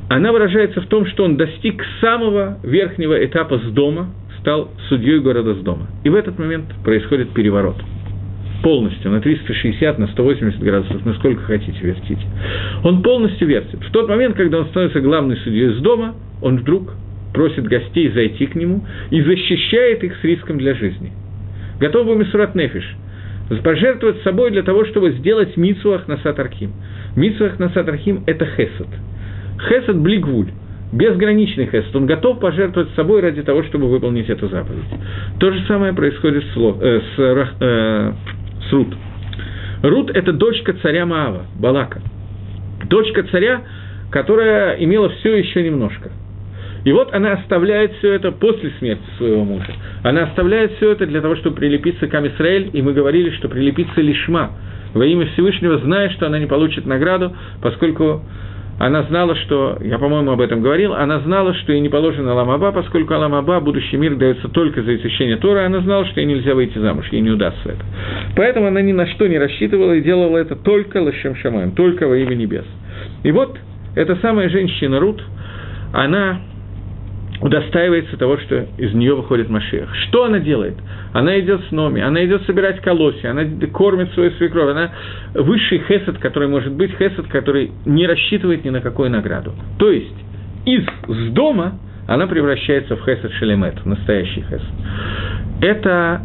она 0.10 0.32
выражается 0.32 0.82
в 0.82 0.86
том, 0.86 1.08
что 1.08 1.24
он 1.24 1.36
достиг 1.36 1.84
самого 2.02 2.60
верхнего 2.62 3.26
этапа 3.26 3.58
с 3.58 3.72
дома, 3.72 4.12
стал 4.42 4.70
судьей 4.90 5.20
города 5.20 5.56
с 5.56 5.60
дома. 5.60 5.88
И 6.04 6.10
в 6.10 6.16
этот 6.16 6.38
момент 6.38 6.66
происходит 6.84 7.32
переворот– 7.32 7.78
полностью, 8.62 9.12
на 9.12 9.22
360, 9.22 10.00
на 10.00 10.08
180 10.08 10.60
градусов, 10.60 11.06
насколько 11.06 11.42
хотите 11.44 11.78
вертите. 11.82 12.22
Он 12.84 13.02
полностью 13.02 13.48
вертит. 13.48 13.80
В 13.82 13.92
тот 13.92 14.08
момент, 14.08 14.36
когда 14.36 14.60
он 14.60 14.66
становится 14.68 15.00
главным 15.02 15.38
судьей 15.38 15.72
из 15.72 15.78
дома, 15.82 16.16
он 16.42 16.58
вдруг 16.58 16.94
просит 17.34 17.66
гостей 17.66 18.10
зайти 18.10 18.48
к 18.48 18.56
нему 18.56 18.84
и 19.12 19.22
защищает 19.22 20.04
их 20.04 20.16
с 20.18 20.24
риском 20.24 20.58
для 20.58 20.74
жизни. 20.76 21.12
Готов 21.80 22.08
бы 22.08 22.16
Мисурат 22.16 22.56
Нефиш 22.56 22.96
пожертвовать 23.64 24.22
собой 24.22 24.52
для 24.52 24.62
того, 24.62 24.86
чтобы 24.86 25.12
сделать 25.14 25.58
митсу 25.58 25.94
Ахнасат 25.94 26.40
Архим. 26.40 26.72
Митсу 27.16 27.46
Ахнасат 27.46 27.88
Архим– 27.88 28.24
это 28.28 28.46
хесед. 28.46 28.88
Хесед– 29.68 29.96
блигвуль 29.98 30.50
безграничный 30.92 31.68
хесед, 31.68 31.96
он 31.96 32.06
готов 32.06 32.40
пожертвовать 32.40 32.90
собой 32.96 33.22
ради 33.22 33.44
того, 33.44 33.64
чтобы 33.64 33.88
выполнить 33.88 34.30
эту 34.30 34.48
заповедь. 34.50 34.86
То 35.40 35.52
же 35.52 35.64
самое 35.68 35.94
происходит 35.94 36.44
с, 36.44 36.58
э, 36.58 37.02
с, 37.16 37.20
э, 37.60 38.14
с 38.70 38.74
Рут. 38.74 38.96
Рут– 39.84 40.12
это 40.14 40.34
дочка 40.34 40.74
царя 40.82 41.06
Маава, 41.06 41.46
Балака. 41.56 42.02
Дочка 42.90 43.24
царя, 43.24 43.64
которая 44.12 44.76
имела 44.76 45.10
все 45.10 45.36
еще 45.38 45.64
немножко. 45.64 46.12
И 46.86 46.92
вот 46.92 47.14
она 47.14 47.34
оставляет 47.34 47.94
все 47.98 48.14
это 48.14 48.32
после 48.32 48.72
смерти 48.80 49.04
своего 49.18 49.44
мужа. 49.44 49.74
Она 50.04 50.24
оставляет 50.24 50.74
все 50.78 50.92
это 50.92 51.06
для 51.06 51.22
того, 51.22 51.36
чтобы 51.36 51.58
прилепиться 51.58 52.08
к 52.08 52.14
Амисраэль, 52.14 52.70
и 52.74 52.82
мы 52.82 52.94
говорили, 52.94 53.32
что 53.32 53.50
прилепиться 53.50 54.02
лишма 54.02 54.52
во 54.94 55.06
имя 55.06 55.28
Всевышнего, 55.34 55.78
зная, 55.80 56.10
что 56.10 56.28
она 56.28 56.40
не 56.40 56.48
получит 56.48 56.86
награду, 56.86 57.36
поскольку 57.62 58.24
она 58.80 59.04
знала, 59.04 59.36
что, 59.36 59.78
я, 59.82 60.00
по-моему, 60.00 60.32
об 60.32 60.40
этом 60.40 60.62
говорил, 60.62 60.94
она 60.94 61.20
знала, 61.20 61.54
что 61.54 61.74
ей 61.74 61.82
не 61.82 61.90
положено 61.90 62.32
Аламаба, 62.32 62.72
поскольку 62.72 63.14
Аламаба, 63.14 63.60
будущий 63.60 63.98
мир, 63.98 64.16
дается 64.16 64.48
только 64.48 64.82
за 64.82 64.96
изучение 64.96 65.36
Тора, 65.36 65.66
она 65.66 65.82
знала, 65.82 66.06
что 66.06 66.22
ей 66.22 66.28
нельзя 66.28 66.56
выйти 66.56 66.78
замуж, 66.78 67.06
ей 67.12 67.20
не 67.20 67.30
удастся 67.30 67.72
это. 67.72 67.84
Поэтому 68.38 68.68
она 68.68 68.82
ни 68.82 68.94
на 68.94 69.06
что 69.08 69.28
не 69.28 69.38
рассчитывала 69.38 69.92
и 69.94 70.02
делала 70.02 70.38
это 70.38 70.56
только 70.56 71.02
Лашем 71.02 71.36
Шамаем, 71.36 71.72
только 71.72 72.08
во 72.08 72.16
имя 72.16 72.36
небес. 72.36 72.64
И 73.24 73.32
вот 73.32 73.58
эта 73.96 74.16
самая 74.22 74.48
женщина 74.48 74.98
Рут, 75.02 75.22
она 75.92 76.40
удостаивается 77.42 78.18
того, 78.18 78.38
что 78.38 78.68
из 78.78 78.94
нее 78.94 79.16
выходит 79.16 79.50
Машех. 79.50 79.90
Что 80.08 80.26
она 80.26 80.40
делает? 80.40 80.76
Она 81.14 81.40
идет 81.40 81.62
с 81.68 81.72
Номи, 81.72 82.02
она 82.02 82.26
идет 82.26 82.44
собирать 82.46 82.82
колоси, 82.82 83.26
она 83.26 83.46
кормит 83.72 84.12
свою 84.14 84.32
свекровь, 84.32 84.72
она 84.72 84.92
высший 85.34 85.80
хесед, 85.80 86.18
который 86.18 86.48
может 86.48 86.74
быть 86.74 86.92
хесед, 86.92 87.28
который 87.28 87.72
не 87.86 88.08
рассчитывает 88.08 88.66
ни 88.66 88.70
на 88.70 88.82
какую 88.82 89.10
награду. 89.10 89.54
То 89.78 89.90
есть 89.90 90.16
из 90.66 90.84
с 91.08 91.32
дома 91.32 91.80
она 92.08 92.28
превращается 92.28 92.96
в 92.96 93.06
хесед 93.06 93.32
шелемет, 93.34 93.80
в 93.80 93.86
настоящий 93.86 94.42
хесед. 94.42 94.62
Это 95.62 96.22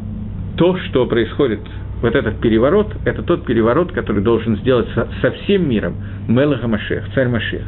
то, 0.57 0.77
что 0.79 1.07
происходит 1.07 1.61
вот 2.05 2.15
этот 2.15 2.39
переворот, 2.39 2.95
это 3.07 3.23
тот 3.23 3.47
переворот, 3.47 3.91
который 3.93 4.23
должен 4.23 4.59
сделать 4.59 4.87
со, 4.95 5.09
со 5.23 5.31
всем 5.31 5.67
миром 5.67 5.95
Мелаха 6.29 6.69
Машех, 6.69 7.03
царь 7.15 7.29
Машех, 7.29 7.63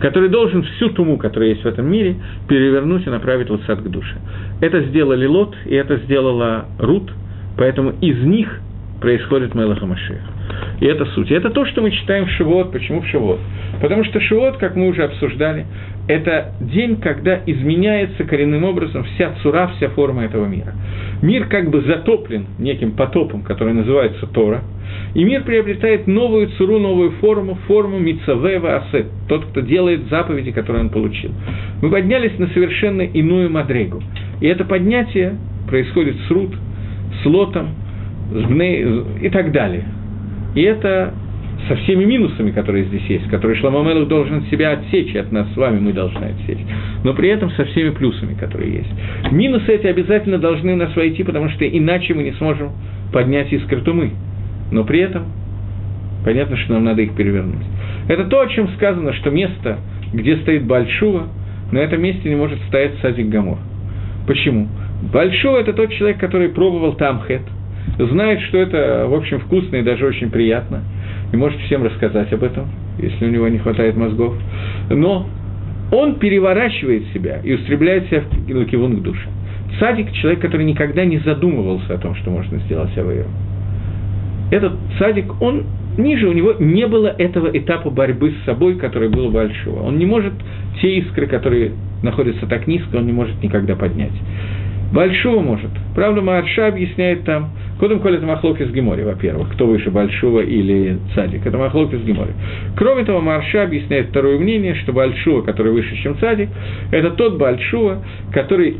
который 0.00 0.28
должен 0.28 0.62
всю 0.62 0.90
туму, 0.90 1.16
которая 1.16 1.48
есть 1.48 1.62
в 1.62 1.66
этом 1.66 1.90
мире, 1.90 2.16
перевернуть 2.48 3.06
и 3.06 3.10
направить 3.10 3.48
сад 3.66 3.80
к 3.80 3.88
душе. 3.88 4.16
Это 4.60 4.82
сделали 4.82 5.24
Лот, 5.24 5.56
и 5.64 5.74
это 5.74 5.96
сделала 6.04 6.66
Рут, 6.78 7.10
поэтому 7.56 7.94
из 8.02 8.22
них 8.22 8.60
происходит 9.00 9.54
Мелаха 9.54 9.86
Машех. 9.86 10.20
И 10.80 10.86
это 10.86 11.04
суть. 11.06 11.30
И 11.30 11.34
это 11.34 11.50
то, 11.50 11.64
что 11.66 11.82
мы 11.82 11.90
читаем 11.90 12.26
в 12.26 12.30
Шивот. 12.30 12.72
Почему 12.72 13.00
в 13.00 13.06
Шивот? 13.06 13.38
Потому 13.80 14.04
что 14.04 14.20
Шивот, 14.20 14.56
как 14.56 14.76
мы 14.76 14.88
уже 14.88 15.04
обсуждали, 15.04 15.66
это 16.08 16.52
день, 16.60 16.96
когда 16.96 17.40
изменяется 17.46 18.24
коренным 18.24 18.64
образом 18.64 19.04
вся 19.04 19.34
цура, 19.42 19.70
вся 19.76 19.88
форма 19.90 20.24
этого 20.24 20.46
мира. 20.46 20.72
Мир 21.20 21.46
как 21.46 21.70
бы 21.70 21.82
затоплен 21.82 22.46
неким 22.58 22.92
потопом, 22.92 23.42
который 23.42 23.74
называется 23.74 24.26
Тора, 24.26 24.62
и 25.14 25.22
мир 25.22 25.42
приобретает 25.44 26.06
новую 26.06 26.48
цуру, 26.56 26.78
новую 26.78 27.12
форму, 27.12 27.58
форму 27.66 27.98
Мицавева 27.98 28.76
Асет, 28.76 29.06
тот, 29.28 29.44
кто 29.46 29.60
делает 29.60 30.08
заповеди, 30.08 30.50
которые 30.50 30.84
он 30.84 30.90
получил. 30.90 31.30
Мы 31.82 31.90
поднялись 31.90 32.38
на 32.38 32.48
совершенно 32.48 33.02
иную 33.02 33.50
мадрегу. 33.50 34.02
И 34.40 34.46
это 34.46 34.64
поднятие 34.64 35.36
происходит 35.68 36.16
с 36.26 36.30
Рут, 36.30 36.54
с 37.22 37.26
Лотом, 37.26 37.74
и 38.32 39.28
так 39.30 39.52
далее. 39.52 39.84
И 40.54 40.62
это 40.62 41.14
со 41.66 41.76
всеми 41.76 42.04
минусами, 42.04 42.50
которые 42.50 42.84
здесь 42.84 43.04
есть, 43.08 43.28
которые 43.28 43.56
Шламамелух 43.56 44.08
должен 44.08 44.44
себя 44.46 44.72
отсечь, 44.72 45.14
и 45.14 45.18
от 45.18 45.32
нас 45.32 45.48
с 45.52 45.56
вами 45.56 45.80
мы 45.80 45.92
должны 45.92 46.24
отсечь, 46.24 46.58
но 47.04 47.14
при 47.14 47.30
этом 47.30 47.50
со 47.50 47.64
всеми 47.64 47.90
плюсами, 47.90 48.34
которые 48.34 48.74
есть. 48.74 49.32
Минусы 49.32 49.72
эти 49.72 49.86
обязательно 49.86 50.38
должны 50.38 50.76
нас 50.76 50.94
войти, 50.94 51.24
потому 51.24 51.48
что 51.50 51.66
иначе 51.66 52.14
мы 52.14 52.22
не 52.22 52.32
сможем 52.32 52.70
поднять 53.12 53.52
искры 53.52 53.80
тумы. 53.80 54.12
Но 54.70 54.84
при 54.84 55.00
этом 55.00 55.24
понятно, 56.24 56.56
что 56.56 56.74
нам 56.74 56.84
надо 56.84 57.02
их 57.02 57.14
перевернуть. 57.14 57.64
Это 58.08 58.24
то, 58.24 58.40
о 58.40 58.46
чем 58.48 58.68
сказано, 58.76 59.12
что 59.14 59.30
место, 59.30 59.78
где 60.12 60.36
стоит 60.36 60.64
Большува, 60.64 61.28
на 61.72 61.78
этом 61.78 62.00
месте 62.00 62.28
не 62.28 62.36
может 62.36 62.58
стоять 62.68 62.92
Садик 63.02 63.28
Гамор. 63.28 63.58
Почему? 64.26 64.68
Большой– 65.12 65.60
это 65.62 65.72
тот 65.72 65.90
человек, 65.92 66.18
который 66.18 66.48
пробовал 66.48 66.94
тамхет, 66.94 67.42
знает, 67.98 68.40
что 68.42 68.58
это, 68.58 69.06
в 69.08 69.14
общем, 69.14 69.40
вкусно 69.40 69.76
и 69.76 69.82
даже 69.82 70.06
очень 70.06 70.30
приятно– 70.30 70.82
и 71.32 71.36
может 71.36 71.60
всем 71.62 71.84
рассказать 71.84 72.32
об 72.32 72.42
этом, 72.42 72.68
если 72.98 73.26
у 73.26 73.30
него 73.30 73.48
не 73.48 73.58
хватает 73.58 73.96
мозгов. 73.96 74.34
Но 74.90 75.26
он 75.92 76.16
переворачивает 76.16 77.04
себя 77.12 77.40
и 77.42 77.52
устремляет 77.54 78.06
себя 78.08 78.22
в 78.22 78.56
лакивун 78.56 78.96
к 78.96 79.02
душе. 79.02 79.28
Цадик– 79.78 80.12
человек, 80.12 80.40
который 80.40 80.64
никогда 80.64 81.04
не 81.04 81.18
задумывался 81.18 81.94
о 81.94 81.98
том, 81.98 82.14
что 82.16 82.30
можно 82.30 82.58
сделать 82.60 82.96
авейру. 82.96 83.28
Этот 84.50 84.72
цадик, 84.98 85.40
он 85.42 85.64
ниже, 85.98 86.26
у 86.26 86.32
него 86.32 86.54
не 86.58 86.86
было 86.86 87.08
этого 87.08 87.48
этапа 87.48 87.90
борьбы 87.90 88.32
с 88.32 88.46
собой, 88.46 88.76
который 88.76 89.10
был 89.10 89.26
у 89.26 89.30
Большого. 89.30 89.82
Он 89.82 89.98
не 89.98 90.06
может 90.06 90.32
те 90.80 90.98
искры, 90.98 91.26
которые 91.26 91.72
находятся 92.02 92.46
так 92.46 92.66
низко, 92.66 92.96
он 92.96 93.06
не 93.06 93.12
может 93.12 93.42
никогда 93.42 93.76
поднять. 93.76 94.12
Большого 94.92 95.40
может. 95.40 95.70
Правда, 95.94 96.22
Маарша 96.22 96.68
объясняет 96.68 97.24
там, 97.24 97.50
Кодом 97.78 98.00
Коль 98.00 98.16
это 98.16 98.26
Махлок 98.26 98.60
из 98.60 98.70
Гемори, 98.72 99.02
во-первых, 99.02 99.52
кто 99.52 99.66
выше 99.66 99.90
Большого 99.90 100.40
или 100.40 100.98
Цадик, 101.14 101.46
это 101.46 101.58
Махлок 101.58 101.92
из 101.92 102.02
Гемори. 102.02 102.32
Кроме 102.76 103.04
того, 103.04 103.20
Марша 103.20 103.62
объясняет 103.62 104.08
второе 104.08 104.38
мнение, 104.38 104.74
что 104.74 104.92
Большого, 104.92 105.42
который 105.42 105.72
выше, 105.72 105.94
чем 106.02 106.18
Цадик, 106.18 106.48
это 106.90 107.10
тот 107.10 107.38
Большого, 107.38 108.02
который 108.32 108.78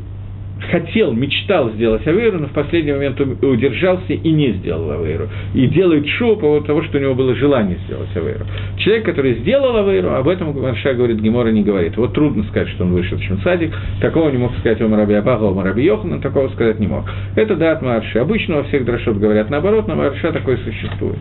хотел, 0.71 1.13
мечтал 1.13 1.71
сделать 1.71 2.07
Авейру, 2.07 2.39
но 2.39 2.47
в 2.49 2.53
последний 2.53 2.93
момент 2.93 3.21
удержался 3.21 4.13
и 4.13 4.31
не 4.31 4.53
сделал 4.53 4.91
Авейру. 4.91 5.29
И 5.55 5.67
делает 5.67 6.07
шоу 6.07 6.35
по 6.37 6.43
поводу 6.43 6.67
того, 6.67 6.83
что 6.83 6.99
у 6.99 7.01
него 7.01 7.15
было 7.15 7.35
желание 7.35 7.79
сделать 7.87 8.09
Авейру. 8.15 8.45
Человек, 8.79 9.05
который 9.05 9.35
сделал 9.37 9.77
Авейру, 9.77 10.11
об 10.11 10.29
этом 10.29 10.61
Марша 10.61 10.95
говорит, 10.95 11.21
Гемора 11.21 11.49
не 11.49 11.63
говорит. 11.63 11.97
Вот 11.97 12.13
трудно 12.13 12.45
сказать, 12.45 12.69
что 12.71 12.85
он 12.85 12.93
вышел, 12.93 13.19
чем 13.19 13.41
садик. 13.43 13.73
Такого 14.01 14.31
не 14.31 14.39
мог 14.39 14.53
сказать 14.59 14.81
Омар 14.81 15.01
Раби 15.01 15.15
Абага, 15.15 15.49
Омар 15.49 15.67
Раби 15.67 15.85
Йохана, 15.85 16.21
такого 16.21 16.49
сказать 16.49 16.79
не 16.79 16.87
мог. 16.87 17.05
Это 17.37 17.57
да 17.57 17.73
от 17.73 17.83
Марши. 17.83 18.19
Обычно 18.19 18.57
во 18.57 18.63
всех 18.65 18.85
дрошот 18.85 19.17
говорят 19.17 19.51
наоборот, 19.51 19.89
но 19.89 19.95
Марша 19.95 20.33
такой 20.33 20.59
существует. 20.59 21.19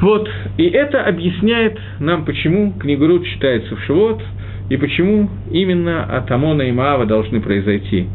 Вот. 0.00 0.28
И 0.56 0.64
это 0.64 1.02
объясняет 1.04 1.78
нам, 2.00 2.24
почему 2.24 2.72
книга 2.72 3.06
Рут 3.06 3.24
считается 3.26 3.76
в 3.76 3.80
Шивот, 3.84 4.22
и 4.70 4.76
почему 4.76 5.30
именно 5.50 6.04
от 6.04 6.30
Амона 6.30 6.62
и 6.62 6.72
Маава 6.72 7.06
должны 7.06 7.40
произойти 7.40 8.06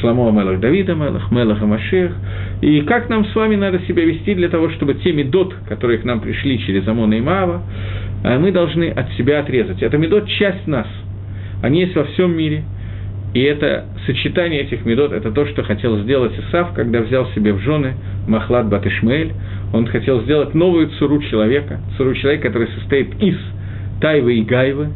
Шламо 0.00 0.30
Мелах 0.30 0.60
Давида 0.60 0.94
Мелах, 0.94 1.30
Мелах 1.30 1.60
Машех. 1.62 2.12
И 2.60 2.82
как 2.82 3.08
нам 3.08 3.24
с 3.24 3.34
вами 3.34 3.56
надо 3.56 3.80
себя 3.80 4.04
вести 4.04 4.34
для 4.34 4.48
того, 4.48 4.70
чтобы 4.70 4.94
те 4.94 5.12
медот, 5.12 5.54
которые 5.68 5.98
к 5.98 6.04
нам 6.04 6.20
пришли 6.20 6.58
через 6.60 6.86
Амона 6.86 7.14
и 7.14 7.20
Маава, 7.20 7.62
э, 8.24 8.38
мы 8.38 8.52
должны 8.52 8.90
от 8.90 9.10
себя 9.12 9.40
отрезать. 9.40 9.82
Это 9.82 9.98
медот– 9.98 10.28
часть 10.28 10.66
нас. 10.66 10.86
Они 11.62 11.80
есть 11.80 11.94
во 11.96 12.04
всем 12.04 12.36
мире. 12.36 12.64
И 13.34 13.42
это 13.42 13.84
сочетание 14.06 14.62
этих 14.62 14.86
медот, 14.86 15.12
это 15.12 15.30
то, 15.30 15.46
что 15.46 15.62
хотел 15.62 15.98
сделать 15.98 16.32
Исав, 16.38 16.72
когда 16.72 17.00
взял 17.00 17.26
себе 17.32 17.52
в 17.52 17.60
жены 17.60 17.94
Махлад 18.26 18.68
Батышмель. 18.68 19.32
Он 19.72 19.86
хотел 19.86 20.22
сделать 20.22 20.54
новую 20.54 20.88
цуру 20.98 21.20
человека, 21.22 21.80
цуру 21.98 22.14
человека, 22.14 22.48
который 22.48 22.68
состоит 22.78 23.22
из 23.22 23.36
Тайвы 24.00 24.38
и 24.38 24.42
Гайвы, 24.44 24.88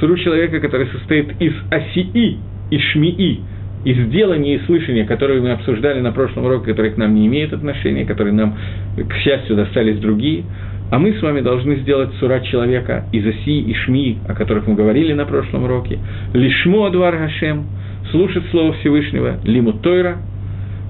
цуру 0.00 0.16
человека, 0.16 0.60
который 0.60 0.86
состоит 0.88 1.40
из 1.40 1.52
Асии 1.70 2.38
и 2.70 2.78
Шмии, 2.78 3.40
и 3.84 3.92
сделания 3.92 4.56
и 4.56 4.58
слышания, 4.66 5.04
которые 5.04 5.40
мы 5.40 5.52
обсуждали 5.52 6.00
на 6.00 6.12
прошлом 6.12 6.46
уроке, 6.46 6.70
которые 6.70 6.92
к 6.92 6.96
нам 6.96 7.14
не 7.14 7.26
имеют 7.26 7.52
отношения, 7.52 8.04
которые 8.04 8.32
нам, 8.32 8.56
к 8.96 9.14
счастью, 9.16 9.56
достались 9.56 9.98
другие, 9.98 10.44
а 10.90 10.98
мы 10.98 11.12
с 11.12 11.22
вами 11.22 11.40
должны 11.40 11.76
сделать 11.76 12.10
сура 12.20 12.40
человека 12.40 13.04
из 13.12 13.26
Оси 13.26 13.60
и 13.60 13.74
Шми, 13.74 14.18
о 14.28 14.34
которых 14.34 14.66
мы 14.66 14.74
говорили 14.74 15.12
на 15.12 15.24
прошлом 15.24 15.64
уроке, 15.64 15.98
лишмо 16.32 16.86
адвар 16.86 17.16
Гашем, 17.16 17.66
слушать 18.10 18.44
Слово 18.50 18.74
Всевышнего, 18.74 19.38
лиму 19.44 19.72
Тойра, 19.72 20.18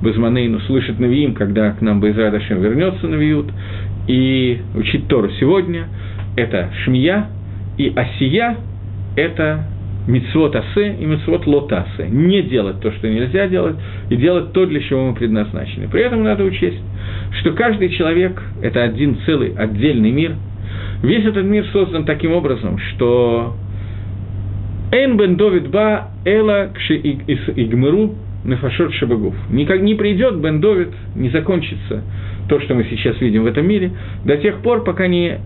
Безманейну, 0.02 0.60
слышать 0.60 0.98
Навиим, 0.98 1.34
когда 1.34 1.72
к 1.72 1.80
нам 1.80 2.00
Безрад 2.00 2.32
Гашем 2.32 2.60
вернется 2.60 3.08
Навиют, 3.08 3.46
и 4.06 4.60
учить 4.74 5.08
Тору 5.08 5.30
сегодня, 5.40 5.88
это 6.36 6.70
Шмия, 6.84 7.26
и 7.78 7.92
Осия– 7.94 8.56
это 9.16 9.64
мицвод 10.06 10.54
асе 10.54 10.94
и 10.94 11.04
мицвод 11.04 11.46
лотасе. 11.46 12.08
Не 12.08 12.42
делать 12.42 12.80
то, 12.80 12.92
что 12.92 13.08
нельзя 13.08 13.48
делать, 13.48 13.76
и 14.10 14.16
делать 14.16 14.52
то, 14.52 14.66
для 14.66 14.80
чего 14.80 15.08
мы 15.08 15.14
предназначены. 15.14 15.88
При 15.88 16.02
этом 16.02 16.22
надо 16.22 16.44
учесть, 16.44 16.80
что 17.40 17.52
каждый 17.52 17.90
человек– 17.90 18.42
это 18.62 18.82
один 18.82 19.18
целый 19.24 19.54
отдельный 19.54 20.10
мир. 20.10 20.34
Весь 21.02 21.24
этот 21.24 21.44
мир 21.44 21.66
создан 21.72 22.04
таким 22.04 22.32
образом, 22.32 22.78
что 22.78 23.54
«Эн 24.92 25.16
бен 25.16 25.36
Довид 25.36 25.68
ба 25.68 26.08
эла 26.24 26.70
кши 26.74 26.96
игмыру 26.96 28.14
нефашот 28.44 28.92
шабагуф». 28.94 29.34
Никак 29.50 29.80
не 29.80 29.94
придет 29.94 30.36
Бен 30.36 30.60
Довид, 30.60 30.90
не 31.14 31.30
закончится 31.30 32.02
то, 32.48 32.60
что 32.60 32.74
мы 32.74 32.84
сейчас 32.84 33.20
видим 33.20 33.44
в 33.44 33.46
этом 33.46 33.66
мире, 33.66 33.92
до 34.24 34.36
тех 34.36 34.60
пор, 34.60 34.84
пока 34.84 35.06
не 35.06 35.38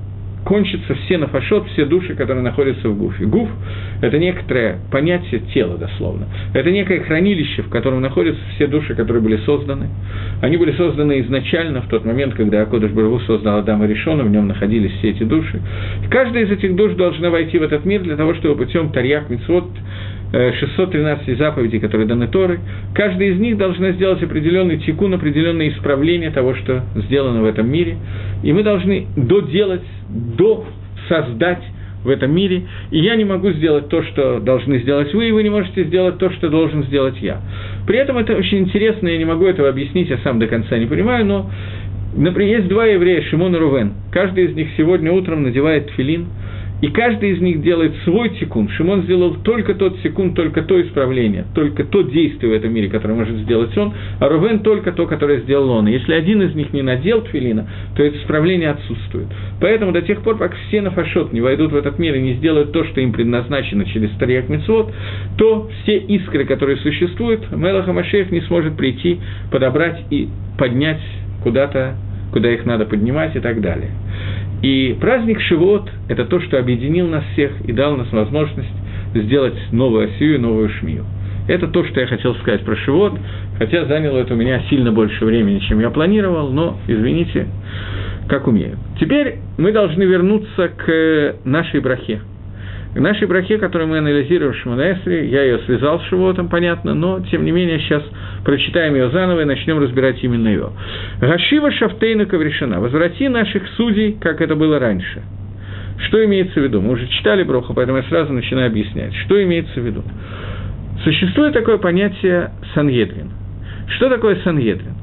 кончатся 0.48 0.94
все 0.94 1.18
нафашот, 1.18 1.68
все 1.68 1.84
души, 1.84 2.14
которые 2.14 2.42
находятся 2.42 2.88
в 2.88 2.96
гуфе. 2.96 3.26
Гуф– 3.26 3.50
это 4.00 4.18
некоторое 4.18 4.78
понятие 4.90 5.42
тела, 5.52 5.76
дословно. 5.76 6.26
Это 6.54 6.70
некое 6.70 7.00
хранилище, 7.00 7.60
в 7.60 7.68
котором 7.68 8.00
находятся 8.00 8.40
все 8.54 8.66
души, 8.66 8.94
которые 8.94 9.22
были 9.22 9.36
созданы. 9.44 9.88
Они 10.40 10.56
были 10.56 10.72
созданы 10.72 11.20
изначально, 11.20 11.82
в 11.82 11.88
тот 11.88 12.06
момент, 12.06 12.34
когда 12.34 12.62
Акодыш 12.62 12.92
Барагу 12.92 13.20
создал 13.20 13.58
Адама 13.58 13.86
Решона, 13.86 14.24
в 14.24 14.30
нем 14.30 14.48
находились 14.48 14.92
все 14.92 15.10
эти 15.10 15.22
души. 15.22 15.60
И 16.02 16.08
каждая 16.08 16.44
из 16.44 16.50
этих 16.50 16.74
душ 16.74 16.94
должна 16.94 17.28
войти 17.28 17.58
в 17.58 17.62
этот 17.62 17.84
мир 17.84 18.00
для 18.00 18.16
того, 18.16 18.32
чтобы 18.32 18.64
путем 18.64 18.88
Тарьяк 18.90 19.28
Мицвод 19.28 19.68
613 20.32 21.28
э, 21.28 21.36
заповедей, 21.36 21.80
которые 21.80 22.06
даны 22.06 22.28
Торы, 22.28 22.60
каждая 22.94 23.30
из 23.30 23.38
них 23.38 23.56
должна 23.56 23.92
сделать 23.92 24.22
определенный 24.22 24.78
тикун, 24.78 25.14
определенное 25.14 25.70
исправление 25.70 26.30
того, 26.30 26.54
что 26.54 26.82
сделано 26.94 27.42
в 27.42 27.46
этом 27.46 27.70
мире. 27.70 27.96
И 28.42 28.52
мы 28.52 28.62
должны 28.62 29.06
доделать, 29.16 29.82
до 30.08 30.66
создать 31.08 31.62
в 32.04 32.10
этом 32.10 32.32
мире, 32.34 32.62
и 32.90 33.00
я 33.00 33.16
не 33.16 33.24
могу 33.24 33.50
сделать 33.50 33.88
то, 33.88 34.02
что 34.02 34.38
должны 34.38 34.78
сделать 34.78 35.12
вы, 35.14 35.28
и 35.28 35.32
вы 35.32 35.42
не 35.42 35.50
можете 35.50 35.84
сделать 35.84 36.18
то, 36.18 36.30
что 36.30 36.48
должен 36.48 36.84
сделать 36.84 37.16
я. 37.20 37.40
При 37.86 37.98
этом 37.98 38.18
это 38.18 38.36
очень 38.36 38.58
интересно, 38.58 39.08
я 39.08 39.18
не 39.18 39.24
могу 39.24 39.46
этого 39.46 39.68
объяснить, 39.68 40.08
я 40.08 40.18
сам 40.18 40.38
до 40.38 40.46
конца 40.46 40.78
не 40.78 40.86
понимаю, 40.86 41.24
но, 41.26 41.50
например, 42.16 42.58
есть 42.58 42.68
два 42.68 42.86
еврея, 42.86 43.22
Шимон 43.22 43.56
и 43.56 43.58
Рувен. 43.58 43.94
Каждый 44.12 44.44
из 44.44 44.54
них 44.54 44.68
сегодня 44.76 45.10
утром 45.10 45.42
надевает 45.42 45.90
филин, 45.96 46.26
и 46.80 46.88
каждый 46.88 47.30
из 47.30 47.40
них 47.40 47.62
делает 47.62 47.94
свой 48.04 48.30
секунд. 48.38 48.70
Шимон 48.72 49.02
сделал 49.02 49.34
только 49.42 49.74
тот 49.74 49.98
секунд, 50.02 50.34
только 50.34 50.62
то 50.62 50.80
исправление, 50.80 51.44
только 51.54 51.84
то 51.84 52.02
действие 52.02 52.52
в 52.52 52.54
этом 52.54 52.72
мире, 52.72 52.88
которое 52.88 53.14
может 53.14 53.36
сделать 53.38 53.76
он, 53.76 53.92
а 54.20 54.28
Рувен 54.28 54.60
только 54.60 54.92
то, 54.92 55.06
которое 55.06 55.40
сделал 55.40 55.70
он. 55.70 55.88
И 55.88 55.92
если 55.92 56.12
один 56.12 56.42
из 56.42 56.54
них 56.54 56.72
не 56.72 56.82
надел 56.82 57.22
тфилина, 57.22 57.68
то 57.96 58.02
это 58.02 58.16
исправление 58.18 58.70
отсутствует. 58.70 59.26
Поэтому 59.60 59.92
до 59.92 60.02
тех 60.02 60.22
пор, 60.22 60.38
пока 60.38 60.54
все 60.68 60.80
на 60.80 60.90
фашот 60.90 61.32
не 61.32 61.40
войдут 61.40 61.72
в 61.72 61.76
этот 61.76 61.98
мир 61.98 62.14
и 62.14 62.20
не 62.20 62.34
сделают 62.34 62.72
то, 62.72 62.84
что 62.84 63.00
им 63.00 63.12
предназначено 63.12 63.84
через 63.84 64.10
Тарьяк 64.18 64.48
Мецвод, 64.48 64.92
то 65.36 65.68
все 65.82 65.98
искры, 65.98 66.44
которые 66.44 66.76
существуют, 66.78 67.50
Мелаха 67.50 67.92
Машеев 67.92 68.30
не 68.30 68.40
сможет 68.42 68.76
прийти, 68.76 69.18
подобрать 69.50 70.04
и 70.10 70.28
поднять 70.58 71.00
куда-то, 71.42 71.96
куда 72.32 72.50
их 72.50 72.64
надо 72.64 72.84
поднимать 72.84 73.34
и 73.36 73.40
так 73.40 73.60
далее. 73.60 73.90
И 74.62 74.96
праздник 75.00 75.40
Шивот– 75.40 75.90
это 76.08 76.24
то, 76.24 76.40
что 76.40 76.58
объединил 76.58 77.08
нас 77.08 77.24
всех 77.32 77.52
и 77.64 77.72
дал 77.72 77.96
нас 77.96 78.10
возможность 78.12 78.68
сделать 79.14 79.56
новую 79.72 80.08
Осию, 80.08 80.40
новую 80.40 80.68
Шмию. 80.68 81.04
Это 81.46 81.68
то, 81.68 81.84
что 81.84 82.00
я 82.00 82.06
хотел 82.06 82.34
сказать 82.36 82.62
про 82.62 82.76
Шивот, 82.76 83.18
хотя 83.56 83.84
заняло 83.86 84.18
это 84.18 84.34
у 84.34 84.36
меня 84.36 84.60
сильно 84.68 84.92
больше 84.92 85.24
времени, 85.24 85.60
чем 85.60 85.80
я 85.80 85.90
планировал, 85.90 86.50
но, 86.50 86.76
извините, 86.88 87.46
как 88.28 88.46
умею. 88.46 88.76
Теперь 89.00 89.36
мы 89.56 89.72
должны 89.72 90.02
вернуться 90.02 90.68
к 90.68 91.36
нашей 91.44 91.80
брахе– 91.80 92.20
в 92.94 93.00
нашей 93.00 93.26
брахе, 93.28 93.58
которую 93.58 93.88
мы 93.88 93.98
анализируем 93.98 94.52
в 94.52 94.56
Шманаэсре, 94.56 95.28
я 95.28 95.42
ее 95.42 95.58
связал 95.66 96.00
с 96.00 96.04
Шивотом, 96.04 96.48
понятно, 96.48 96.94
но, 96.94 97.20
тем 97.20 97.44
не 97.44 97.50
менее, 97.50 97.78
сейчас 97.80 98.02
прочитаем 98.44 98.94
ее 98.94 99.10
заново 99.10 99.42
и 99.42 99.44
начнем 99.44 99.78
разбирать 99.78 100.22
именно 100.24 100.48
ее. 100.48 100.70
Гашива 101.20 101.70
Шафтейна 101.70 102.26
Кавришина. 102.26 102.80
Возврати 102.80 103.28
наших 103.28 103.68
судей, 103.76 104.16
как 104.20 104.40
это 104.40 104.56
было 104.56 104.78
раньше. 104.78 105.22
Что 106.06 106.24
имеется 106.24 106.60
в 106.60 106.62
виду? 106.62 106.80
Мы 106.80 106.92
уже 106.92 107.06
читали 107.08 107.42
Броху, 107.42 107.74
поэтому 107.74 107.98
я 107.98 108.04
сразу 108.04 108.32
начинаю 108.32 108.68
объяснять. 108.68 109.14
Что 109.26 109.42
имеется 109.42 109.80
в 109.80 109.84
виду? 109.84 110.02
Существует 111.04 111.52
такое 111.52 111.78
понятие 111.78 112.52
Сангедрин. 112.74 113.30
Что 113.96 114.08
такое 114.08 114.36
Сангедрин? 114.44 114.94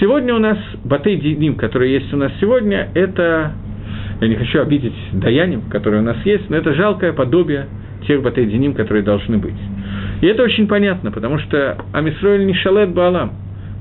Сегодня 0.00 0.34
у 0.34 0.38
нас 0.38 0.58
Батей 0.84 1.16
Диним, 1.16 1.54
который 1.54 1.92
есть 1.92 2.12
у 2.12 2.16
нас 2.16 2.32
сегодня, 2.40 2.88
это 2.94 3.52
я 4.22 4.28
не 4.28 4.36
хочу 4.36 4.60
обидеть 4.60 4.94
даяним, 5.12 5.62
которые 5.62 6.00
у 6.00 6.04
нас 6.04 6.16
есть, 6.24 6.48
но 6.48 6.56
это 6.56 6.74
жалкое 6.74 7.12
подобие 7.12 7.66
тех 8.06 8.22
батейдиним, 8.22 8.74
которые 8.74 9.02
должны 9.02 9.38
быть. 9.38 9.54
И 10.20 10.26
это 10.26 10.44
очень 10.44 10.68
понятно, 10.68 11.10
потому 11.10 11.38
что 11.38 11.78
Амисроэль 11.92 12.46
не 12.46 12.54
шалет 12.54 12.90
Баалам. 12.90 13.32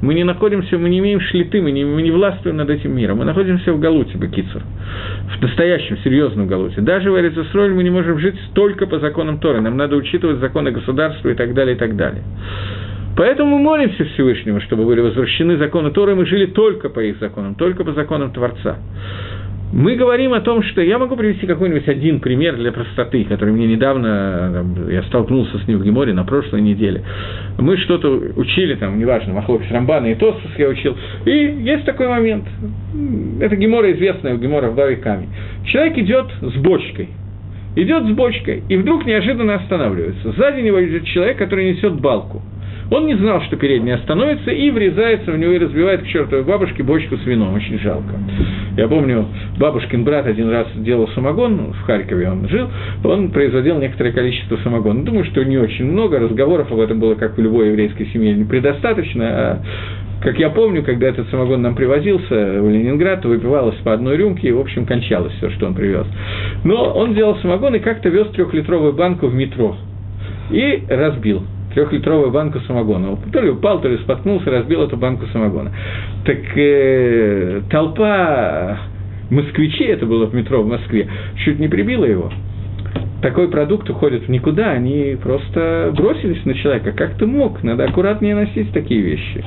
Мы 0.02 0.16
не 0.16 0.24
находимся, 0.24 0.80
мы 0.80 0.90
не 0.90 0.98
имеем 0.98 1.20
шлиты, 1.20 1.62
мы 1.62 1.72
не, 1.72 1.86
мы 1.86 2.02
не 2.02 2.10
властвуем 2.10 2.58
над 2.58 2.72
этим 2.72 2.96
миром. 2.96 3.20
Мы 3.20 3.26
находимся 3.26 3.72
в 3.72 3.80
Галуте, 3.80 4.18
Бакицур, 4.18 4.64
в 5.38 5.42
настоящем, 5.44 6.00
серьезном 6.00 6.48
Галуте. 6.48 6.82
Даже 6.82 7.12
в 7.12 7.20
Эрицесроль 7.20 7.72
мы 7.72 7.84
не 7.84 7.92
можем 7.92 8.18
жить 8.18 8.40
только 8.56 8.88
по 8.88 8.98
законам 8.98 9.38
Торы. 9.38 9.62
Нам 9.62 9.78
надо 9.78 9.96
учитывать 9.96 10.40
законы 10.40 10.72
государства 10.72 11.30
и 11.30 11.36
так 11.36 11.54
далее, 11.54 11.76
и 11.76 11.78
так 11.78 11.96
далее. 11.96 12.24
Поэтому 13.16 13.58
мы 13.58 13.64
молимся 13.64 14.06
Всевышнему, 14.06 14.62
чтобы 14.62 14.86
были 14.86 15.02
возвращены 15.02 15.58
законы 15.58 15.92
Торы, 15.92 16.16
мы 16.16 16.26
жили 16.26 16.48
только 16.48 16.90
по 16.90 17.00
их 17.02 17.20
законам, 17.20 17.54
только 17.54 17.84
по 17.84 17.94
законам 17.94 18.32
Творца. 18.32 18.78
Мы 19.74 19.96
говорим 19.96 20.34
о 20.34 20.42
том, 20.42 20.64
что 20.64 20.82
я 20.82 20.98
могу 21.00 21.16
привести 21.16 21.48
какой-нибудь 21.48 21.88
один 21.88 22.20
пример 22.20 22.58
для 22.58 22.74
простоты, 22.74 23.24
который 23.24 23.54
мне 23.54 23.68
недавно, 23.68 24.66
я 24.90 25.02
столкнулся 25.04 25.60
с 25.60 25.68
ним 25.68 25.80
в 25.80 25.84
Геморе 25.84 26.14
на 26.14 26.26
прошлой 26.26 26.62
неделе. 26.62 27.04
Мы 27.58 27.78
что-то 27.78 28.10
учили, 28.36 28.76
там, 28.76 29.00
неважно, 29.00 29.34
Махлопис 29.34 29.72
Рамбана 29.72 30.08
и 30.08 30.16
Тосус 30.16 30.52
я 30.58 30.68
учил. 30.68 30.98
И 31.26 31.32
есть 31.32 31.86
такой 31.86 32.10
момент. 32.10 32.46
Это 33.40 33.56
Гемора 33.56 33.92
известная, 33.94 34.36
Гемора 34.36 34.72
в 34.72 34.76
Баве 34.76 34.98
Ками. 34.98 35.30
Человек 35.66 35.98
идет 36.00 36.26
с 36.42 36.56
бочкой. 36.58 37.08
Идет 37.78 38.04
с 38.04 38.10
бочкой, 38.10 38.64
и 38.68 38.76
вдруг 38.76 39.06
неожиданно 39.06 39.56
останавливается. 39.56 40.34
Сзади 40.34 40.60
него 40.60 40.84
идет 40.84 41.06
человек, 41.06 41.38
который 41.38 41.72
несет 41.72 41.94
балку. 42.02 42.42
Он 42.92 43.06
не 43.06 43.16
знал, 43.16 43.42
что 43.44 43.56
передний 43.56 43.94
остановится, 43.94 44.52
и 44.52 44.70
врезается 44.70 45.32
в 45.32 45.38
него 45.38 45.54
и 45.54 45.60
разбивает 45.60 46.02
к 46.02 46.08
чертовой 46.08 46.44
бабушке 46.44 46.84
бочку 46.84 47.16
с 47.16 47.26
вином. 47.26 47.54
Очень 47.54 47.80
жалко. 47.80 48.20
Я 48.76 48.90
помню, 48.90 49.28
бабушкин 49.58 50.04
брат 50.04 50.28
один 50.28 50.50
раз 50.50 50.68
делал 50.76 51.08
самогон, 51.16 51.72
в 51.72 51.82
Харькове 51.84 52.30
он 52.30 52.50
жил, 52.50 52.68
он 53.06 53.32
производил 53.32 53.80
некоторое 53.80 54.12
количество 54.12 54.58
самогона. 54.58 55.06
Думаю, 55.06 55.24
что 55.24 55.42
не 55.44 55.58
очень 55.58 55.86
много, 55.86 56.20
разговоров 56.20 56.70
об 56.70 56.80
этом 56.80 57.00
было, 57.00 57.16
как 57.16 57.38
в 57.38 57.42
любой 57.42 57.70
еврейской 57.70 58.08
семье, 58.08 58.34
не 58.34 58.44
предостаточно, 58.44 59.26
а 59.26 59.62
как 60.22 60.38
я 60.38 60.50
помню, 60.50 60.84
когда 60.84 61.08
этот 61.08 61.30
самогон 61.30 61.62
нам 61.62 61.76
привозился 61.76 62.62
в 62.62 62.70
Ленинград, 62.70 63.24
выпивалось 63.24 63.78
по 63.86 63.94
одной 63.94 64.18
рюмке, 64.18 64.50
и, 64.50 64.52
в 64.52 64.60
общем, 64.60 64.86
кончалось 64.86 65.34
все, 65.38 65.50
что 65.52 65.66
он 65.66 65.76
привез. 65.76 66.06
Но 66.66 66.94
он 66.94 67.16
делал 67.16 67.38
самогон 67.38 67.74
и 67.76 67.80
как-то 67.80 68.10
вез 68.10 68.28
трехлитровую 68.28 68.92
банку 68.92 69.28
в 69.28 69.34
метро 69.34 69.78
и 70.52 70.84
разбил 70.90 71.44
трехлитровую 71.74 72.32
банку 72.32 72.60
самогона. 72.62 73.18
То 73.32 73.42
ли 73.42 73.50
упал, 73.50 73.82
то 73.82 73.88
ли 73.88 73.98
споткнулся, 73.98 74.52
разбил 74.52 74.84
эту 74.84 74.98
банку 74.98 75.26
самогона. 75.32 75.72
Так 76.26 76.40
э, 76.56 77.62
толпа 77.70 78.80
москвичей, 79.30 79.88
это 79.88 80.06
было 80.06 80.28
в 80.28 80.34
метро 80.34 80.62
в 80.62 80.68
Москве, 80.68 81.08
чуть 81.38 81.60
не 81.60 81.68
прибила 81.68 82.06
его. 82.06 82.32
Такой 83.22 83.50
продукт 83.50 83.88
уходит 83.90 84.24
в 84.24 84.30
никуда, 84.30 84.72
они 84.72 85.16
просто 85.22 85.94
бросились 85.96 86.44
на 86.44 86.56
человека. 86.56 86.92
Как 86.92 87.18
ты 87.18 87.28
мог? 87.28 87.62
Надо 87.62 87.84
аккуратнее 87.84 88.34
носить 88.34 88.72
такие 88.74 89.02
вещи. 89.02 89.44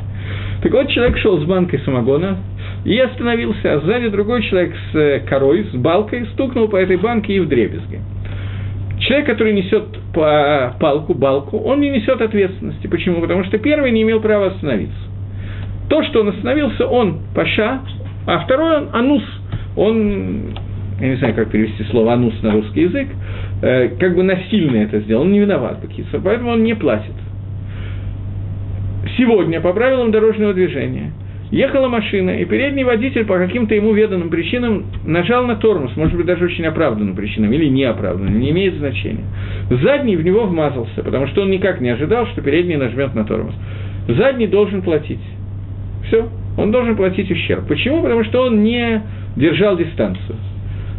Так 0.63 0.73
вот, 0.73 0.89
человек 0.89 1.19
шел 1.19 1.41
с 1.41 1.45
банкой 1.45 1.81
самогона 1.81 2.39
и 2.85 2.97
остановился, 2.99 3.75
а 3.75 3.81
сзади 3.81 4.09
другой 4.09 4.43
человек 4.43 4.75
с 4.93 4.97
э, 4.97 5.21
корой, 5.29 5.67
с 5.73 5.75
балкой, 5.75 6.27
стукнул 6.35 6.69
по 6.69 6.77
этой 6.77 6.97
банке 6.97 7.35
и 7.35 7.41
в 7.41 7.49
дребезги. 7.49 8.01
Человек, 9.05 9.27
который 9.27 9.53
несет 9.53 9.85
палку, 10.15 11.13
балку, 11.13 11.59
он 11.59 11.81
не 11.81 11.91
несет 11.91 12.23
ответственности. 12.23 12.87
Почему? 12.87 13.21
Потому 13.21 13.45
что 13.45 13.59
первый 13.59 13.91
не 13.91 14.03
имел 14.03 14.21
права 14.21 14.47
остановиться. 14.47 14.97
То, 15.91 16.03
что 16.05 16.21
он 16.21 16.31
остановился, 16.31 16.87
он 16.87 17.21
паша, 17.35 17.81
а 18.27 18.39
второй 18.39 18.79
он 18.79 18.89
анус. 18.95 19.23
Он, 19.77 20.55
я 21.01 21.09
не 21.09 21.17
знаю, 21.17 21.35
как 21.35 21.51
перевести 21.51 21.85
слово 21.85 22.15
анус 22.15 22.35
на 22.43 22.53
русский 22.53 22.83
язык, 22.83 23.09
э, 23.61 23.89
как 24.01 24.15
бы 24.15 24.23
насильно 24.23 24.77
это 24.79 25.01
сделал, 25.01 25.23
он 25.23 25.33
не 25.33 25.41
виноват, 25.41 25.83
Бакисов, 25.83 26.23
поэтому 26.25 26.53
он 26.53 26.63
не 26.63 26.75
платит. 26.75 27.13
Сегодня, 29.19 29.61
по 29.61 29.73
правилам 29.75 30.13
дорожного 30.13 30.55
движения– 30.55 31.13
Ехала 31.55 31.87
машина, 31.87 32.31
и 32.31 32.45
передний 32.47 32.83
водитель 32.83 33.25
по 33.27 33.39
каким-то 33.39 33.77
ему 33.77 33.93
веданным 33.93 34.29
причинам 34.29 34.87
нажал 35.05 35.47
на 35.47 35.55
тормоз, 35.55 35.97
может 35.97 36.17
быть, 36.17 36.27
даже 36.27 36.47
очень 36.47 36.67
оправданным 36.67 37.15
причинам, 37.15 37.53
или 37.53 37.67
неоправданным, 37.67 38.41
не 38.41 38.51
имеет 38.51 38.75
значения. 38.75 39.23
Задний 39.71 40.17
в 40.17 40.25
него 40.25 40.47
вмазался, 40.47 41.05
потому 41.05 41.29
что 41.29 41.43
он 41.43 41.53
никак 41.53 41.81
не 41.81 41.91
ожидал, 41.91 42.27
что 42.27 42.43
передний 42.43 42.75
нажмет 42.75 43.15
на 43.15 43.25
тормоз. 43.25 43.55
Задний 44.09 44.49
должен 44.49 44.83
платить. 44.83 45.21
Все, 46.09 46.29
он 46.59 46.73
должен 46.73 46.97
платить 46.97 47.31
ущерб. 47.31 47.69
Почему? 47.69 48.03
Потому 48.03 48.25
что 48.25 48.43
он 48.43 48.65
не 48.65 49.03
держал 49.37 49.77
дистанцию. 49.77 50.37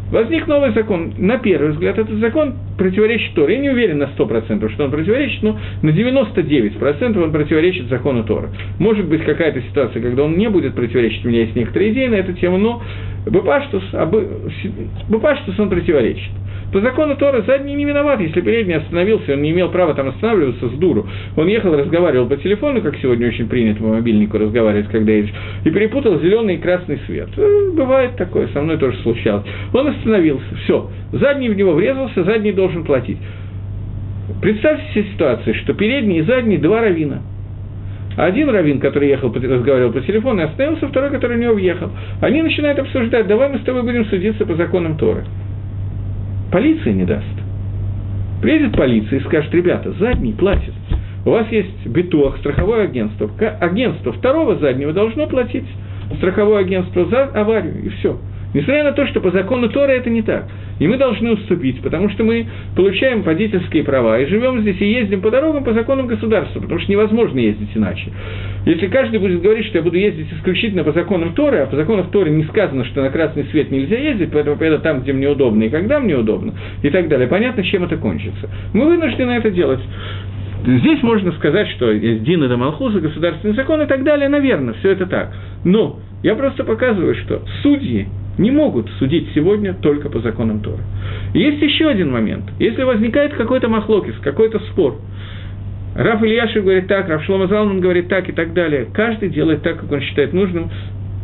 Возник 0.09 0.47
новый 0.47 0.71
закон. 0.71 1.15
На 1.17 1.37
первый 1.37 1.71
взгляд, 1.71 1.97
этот 1.97 2.17
закон 2.19 2.53
противоречит 2.77 3.33
Торе. 3.33 3.55
Я 3.55 3.61
не 3.61 3.69
уверен 3.69 3.97
на 3.97 4.09
100%, 4.17 4.73
что 4.73 4.83
он 4.85 4.91
противоречит, 4.91 5.43
но 5.43 5.57
на 5.81 5.89
99% 5.89 7.23
он 7.23 7.31
противоречит 7.31 7.87
закону 7.87 8.23
Тора. 8.23 8.49
Может 8.79 9.07
быть, 9.07 9.23
какая-то 9.23 9.61
ситуация, 9.61 10.01
когда 10.01 10.23
он 10.23 10.37
не 10.37 10.49
будет 10.49 10.75
противоречить, 10.75 11.25
у 11.25 11.29
меня 11.29 11.41
есть 11.41 11.55
некоторые 11.55 11.91
идеи 11.91 12.07
на 12.07 12.15
эту 12.15 12.33
тему, 12.33 12.57
но 12.57 12.81
Бепаштус, 13.25 13.83
Бепаштус 15.09 15.59
он 15.59 15.69
противоречит. 15.69 16.31
По 16.71 16.81
закону 16.81 17.15
Тора 17.15 17.41
задний 17.43 17.73
не 17.73 17.85
виноват, 17.85 18.19
если 18.19 18.41
передний 18.41 18.75
остановился, 18.75 19.33
он 19.33 19.41
не 19.41 19.51
имел 19.51 19.69
права 19.69 19.93
там 19.93 20.09
останавливаться 20.09 20.67
с 20.67 20.71
дуру. 20.73 21.07
Он 21.37 21.47
ехал, 21.47 21.73
разговаривал 21.75 22.27
по 22.27 22.35
телефону, 22.37 22.81
как 22.81 22.97
сегодня 22.97 23.27
очень 23.27 23.47
принято 23.47 23.81
по 23.81 23.87
мобильнику 23.87 24.37
разговаривать, 24.37 24.89
когда 24.89 25.13
едешь, 25.13 25.33
и 25.63 25.69
перепутал 25.69 26.19
зеленый 26.19 26.55
и 26.55 26.57
красный 26.57 26.99
свет. 27.05 27.29
Э, 27.37 27.71
бывает 27.73 28.17
такое, 28.17 28.47
со 28.49 28.61
мной 28.61 28.77
тоже 28.77 28.97
случалось. 29.03 29.45
Он 29.73 29.87
остановился, 29.87 30.43
все, 30.65 30.89
задний 31.13 31.49
в 31.49 31.55
него 31.55 31.73
врезался, 31.73 32.23
задний 32.23 32.51
должен 32.51 32.64
платить. 32.83 33.17
Представьте 34.41 34.83
себе 34.93 35.05
ситуацию, 35.13 35.55
что 35.55 35.73
передний 35.73 36.19
и 36.19 36.21
задний 36.23 36.57
два 36.57 36.81
равина. 36.81 37.21
Один 38.17 38.49
раввин, 38.49 38.79
который 38.79 39.09
ехал, 39.09 39.31
разговаривал 39.33 39.91
по 39.91 40.01
телефону, 40.01 40.43
остановился, 40.43 40.87
второй, 40.87 41.11
который 41.11 41.37
в 41.37 41.39
него 41.39 41.53
въехал. 41.53 41.91
Они 42.21 42.41
начинают 42.41 42.79
обсуждать, 42.79 43.27
давай 43.27 43.49
мы 43.49 43.59
с 43.59 43.63
тобой 43.63 43.83
будем 43.83 44.05
судиться 44.05 44.45
по 44.45 44.55
законам 44.55 44.97
Торы 44.97 45.25
полиция 46.55 46.93
не 46.93 47.03
даст. 47.03 47.25
Приедет 48.41 48.77
полиция 48.77 49.19
и 49.19 49.23
скажет, 49.23 49.53
ребята, 49.53 49.91
задний 49.99 50.31
платит. 50.31 50.71
У 51.25 51.31
вас 51.31 51.51
есть 51.51 51.85
битуах, 51.85 52.37
страховое 52.37 52.85
агентство. 52.85 53.29
Агентство 53.59 54.13
второго 54.13 54.55
заднего 54.55 54.93
должно 54.93 55.27
платить 55.27 55.65
страховое 56.15 56.59
агентство 56.59 57.05
за 57.07 57.23
аварию, 57.25 57.83
и 57.83 57.89
все. 57.89 58.17
Несмотря 58.55 58.85
на 58.85 58.93
то, 58.93 59.05
что 59.07 59.19
по 59.19 59.31
закону 59.31 59.67
Тора 59.67 59.91
это 59.91 60.09
не 60.09 60.21
так. 60.21 60.45
И 60.79 60.87
мы 60.87 60.95
должны 60.95 61.33
уступить, 61.33 61.81
потому 61.81 62.09
что 62.09 62.23
мы 62.23 62.47
получаем 62.73 63.21
водительские 63.21 63.83
права 63.83 64.17
и 64.17 64.27
живем 64.27 64.61
здесь 64.61 64.79
и 64.79 64.85
ездим 64.85 65.19
по 65.19 65.29
дорогам 65.29 65.65
по 65.65 65.73
законам 65.73 66.07
государства, 66.07 66.61
потому 66.61 66.79
что 66.79 66.89
невозможно 66.89 67.37
ездить 67.37 67.67
иначе. 67.75 68.13
Если 68.65 68.87
каждый 68.87 69.19
будет 69.19 69.41
говорить, 69.41 69.65
что 69.65 69.79
я 69.79 69.83
буду 69.83 69.97
ездить 69.97 70.27
исключительно 70.31 70.85
по 70.85 70.93
законам 70.93 71.33
Торы, 71.33 71.57
а 71.57 71.65
по 71.65 71.75
законам 71.75 72.09
Торы 72.11 72.29
не 72.29 72.45
сказано, 72.45 72.85
что 72.85 73.01
на 73.01 73.09
красный 73.09 73.43
свет 73.51 73.71
нельзя 73.71 73.97
ездить, 73.97 74.29
поэтому 74.31 74.55
поеду 74.55 74.79
там, 74.79 75.01
где 75.01 75.11
мне 75.11 75.27
удобно 75.27 75.63
и 75.63 75.69
когда 75.69 75.99
мне 75.99 76.15
удобно, 76.15 76.53
и 76.81 76.89
так 76.89 77.09
далее, 77.09 77.27
понятно, 77.27 77.61
чем 77.61 77.83
это 77.83 77.97
кончится. 77.97 78.49
Мы 78.71 78.85
вынуждены 78.85 79.31
это 79.31 79.51
делать. 79.51 79.81
Здесь 80.65 81.03
можно 81.03 81.33
сказать, 81.33 81.67
что 81.71 81.91
есть 81.91 82.23
Дин 82.23 82.41
и 82.41 82.55
Малхуза, 82.55 83.01
государственный 83.01 83.53
закон 83.53 83.81
и 83.81 83.85
так 83.85 84.05
далее, 84.05 84.29
наверное, 84.29 84.75
все 84.75 84.91
это 84.91 85.07
так. 85.07 85.33
Но 85.65 85.99
я 86.23 86.35
просто 86.35 86.63
показываю, 86.63 87.15
что 87.15 87.41
судьи 87.61 88.07
не 88.37 88.51
могут 88.51 88.89
судить 88.99 89.29
сегодня 89.33 89.73
только 89.73 90.09
по 90.09 90.19
законам 90.19 90.59
Торы. 90.59 90.83
есть 91.33 91.61
еще 91.61 91.87
один 91.87 92.11
момент. 92.11 92.43
Если 92.59 92.83
возникает 92.83 93.33
какой-то 93.33 93.69
махлокис, 93.69 94.15
какой-то 94.21 94.59
спор, 94.71 94.97
Раф 95.95 96.21
Ильяшев 96.21 96.63
говорит 96.63 96.87
так, 96.87 97.07
Раф 97.07 97.23
Шлома 97.23 97.47
Залман 97.47 97.79
говорит 97.79 98.09
так 98.09 98.27
и 98.27 98.33
так 98.33 98.53
далее. 98.53 98.87
Каждый 98.93 99.29
делает 99.29 99.61
так, 99.61 99.79
как 99.79 99.91
он 99.91 100.01
считает 100.01 100.33
нужным. 100.33 100.69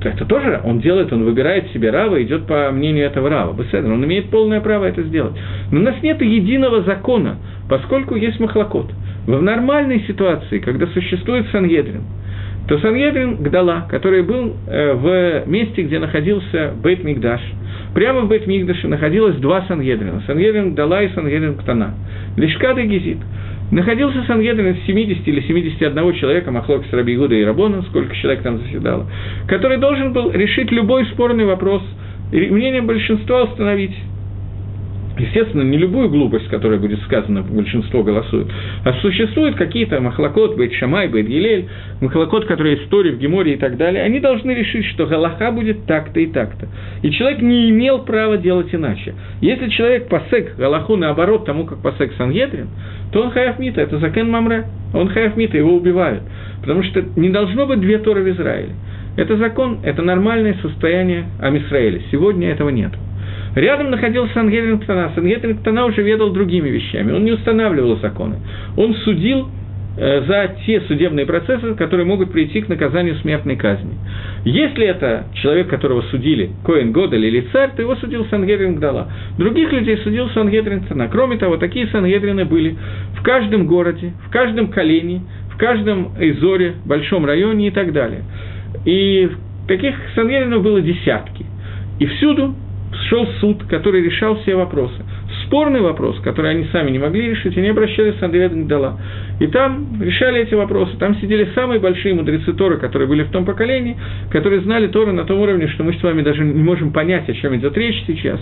Это 0.02 0.26
тоже 0.26 0.62
он 0.64 0.80
делает, 0.80 1.14
он 1.14 1.24
выбирает 1.26 1.70
себе 1.74 1.92
Рава, 1.92 2.24
идет 2.24 2.48
по 2.48 2.72
мнению 2.72 3.06
этого 3.06 3.30
Рава. 3.30 3.54
Беседр, 3.54 3.92
он 3.92 4.04
имеет 4.06 4.30
полное 4.30 4.62
право 4.62 4.86
это 4.86 5.04
сделать. 5.04 5.34
Но 5.72 5.80
у 5.80 5.84
нас 5.84 5.96
нет 6.02 6.22
единого 6.22 6.82
закона, 6.84 7.38
поскольку 7.70 8.16
есть 8.16 8.40
махлокот. 8.40 8.92
В 9.28 9.42
нормальной 9.42 10.00
ситуации, 10.08 10.60
когда 10.60 10.88
существует 10.88 11.46
Сангедрин, 11.52 12.02
то 12.68 12.78
Сангедрин 12.80 13.38
Гдала, 13.38 13.88
который 13.90 14.24
был 14.24 14.56
э, 14.68 14.94
в 14.94 15.50
месте, 15.50 15.82
где 15.84 16.00
находился 16.00 16.74
Бейт 16.82 17.04
Мигдаш, 17.04 17.42
прямо 17.94 18.22
в 18.22 18.28
Бейт 18.28 18.48
Мигдаше 18.48 18.88
находилось 18.88 19.36
два 19.38 19.64
Сангедрина, 19.68 20.22
Сангедрин 20.28 20.74
Гдала 20.74 21.04
и 21.04 21.10
Сангедрин 21.10 21.56
Ктана, 21.56 21.96
Лишкад 22.38 22.78
и 22.78 22.84
Гизит. 22.84 23.18
Находился 23.72 24.24
Сангедрин 24.26 24.74
из 24.74 24.86
70 24.86 25.28
или 25.28 25.42
71 25.42 26.14
человека, 26.16 26.52
Махлок 26.52 26.86
с 26.86 26.94
Раби 26.94 27.16
Игуда 27.16 27.36
и 27.36 27.44
Рабона, 27.44 27.82
сколько 27.84 28.16
человек 28.18 28.44
там 28.44 28.60
заседало, 28.60 29.08
который 29.48 29.78
должен 29.78 30.14
был 30.14 30.32
решить 30.32 30.72
любой 30.72 31.06
спорный 31.06 31.46
вопрос, 31.46 31.82
и 32.32 32.40
мнением 32.50 32.86
большинства 32.86 33.44
установить, 33.44 33.96
Естественно, 35.22 35.62
не 35.62 35.78
любую 35.78 36.10
глупость, 36.10 36.48
которая 36.48 36.80
будет 36.80 37.00
сказана, 37.04 37.44
большинство 37.44 38.02
голосует, 38.02 38.48
а 38.84 38.94
существуют 39.02 39.56
какие-то 39.56 40.02
махлокот, 40.02 40.58
бейт 40.58 40.74
шамай, 40.74 41.10
бейт 41.10 41.28
гилель, 41.28 41.70
махлокот, 42.02 42.46
которые 42.46 42.84
истории 42.84 43.12
в 43.12 43.20
Геморе 43.20 43.54
и 43.54 43.58
так 43.58 43.78
далее, 43.78 44.02
они 44.02 44.20
должны 44.20 44.50
решить, 44.50 44.86
что 44.88 45.06
галаха 45.06 45.52
будет 45.52 45.86
так-то 45.86 46.20
и 46.20 46.26
так-то. 46.26 46.70
И 47.04 47.12
человек 47.12 47.40
не 47.44 47.70
имел 47.70 48.00
права 48.00 48.38
делать 48.38 48.74
иначе. 48.74 49.14
Если 49.42 49.70
человек 49.70 50.08
посек 50.10 50.56
галаху 50.58 50.96
наоборот 50.96 51.46
тому, 51.46 51.66
как 51.66 51.84
посек 51.84 52.14
Сангедрин, 52.18 52.70
то 53.12 53.22
он 53.22 53.30
хаяф 53.30 53.60
мита, 53.60 53.80
это 53.80 54.00
закен 54.00 54.28
мамре, 54.28 54.66
он 54.92 55.08
хаяф 55.10 55.38
мита, 55.38 55.56
его 55.56 55.76
убивают. 55.76 56.24
Потому 56.62 56.82
что 56.82 57.04
не 57.16 57.30
должно 57.30 57.68
быть 57.68 57.80
две 57.80 58.00
Торы 58.00 58.24
в 58.24 58.30
Израиле. 58.30 58.72
Это 59.18 59.38
закон, 59.38 59.82
это 59.84 60.02
нормальное 60.02 60.56
состояние 60.64 61.26
Амисраэля. 61.40 62.02
Сегодня 62.12 62.50
этого 62.50 62.70
нет. 62.70 62.92
Рядом 63.56 63.92
находился 63.92 64.34
Сангедрин 64.34 64.80
Ктана. 64.80 65.12
Сангедрин 65.14 65.58
Ктана 65.58 65.86
уже 65.86 66.02
ведал 66.02 66.30
другими 66.32 66.70
вещами. 66.70 67.12
Он 67.12 67.24
не 67.26 67.32
устанавливал 67.32 67.98
законы. 67.98 68.38
Он 68.78 68.94
судил 68.96 69.50
э, 69.98 70.22
за 70.26 70.56
те 70.66 70.80
судебные 70.82 71.26
процессы, 71.26 71.76
которые 71.76 72.06
могут 72.06 72.32
прийти 72.32 72.62
к 72.62 72.70
наказанию 72.70 73.16
смертной 73.16 73.58
казни. 73.58 73.96
Если 74.46 74.86
это 74.86 75.26
человек, 75.34 75.68
которого 75.68 76.02
судили 76.04 76.52
Коэн 76.66 76.94
Годель 76.94 77.26
или 77.26 77.42
царь, 77.52 77.72
то 77.76 77.82
его 77.82 77.96
судил 77.98 78.26
Сангедрин 78.30 78.76
Гдала. 78.76 79.10
Других 79.38 79.72
людей 79.74 79.98
судил 79.98 80.30
Сангедрин 80.30 80.86
Цена. 80.88 81.10
Кроме 81.10 81.38
того, 81.38 81.58
такие 81.58 81.88
Сангедрины 81.88 82.46
были 82.46 82.78
в 83.20 83.22
каждом 83.22 83.68
городе, 83.68 84.14
в 84.28 84.32
каждом 84.32 84.70
колене, 84.70 85.24
в 85.54 85.58
каждом 85.58 86.14
изоре, 86.20 86.76
большом 86.86 87.26
районе 87.26 87.68
и 87.68 87.72
так 87.72 87.92
далее. 87.92 88.22
И 88.86 89.30
таких 89.68 89.94
Сангедринов 90.16 90.64
было 90.64 90.80
десятки. 90.80 91.46
И 92.00 92.06
всюду 92.06 92.56
шел 93.10 93.28
суд, 93.40 93.64
который 93.66 94.02
решал 94.02 94.38
все 94.42 94.56
вопросы. 94.56 94.96
Спорный 95.46 95.82
вопрос, 95.82 96.20
который 96.22 96.52
они 96.52 96.66
сами 96.72 96.92
не 96.92 97.00
могли 97.00 97.30
решить, 97.32 97.58
они 97.58 97.70
обращались 97.70 98.16
в 98.16 98.24
Андрея 98.24 98.50
Дала. 98.50 99.00
И 99.40 99.48
там 99.48 100.02
решали 100.02 100.42
эти 100.42 100.54
вопросы. 100.54 100.96
Там 100.98 101.16
сидели 101.16 101.50
самые 101.56 101.80
большие 101.80 102.14
мудрецы 102.14 102.54
Торы, 102.54 102.78
которые 102.78 103.08
были 103.08 103.24
в 103.24 103.32
том 103.32 103.46
поколении, 103.46 103.98
которые 104.30 104.62
знали 104.62 104.88
Торы 104.88 105.12
на 105.12 105.26
том 105.26 105.40
уровне, 105.40 105.68
что 105.68 105.84
мы 105.84 105.94
с 105.94 106.04
вами 106.04 106.22
даже 106.22 106.44
не 106.44 106.64
можем 106.64 106.92
понять, 106.92 107.28
о 107.28 107.34
чем 107.34 107.56
идет 107.56 107.78
речь 107.78 108.04
сейчас. 108.08 108.40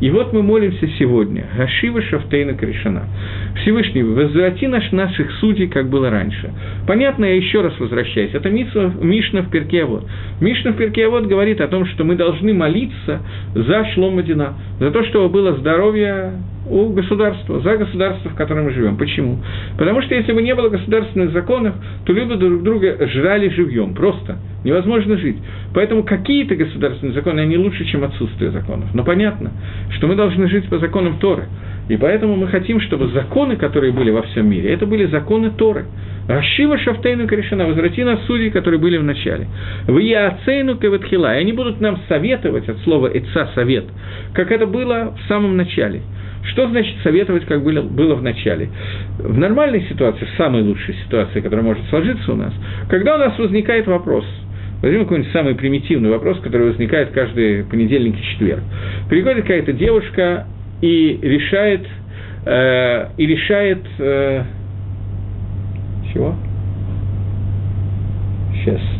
И 0.00 0.10
вот 0.10 0.32
мы 0.32 0.42
молимся 0.42 0.88
сегодня. 0.98 1.44
Гашива 1.56 2.00
Шафтейна 2.02 2.54
Кришана. 2.54 3.04
Всевышний, 3.56 4.02
возврати 4.02 4.66
наш, 4.66 4.90
наших 4.92 5.30
судей, 5.32 5.68
как 5.68 5.90
было 5.90 6.10
раньше. 6.10 6.50
Понятно, 6.86 7.26
я 7.26 7.36
еще 7.36 7.60
раз 7.60 7.78
возвращаюсь. 7.78 8.32
Это 8.32 8.48
Мишна 8.48 9.42
в 9.42 9.50
Перкеавод. 9.50 10.06
Мишна 10.40 10.72
в 10.72 10.76
Перкеавод 10.76 11.26
говорит 11.26 11.60
о 11.60 11.68
том, 11.68 11.84
что 11.86 12.04
мы 12.04 12.16
должны 12.16 12.54
молиться 12.54 13.20
за 13.54 13.84
Шломадина, 13.94 14.54
за 14.78 14.90
то, 14.90 15.04
чтобы 15.04 15.28
было 15.28 15.56
здоровье 15.56 16.32
у 16.70 16.90
государства, 16.92 17.60
за 17.60 17.76
государство, 17.76 18.30
в 18.30 18.34
котором 18.34 18.64
мы 18.64 18.70
живем. 18.70 18.96
Почему? 18.96 19.38
Потому 19.76 20.00
что 20.02 20.14
если 20.14 20.32
бы 20.32 20.42
не 20.42 20.54
было 20.54 20.68
государственных 20.68 21.32
законов, 21.32 21.74
то 22.04 22.12
люди 22.12 22.34
друг 22.36 22.62
друга 22.62 22.96
жрали 23.08 23.48
живьем. 23.48 23.94
Просто 23.94 24.38
невозможно 24.64 25.16
жить. 25.16 25.36
Поэтому 25.74 26.04
какие-то 26.04 26.54
государственные 26.54 27.14
законы, 27.14 27.40
они 27.40 27.56
лучше, 27.56 27.84
чем 27.86 28.04
отсутствие 28.04 28.52
законов. 28.52 28.94
Но 28.94 29.04
понятно, 29.04 29.50
что 29.96 30.06
мы 30.06 30.14
должны 30.14 30.48
жить 30.48 30.68
по 30.68 30.78
законам 30.78 31.18
Торы. 31.18 31.44
И 31.88 31.96
поэтому 31.96 32.36
мы 32.36 32.46
хотим, 32.46 32.80
чтобы 32.80 33.08
законы, 33.08 33.56
которые 33.56 33.92
были 33.92 34.10
во 34.10 34.22
всем 34.22 34.48
мире, 34.48 34.72
это 34.72 34.86
были 34.86 35.06
законы 35.06 35.50
Торы. 35.50 35.86
Рашива 36.28 36.78
Шафтейну 36.78 37.26
Корешана, 37.26 37.66
возврати 37.66 38.04
нас 38.04 38.20
судьи, 38.26 38.50
которые 38.50 38.78
были 38.78 38.96
в 38.96 39.02
начале. 39.02 39.48
В 39.88 39.98
Яацейну 39.98 40.76
Кеватхила, 40.76 41.34
и 41.34 41.40
они 41.40 41.52
будут 41.52 41.80
нам 41.80 41.98
советовать 42.06 42.68
от 42.68 42.78
слова 42.80 43.08
«эца»– 43.08 43.50
совет, 43.56 43.86
как 44.32 44.52
это 44.52 44.66
было 44.66 45.16
в 45.18 45.28
самом 45.28 45.56
начале– 45.56 46.02
что 46.44 46.68
значит 46.68 46.96
советовать, 47.02 47.44
как 47.44 47.62
было, 47.62 47.82
было 47.82 48.14
в 48.14 48.22
начале? 48.22 48.70
В 49.18 49.38
нормальной 49.38 49.82
ситуации, 49.88 50.24
в 50.24 50.36
самой 50.36 50.62
лучшей 50.62 50.94
ситуации, 51.04 51.40
которая 51.40 51.64
может 51.64 51.84
сложиться 51.90 52.32
у 52.32 52.36
нас, 52.36 52.52
когда 52.88 53.16
у 53.16 53.18
нас 53.18 53.38
возникает 53.38 53.86
вопрос, 53.86 54.24
возьмем 54.82 55.02
какой-нибудь 55.02 55.32
самый 55.32 55.54
примитивный 55.54 56.10
вопрос, 56.10 56.40
который 56.40 56.68
возникает 56.68 57.10
каждый 57.10 57.64
понедельник 57.64 58.18
и 58.18 58.22
четверг. 58.22 58.62
Приходит 59.08 59.42
какая-то 59.42 59.72
девушка 59.72 60.46
и 60.80 61.18
решает, 61.22 61.86
э, 62.46 63.08
и 63.18 63.26
решает, 63.26 63.80
э, 63.98 64.42
чего? 66.12 66.34
Сейчас. 68.64 68.99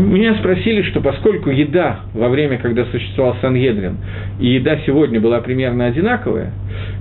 Меня 0.00 0.34
спросили, 0.36 0.82
что 0.82 1.00
поскольку 1.00 1.50
еда 1.50 2.00
во 2.14 2.28
время, 2.28 2.58
когда 2.58 2.86
существовал 2.86 3.36
Сангедрин, 3.42 3.98
и 4.40 4.46
еда 4.46 4.78
сегодня 4.86 5.20
была 5.20 5.40
примерно 5.40 5.86
одинаковая, 5.86 6.52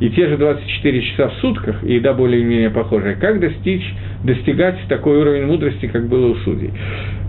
и 0.01 0.09
те 0.09 0.27
же 0.27 0.37
24 0.37 1.01
часа 1.01 1.29
в 1.29 1.33
сутках, 1.35 1.83
и 1.83 1.95
еда 1.95 2.13
более-менее 2.13 2.69
похожая, 2.69 3.15
как 3.15 3.39
достичь, 3.39 3.83
достигать 4.23 4.75
такой 4.89 5.17
уровень 5.17 5.45
мудрости, 5.45 5.87
как 5.87 6.07
было 6.09 6.27
у 6.27 6.35
судей? 6.37 6.71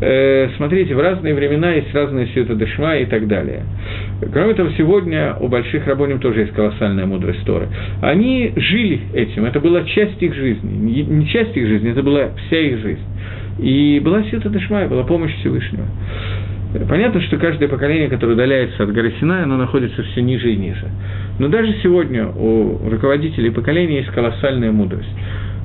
Э, 0.00 0.48
смотрите, 0.56 0.94
в 0.94 1.00
разные 1.00 1.34
времена 1.34 1.72
есть 1.72 1.94
разные 1.94 2.26
сюта 2.28 2.54
дешма 2.54 2.96
и 2.96 3.04
так 3.04 3.28
далее. 3.28 3.62
Кроме 4.32 4.54
того, 4.54 4.70
сегодня 4.76 5.36
у 5.38 5.46
больших 5.46 5.86
рабоним 5.86 6.18
тоже 6.18 6.40
есть 6.40 6.52
колоссальная 6.52 7.06
мудрость 7.06 7.44
Торы. 7.44 7.68
Они 8.02 8.52
жили 8.56 9.00
этим, 9.14 9.44
это 9.44 9.60
была 9.60 9.84
часть 9.84 10.20
их 10.20 10.34
жизни. 10.34 11.04
Не 11.08 11.26
часть 11.28 11.56
их 11.56 11.66
жизни, 11.66 11.92
это 11.92 12.02
была 12.02 12.30
вся 12.48 12.58
их 12.58 12.78
жизнь. 12.80 13.00
И 13.60 14.00
была 14.00 14.22
сюта 14.24 14.48
дешма, 14.48 14.86
была 14.86 15.04
помощь 15.04 15.34
Всевышнего. 15.40 15.84
Понятно, 16.88 17.20
что 17.22 17.36
каждое 17.36 17.68
поколение, 17.68 18.08
которое 18.08 18.34
удаляется 18.34 18.84
от 18.84 18.92
горы 18.92 19.12
Синай, 19.18 19.42
оно 19.42 19.56
находится 19.56 20.02
все 20.04 20.22
ниже 20.22 20.52
и 20.52 20.56
ниже. 20.56 20.86
Но 21.38 21.48
даже 21.48 21.74
сегодня 21.82 22.28
у 22.28 22.88
руководителей 22.88 23.50
поколения 23.50 23.98
есть 23.98 24.10
колоссальная 24.10 24.70
мудрость. 24.70 25.08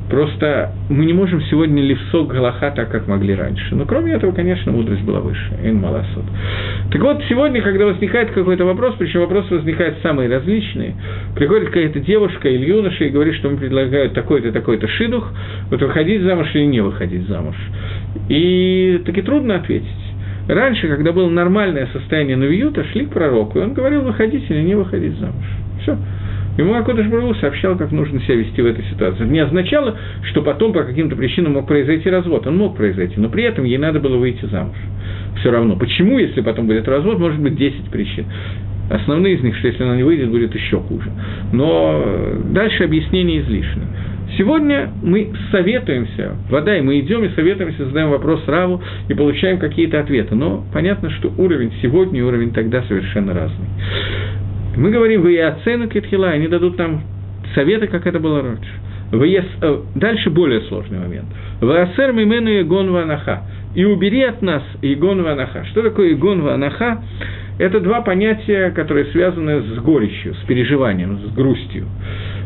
Просто 0.10 0.72
мы 0.90 1.06
не 1.06 1.14
можем 1.14 1.42
сегодня 1.44 1.82
левсок 1.82 2.28
Галаха 2.28 2.72
так, 2.72 2.92
как 2.92 3.08
могли 3.08 3.34
раньше. 3.34 3.76
Но 3.76 3.86
кроме 3.86 4.14
этого, 4.14 4.32
конечно, 4.34 4.72
мудрость 4.72 5.02
была 5.02 5.20
выше. 5.20 5.52
Эн 5.64 5.78
Маласот. 5.78 6.26
Так 6.92 7.02
вот, 7.02 7.24
сегодня, 7.28 7.62
когда 7.62 7.86
возникает 7.86 8.32
какой-то 8.32 8.66
вопрос, 8.66 8.96
причем 9.00 9.22
вопросы 9.22 9.56
возникают 9.56 9.98
самые 10.04 10.30
различные, 10.30 10.94
приходит 11.36 11.68
какая-то 11.70 12.00
девушка 12.02 12.50
или 12.50 12.66
юноша 12.68 13.06
и 13.06 13.10
говорит, 13.10 13.36
что 13.36 13.50
мы 13.50 13.58
предлагают 13.58 14.14
такой-то, 14.14 14.52
такой-то 14.52 14.88
шидух, 14.88 15.28
вот 15.72 15.82
выходить 15.82 16.22
замуж 16.22 16.48
или 16.54 16.66
не 16.66 16.82
выходить 16.82 17.28
замуж. 17.28 17.56
И 18.30 19.02
таки 19.06 19.24
трудно 19.24 19.56
ответить. 19.56 19.90
Раньше, 20.48 20.88
когда 20.88 21.12
было 21.12 21.28
нормальное 21.28 21.88
состояние 21.92 22.38
Навиюта, 22.38 22.84
шли 22.92 23.08
к 23.08 23.10
пророку, 23.10 23.58
и 23.58 23.64
он 23.64 23.74
говорил, 23.74 24.02
выходить 24.02 24.50
или 24.50 24.62
не 24.62 24.76
выходить 24.76 25.18
замуж. 25.18 25.46
Все. 25.82 25.98
Ему 26.58 26.74
Акодыш 26.76 27.08
Бару 27.08 27.34
сообщал, 27.36 27.78
как 27.78 27.92
нужно 27.92 28.22
себя 28.22 28.36
вести 28.36 28.62
в 28.62 28.66
этой 28.66 28.84
ситуации. 28.86 29.24
Это 29.24 29.32
не 29.32 29.40
означало, 29.40 29.98
что 30.24 30.42
потом 30.42 30.72
по 30.72 30.84
каким-то 30.84 31.16
причинам 31.16 31.54
мог 31.54 31.68
произойти 31.68 32.10
развод. 32.10 32.48
Он 32.48 32.58
мог 32.58 32.78
произойти, 32.78 33.16
но 33.18 33.30
при 33.30 33.44
этом 33.44 33.66
ей 33.66 33.78
надо 33.78 34.00
было 34.00 34.18
выйти 34.18 34.46
замуж. 34.46 34.78
Все 35.40 35.52
равно. 35.52 35.76
Почему, 35.76 36.18
если 36.18 36.42
потом 36.42 36.68
будет 36.68 36.88
развод, 36.88 37.20
может 37.20 37.40
быть 37.42 37.58
10 37.58 37.90
причин. 37.90 38.26
Основные 38.90 39.36
из 39.36 39.42
них, 39.42 39.58
что 39.58 39.68
если 39.68 39.84
она 39.84 39.96
не 39.98 40.04
выйдет, 40.04 40.30
будет 40.30 40.54
еще 40.56 40.80
хуже. 40.80 41.10
Но 41.52 42.04
дальше 42.52 42.84
объяснение 42.84 43.42
излишне. 43.42 43.82
Сегодня 44.38 44.92
мы 45.02 45.32
советуемся, 45.52 46.36
вода, 46.50 46.78
и 46.78 46.82
мы 46.82 47.00
идем 47.00 47.24
и 47.24 47.30
советуемся, 47.30 47.86
задаем 47.86 48.10
вопрос 48.10 48.42
Раву 48.48 48.82
и 49.08 49.14
получаем 49.14 49.60
какие-то 49.60 50.00
ответы. 50.00 50.36
Но 50.36 50.64
понятно, 50.74 51.10
что 51.10 51.32
уровень 51.38 51.72
сегодня 51.82 52.20
и 52.20 52.24
уровень 52.24 52.52
тогда 52.52 52.84
совершенно 52.84 53.34
разный. 53.34 53.68
Мы 54.76 54.92
говорим, 54.92 55.22
вы 55.22 55.40
оцену 55.42 55.88
Кетхила, 55.88 56.30
они 56.30 56.48
дадут 56.48 56.78
нам 56.78 57.04
советы, 57.54 57.88
как 57.88 58.06
это 58.08 58.20
было 58.20 58.42
раньше. 58.42 58.70
ВЕС, 59.12 59.46
э, 59.62 59.82
дальше 59.96 60.30
более 60.30 60.62
сложный 60.62 61.00
момент. 61.00 61.26
Ваасер 61.62 62.12
мимену 62.12 62.50
Егон 62.50 62.92
Ванаха. 62.92 63.44
И 63.76 63.86
убери 63.86 64.24
от 64.24 64.42
нас 64.42 64.64
Егон 64.82 65.24
Ванаха. 65.24 65.66
Что 65.72 65.84
такое 65.84 66.10
Егон 66.10 66.42
Ванаха? 66.42 67.04
Это 67.58 67.80
два 67.80 68.02
понятия, 68.02 68.72
которые 68.72 69.06
связаны 69.06 69.62
с 69.62 69.80
горечью, 69.80 70.34
с 70.36 70.46
переживанием, 70.46 71.20
с 71.20 71.34
грустью 71.34 71.86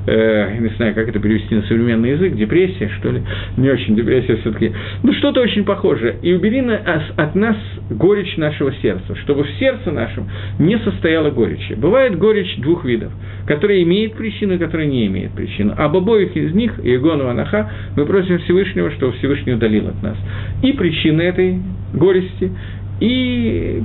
э, 0.10 0.58
не 0.60 0.70
знаю, 0.70 0.96
как 0.96 1.08
это 1.08 1.20
перевести 1.20 1.56
на 1.56 1.62
современный 1.64 2.12
язык, 2.12 2.36
депрессия, 2.36 2.90
что 3.00 3.12
ли, 3.12 3.22
не 3.58 3.70
очень 3.70 3.96
депрессия 3.96 4.38
все-таки, 4.38 4.72
ну 5.04 5.14
что-то 5.14 5.42
очень 5.42 5.64
похожее. 5.64 6.16
И 6.22 6.34
убери 6.34 6.62
на, 6.62 6.78
от 6.78 7.36
нас 7.36 7.56
горечь 7.90 8.36
нашего 8.38 8.74
сердца, 8.82 9.16
чтобы 9.24 9.44
в 9.44 9.50
сердце 9.60 9.92
нашем 9.92 10.30
не 10.58 10.78
состояла 10.80 11.30
горечь. 11.30 11.72
Бывает 11.78 12.18
горечь 12.18 12.56
двух 12.58 12.86
видов, 12.86 13.12
которая 13.46 13.82
имеет 13.84 14.14
причину 14.14 14.56
и 14.56 14.58
которая 14.58 14.88
не 14.88 15.08
имеет 15.08 15.32
причину. 15.32 15.74
Об 15.78 15.96
обоих 15.96 16.36
из 16.36 16.54
них, 16.54 16.80
Иегону 16.84 17.28
Анаха, 17.28 17.72
мы 17.96 18.06
просим 18.06 18.40
Всевышнего, 18.40 18.92
чтобы 18.92 19.14
Всевышний 19.14 19.54
удалил 19.54 19.88
от 19.88 20.02
нас. 20.02 20.18
И 20.64 20.74
причины 20.74 21.22
этой 21.22 21.60
горести, 21.94 22.52
и 23.00 23.84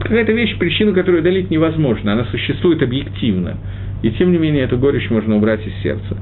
какая-то 0.00 0.32
вещь, 0.32 0.56
причину, 0.58 0.92
которую 0.92 1.20
удалить 1.20 1.50
невозможно, 1.50 2.12
она 2.12 2.24
существует 2.26 2.82
объективно. 2.82 3.56
И 4.02 4.10
тем 4.12 4.32
не 4.32 4.38
менее 4.38 4.64
эту 4.64 4.78
горечь 4.78 5.08
можно 5.10 5.36
убрать 5.36 5.66
из 5.66 5.72
сердца. 5.82 6.16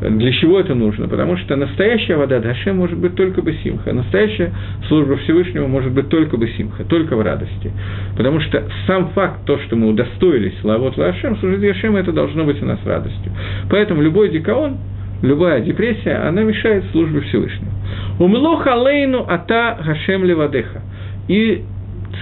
Для 0.00 0.32
чего 0.32 0.58
это 0.58 0.74
нужно? 0.74 1.06
Потому 1.06 1.36
что 1.36 1.54
настоящая 1.54 2.16
вода 2.16 2.40
Даше 2.40 2.72
может 2.72 2.98
быть 2.98 3.14
только 3.14 3.40
бы 3.40 3.54
симха. 3.62 3.92
Настоящая 3.92 4.52
служба 4.88 5.16
Всевышнего 5.18 5.68
может 5.68 5.92
быть 5.92 6.08
только 6.08 6.36
бы 6.36 6.48
симха, 6.56 6.82
только 6.84 7.14
в 7.14 7.22
радости. 7.22 7.70
Потому 8.16 8.40
что 8.40 8.64
сам 8.88 9.10
факт, 9.10 9.44
то, 9.46 9.58
что 9.58 9.76
мы 9.76 9.88
удостоились 9.88 10.54
лавот 10.64 10.96
Лашем, 10.96 11.36
служить 11.36 11.62
Яшем, 11.62 11.94
это 11.94 12.10
должно 12.10 12.44
быть 12.44 12.60
у 12.60 12.66
нас 12.66 12.80
радостью. 12.84 13.30
Поэтому 13.70 14.02
любой 14.02 14.30
дикаон, 14.30 14.78
любая 15.22 15.60
депрессия, 15.60 16.16
она 16.26 16.42
мешает 16.42 16.84
службе 16.90 17.20
Всевышнего. 17.20 17.70
Умлоха 18.18 18.74
лейну 18.74 19.24
ата 19.28 19.78
Гашем 19.86 20.24
левадеха. 20.24 20.82
И 21.28 21.62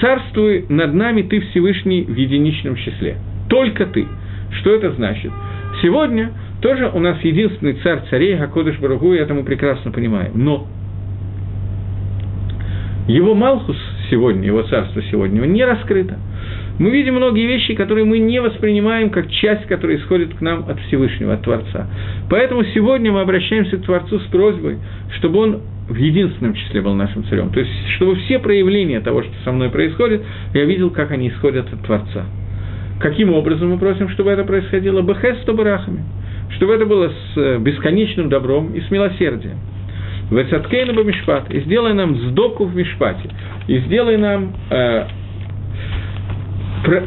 царствуй 0.00 0.66
над 0.68 0.94
нами 0.94 1.22
ты 1.22 1.40
Всевышний 1.40 2.02
в 2.02 2.14
единичном 2.16 2.76
числе. 2.76 3.16
Только 3.48 3.86
ты. 3.86 4.06
Что 4.60 4.74
это 4.74 4.92
значит? 4.92 5.32
Сегодня 5.82 6.32
тоже 6.60 6.90
у 6.92 6.98
нас 6.98 7.20
единственный 7.22 7.74
царь 7.74 8.02
царей, 8.10 8.36
Гакодыш 8.36 8.78
Барагу, 8.78 9.14
и 9.14 9.18
это 9.18 9.34
мы 9.34 9.44
прекрасно 9.44 9.90
понимаем. 9.90 10.32
Но 10.34 10.66
его 13.08 13.34
Малхус 13.34 13.76
сегодня, 14.10 14.46
его 14.46 14.62
царство 14.62 15.02
сегодня, 15.10 15.40
не 15.40 15.64
раскрыто. 15.64 16.18
Мы 16.78 16.90
видим 16.90 17.16
многие 17.16 17.46
вещи, 17.46 17.74
которые 17.74 18.06
мы 18.06 18.18
не 18.18 18.40
воспринимаем 18.40 19.10
как 19.10 19.30
часть, 19.30 19.66
которая 19.66 19.98
исходит 19.98 20.34
к 20.34 20.40
нам 20.40 20.64
от 20.66 20.80
Всевышнего, 20.80 21.34
от 21.34 21.42
Творца. 21.42 21.86
Поэтому 22.30 22.64
сегодня 22.74 23.12
мы 23.12 23.20
обращаемся 23.20 23.76
к 23.76 23.82
Творцу 23.84 24.18
с 24.18 24.24
просьбой, 24.28 24.78
чтобы 25.18 25.40
он 25.40 25.60
в 25.90 25.96
единственном 25.96 26.54
числе 26.54 26.80
был 26.80 26.94
нашим 26.94 27.24
царем. 27.24 27.50
То 27.50 27.58
есть, 27.60 27.70
чтобы 27.96 28.14
все 28.14 28.38
проявления 28.38 29.00
того, 29.00 29.22
что 29.22 29.32
со 29.44 29.50
мной 29.50 29.70
происходит, 29.70 30.22
я 30.54 30.64
видел, 30.64 30.90
как 30.90 31.10
они 31.10 31.28
исходят 31.28 31.72
от 31.72 31.82
Творца. 31.82 32.26
Каким 33.00 33.32
образом 33.32 33.70
мы 33.70 33.78
просим, 33.78 34.08
чтобы 34.10 34.30
это 34.30 34.44
происходило? 34.44 35.02
Бехес 35.02 35.44
барахами. 35.46 36.04
Чтобы 36.56 36.74
это 36.74 36.86
было 36.86 37.08
с 37.08 37.36
э, 37.36 37.58
бесконечным 37.58 38.28
добром 38.28 38.72
и 38.72 38.80
с 38.80 38.90
милосердием. 38.90 39.58
Вецаткейна 40.30 40.92
бы 40.92 41.02
мишпат. 41.02 41.50
И 41.50 41.60
сделай 41.60 41.92
нам 41.92 42.16
сдоку 42.16 42.66
в 42.66 42.76
мишпате. 42.76 43.28
И 43.66 43.78
сделай 43.78 44.16
нам 44.16 44.54
э, 44.70 45.04
про... 46.84 47.02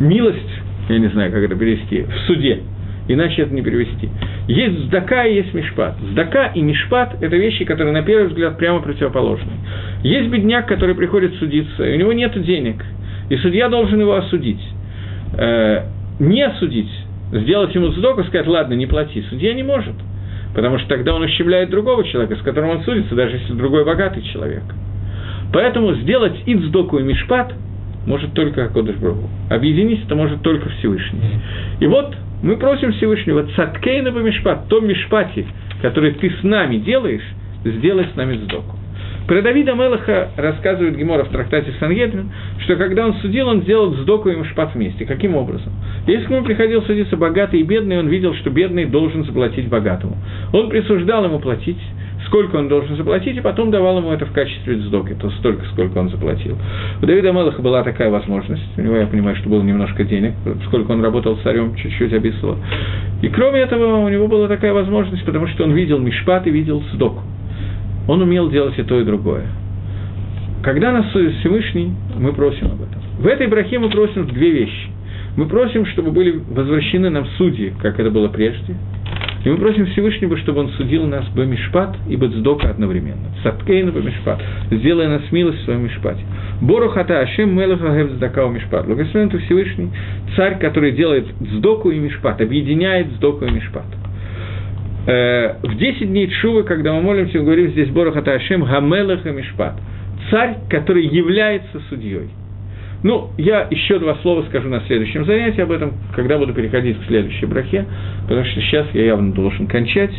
милость, 0.00 0.60
я 0.90 0.98
не 0.98 1.08
знаю, 1.08 1.32
как 1.32 1.42
это 1.42 1.54
перевести, 1.56 2.02
в 2.02 2.18
суде. 2.26 2.60
Иначе 3.06 3.42
это 3.42 3.54
не 3.54 3.62
перевести. 3.62 4.08
Есть 4.48 4.86
сдака 4.86 5.24
и 5.24 5.34
есть 5.34 5.52
мишпат. 5.52 5.96
Сдака 6.12 6.46
и 6.46 6.62
мишпат– 6.62 7.16
это 7.20 7.36
вещи, 7.36 7.64
которые, 7.64 7.92
на 7.92 8.02
первый 8.02 8.28
взгляд, 8.28 8.56
прямо 8.56 8.80
противоположны. 8.80 9.52
Есть 10.02 10.30
бедняк, 10.30 10.66
который 10.66 10.94
приходит 10.94 11.34
судиться, 11.34 11.84
и 11.84 11.94
у 11.94 11.98
него 11.98 12.12
нет 12.12 12.40
денег– 12.42 12.82
и 13.28 13.36
судья 13.38 13.68
должен 13.68 14.00
его 14.00 14.14
осудить. 14.14 14.60
Э, 15.36 15.84
не 16.18 16.42
осудить, 16.42 16.90
сделать 17.32 17.74
ему 17.74 17.88
сдоку, 17.92 18.22
сказать, 18.24 18.46
ладно, 18.46 18.74
не 18.74 18.86
плати. 18.86 19.24
Судья 19.30 19.54
не 19.54 19.62
может, 19.62 19.94
потому 20.54 20.78
что 20.78 20.88
тогда 20.88 21.14
он 21.14 21.22
ущемляет 21.22 21.70
другого 21.70 22.04
человека, 22.04 22.36
с 22.36 22.42
которым 22.42 22.70
он 22.70 22.82
судится, 22.82 23.14
даже 23.14 23.36
если 23.36 23.52
другой 23.54 23.84
богатый 23.84 24.22
человек. 24.22 24.62
Поэтому 25.52 25.94
сделать 25.94 26.34
ицдоку 26.46 26.98
и 26.98 27.02
мишпат 27.02 27.54
может 28.06 28.34
только 28.34 28.64
Акодыш 28.66 28.96
Брагу. 28.96 29.28
Объединить 29.50 30.04
это 30.04 30.14
может 30.14 30.42
только 30.42 30.68
Всевышний. 30.68 31.40
И 31.80 31.86
вот 31.86 32.14
мы 32.44 32.58
просим 32.58 32.92
Всевышнего, 32.92 33.46
цаткейна 33.56 34.12
бы 34.12 34.22
мишпат, 34.22 34.68
том 34.68 34.86
мишпате, 34.86 35.46
который 35.80 36.12
ты 36.12 36.28
с 36.28 36.42
нами 36.42 36.76
делаешь, 36.76 37.24
сделай 37.64 38.06
с 38.12 38.16
нами 38.16 38.36
сдоку. 38.36 38.76
Про 39.26 39.40
Давида 39.40 39.72
Мелаха 39.72 40.28
рассказывает 40.36 40.94
Гемора 40.98 41.24
в 41.24 41.30
трактате 41.30 41.72
Сангедрин, 41.80 42.30
что 42.58 42.76
когда 42.76 43.06
он 43.06 43.14
судил, 43.14 43.48
он 43.48 43.62
сделал 43.62 43.94
сдоку 43.94 44.28
и 44.28 44.36
мшпат 44.36 44.74
вместе. 44.74 45.06
Каким 45.06 45.34
образом? 45.34 45.72
Если 46.06 46.26
к 46.26 46.30
нему 46.30 46.44
приходил 46.44 46.82
судиться 46.82 47.16
богатый 47.16 47.60
и 47.60 47.62
бедный, 47.62 47.98
он 47.98 48.08
видел, 48.08 48.34
что 48.34 48.50
бедный 48.50 48.84
должен 48.84 49.24
заплатить 49.24 49.68
богатому. 49.70 50.18
Он 50.52 50.68
присуждал 50.68 51.24
ему 51.24 51.38
платить, 51.38 51.80
сколько 52.26 52.56
он 52.56 52.68
должен 52.68 52.96
заплатить, 52.96 53.36
и 53.36 53.40
потом 53.40 53.70
давал 53.70 53.98
ему 53.98 54.12
это 54.12 54.26
в 54.26 54.32
качестве 54.32 54.78
сдоки, 54.78 55.14
то 55.14 55.30
столько, 55.30 55.64
сколько 55.66 55.98
он 55.98 56.08
заплатил. 56.10 56.56
У 57.02 57.06
Давида 57.06 57.32
Мелаха 57.32 57.62
была 57.62 57.82
такая 57.82 58.10
возможность, 58.10 58.62
у 58.76 58.80
него, 58.80 58.96
я 58.96 59.06
понимаю, 59.06 59.36
что 59.36 59.48
было 59.48 59.62
немножко 59.62 60.04
денег, 60.04 60.34
сколько 60.66 60.92
он 60.92 61.02
работал 61.02 61.36
царем, 61.42 61.74
чуть-чуть 61.76 62.12
описывал. 62.12 62.56
И 63.22 63.28
кроме 63.28 63.60
этого, 63.60 63.98
у 63.98 64.08
него 64.08 64.28
была 64.28 64.48
такая 64.48 64.72
возможность, 64.72 65.24
потому 65.24 65.46
что 65.48 65.64
он 65.64 65.72
видел 65.72 65.98
Мишпат 65.98 66.46
и 66.46 66.50
видел 66.50 66.82
сдоку. 66.92 67.22
Он 68.06 68.20
умел 68.22 68.50
делать 68.50 68.78
и 68.78 68.82
то, 68.82 69.00
и 69.00 69.04
другое. 69.04 69.46
Когда 70.62 70.92
нас 70.92 71.10
судит 71.12 71.34
Всевышний, 71.40 71.92
мы 72.18 72.32
просим 72.32 72.66
об 72.66 72.82
этом. 72.82 73.02
В 73.18 73.26
этой 73.26 73.46
брахе 73.46 73.78
мы 73.78 73.90
просим 73.90 74.26
две 74.26 74.50
вещи. 74.50 74.88
Мы 75.36 75.46
просим, 75.46 75.84
чтобы 75.86 76.10
были 76.10 76.40
возвращены 76.50 77.10
нам 77.10 77.26
судьи, 77.36 77.72
как 77.82 77.98
это 77.98 78.10
было 78.10 78.28
прежде. 78.28 78.76
И 79.44 79.48
мы 79.50 79.58
просим 79.58 79.86
Всевышнего, 79.86 80.38
чтобы 80.38 80.60
он 80.60 80.70
судил 80.70 81.06
нас 81.06 81.26
Бамишпат 81.28 81.96
и 82.08 82.16
Бацдока 82.16 82.70
одновременно. 82.70 83.28
Саткейна 83.42 83.92
Бамишпат. 83.92 84.42
Сделай 84.70 85.06
нас 85.06 85.22
милость 85.30 85.58
в 85.60 85.64
своем 85.64 85.84
Мишпате. 85.84 86.22
Бору 86.62 86.88
хата 86.88 87.20
Ашем 87.20 87.54
Мелаха 87.54 87.94
Гевздакау 87.94 88.50
Мишпат. 88.50 88.86
Благословен 88.86 89.28
ты 89.28 89.38
Всевышний, 89.38 89.90
царь, 90.34 90.58
который 90.58 90.92
делает 90.92 91.26
Сдоку 91.40 91.90
и 91.90 91.98
Мишпат, 91.98 92.40
объединяет 92.40 93.08
Сдоку 93.16 93.44
и 93.44 93.50
Мишпат. 93.50 93.84
Э, 95.06 95.56
в 95.62 95.76
10 95.76 96.08
дней 96.08 96.28
Чувы, 96.40 96.62
когда 96.62 96.94
мы 96.94 97.02
молимся, 97.02 97.38
мы 97.38 97.44
говорим 97.44 97.70
здесь 97.72 97.90
Бору 97.90 98.12
хата 98.12 98.32
Ашем 98.32 98.64
Гамелаха 98.64 99.30
Мишпат. 99.30 99.74
Царь, 100.30 100.56
который 100.70 101.06
является 101.06 101.80
судьей. 101.90 102.30
Ну, 103.04 103.28
я 103.36 103.68
еще 103.70 103.98
два 103.98 104.14
слова 104.22 104.42
скажу 104.48 104.70
на 104.70 104.80
следующем 104.86 105.26
занятии 105.26 105.60
об 105.60 105.70
этом, 105.70 105.92
когда 106.14 106.38
буду 106.38 106.54
переходить 106.54 106.98
к 106.98 107.06
следующей 107.06 107.44
брахе, 107.44 107.84
потому 108.22 108.46
что 108.46 108.60
сейчас 108.62 108.86
я 108.94 109.04
явно 109.04 109.34
должен 109.34 109.66
кончать. 109.66 110.14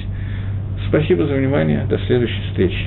Спасибо 0.88 1.26
за 1.26 1.34
внимание, 1.34 1.88
до 1.90 1.98
следующей 2.06 2.40
встречи. 2.50 2.86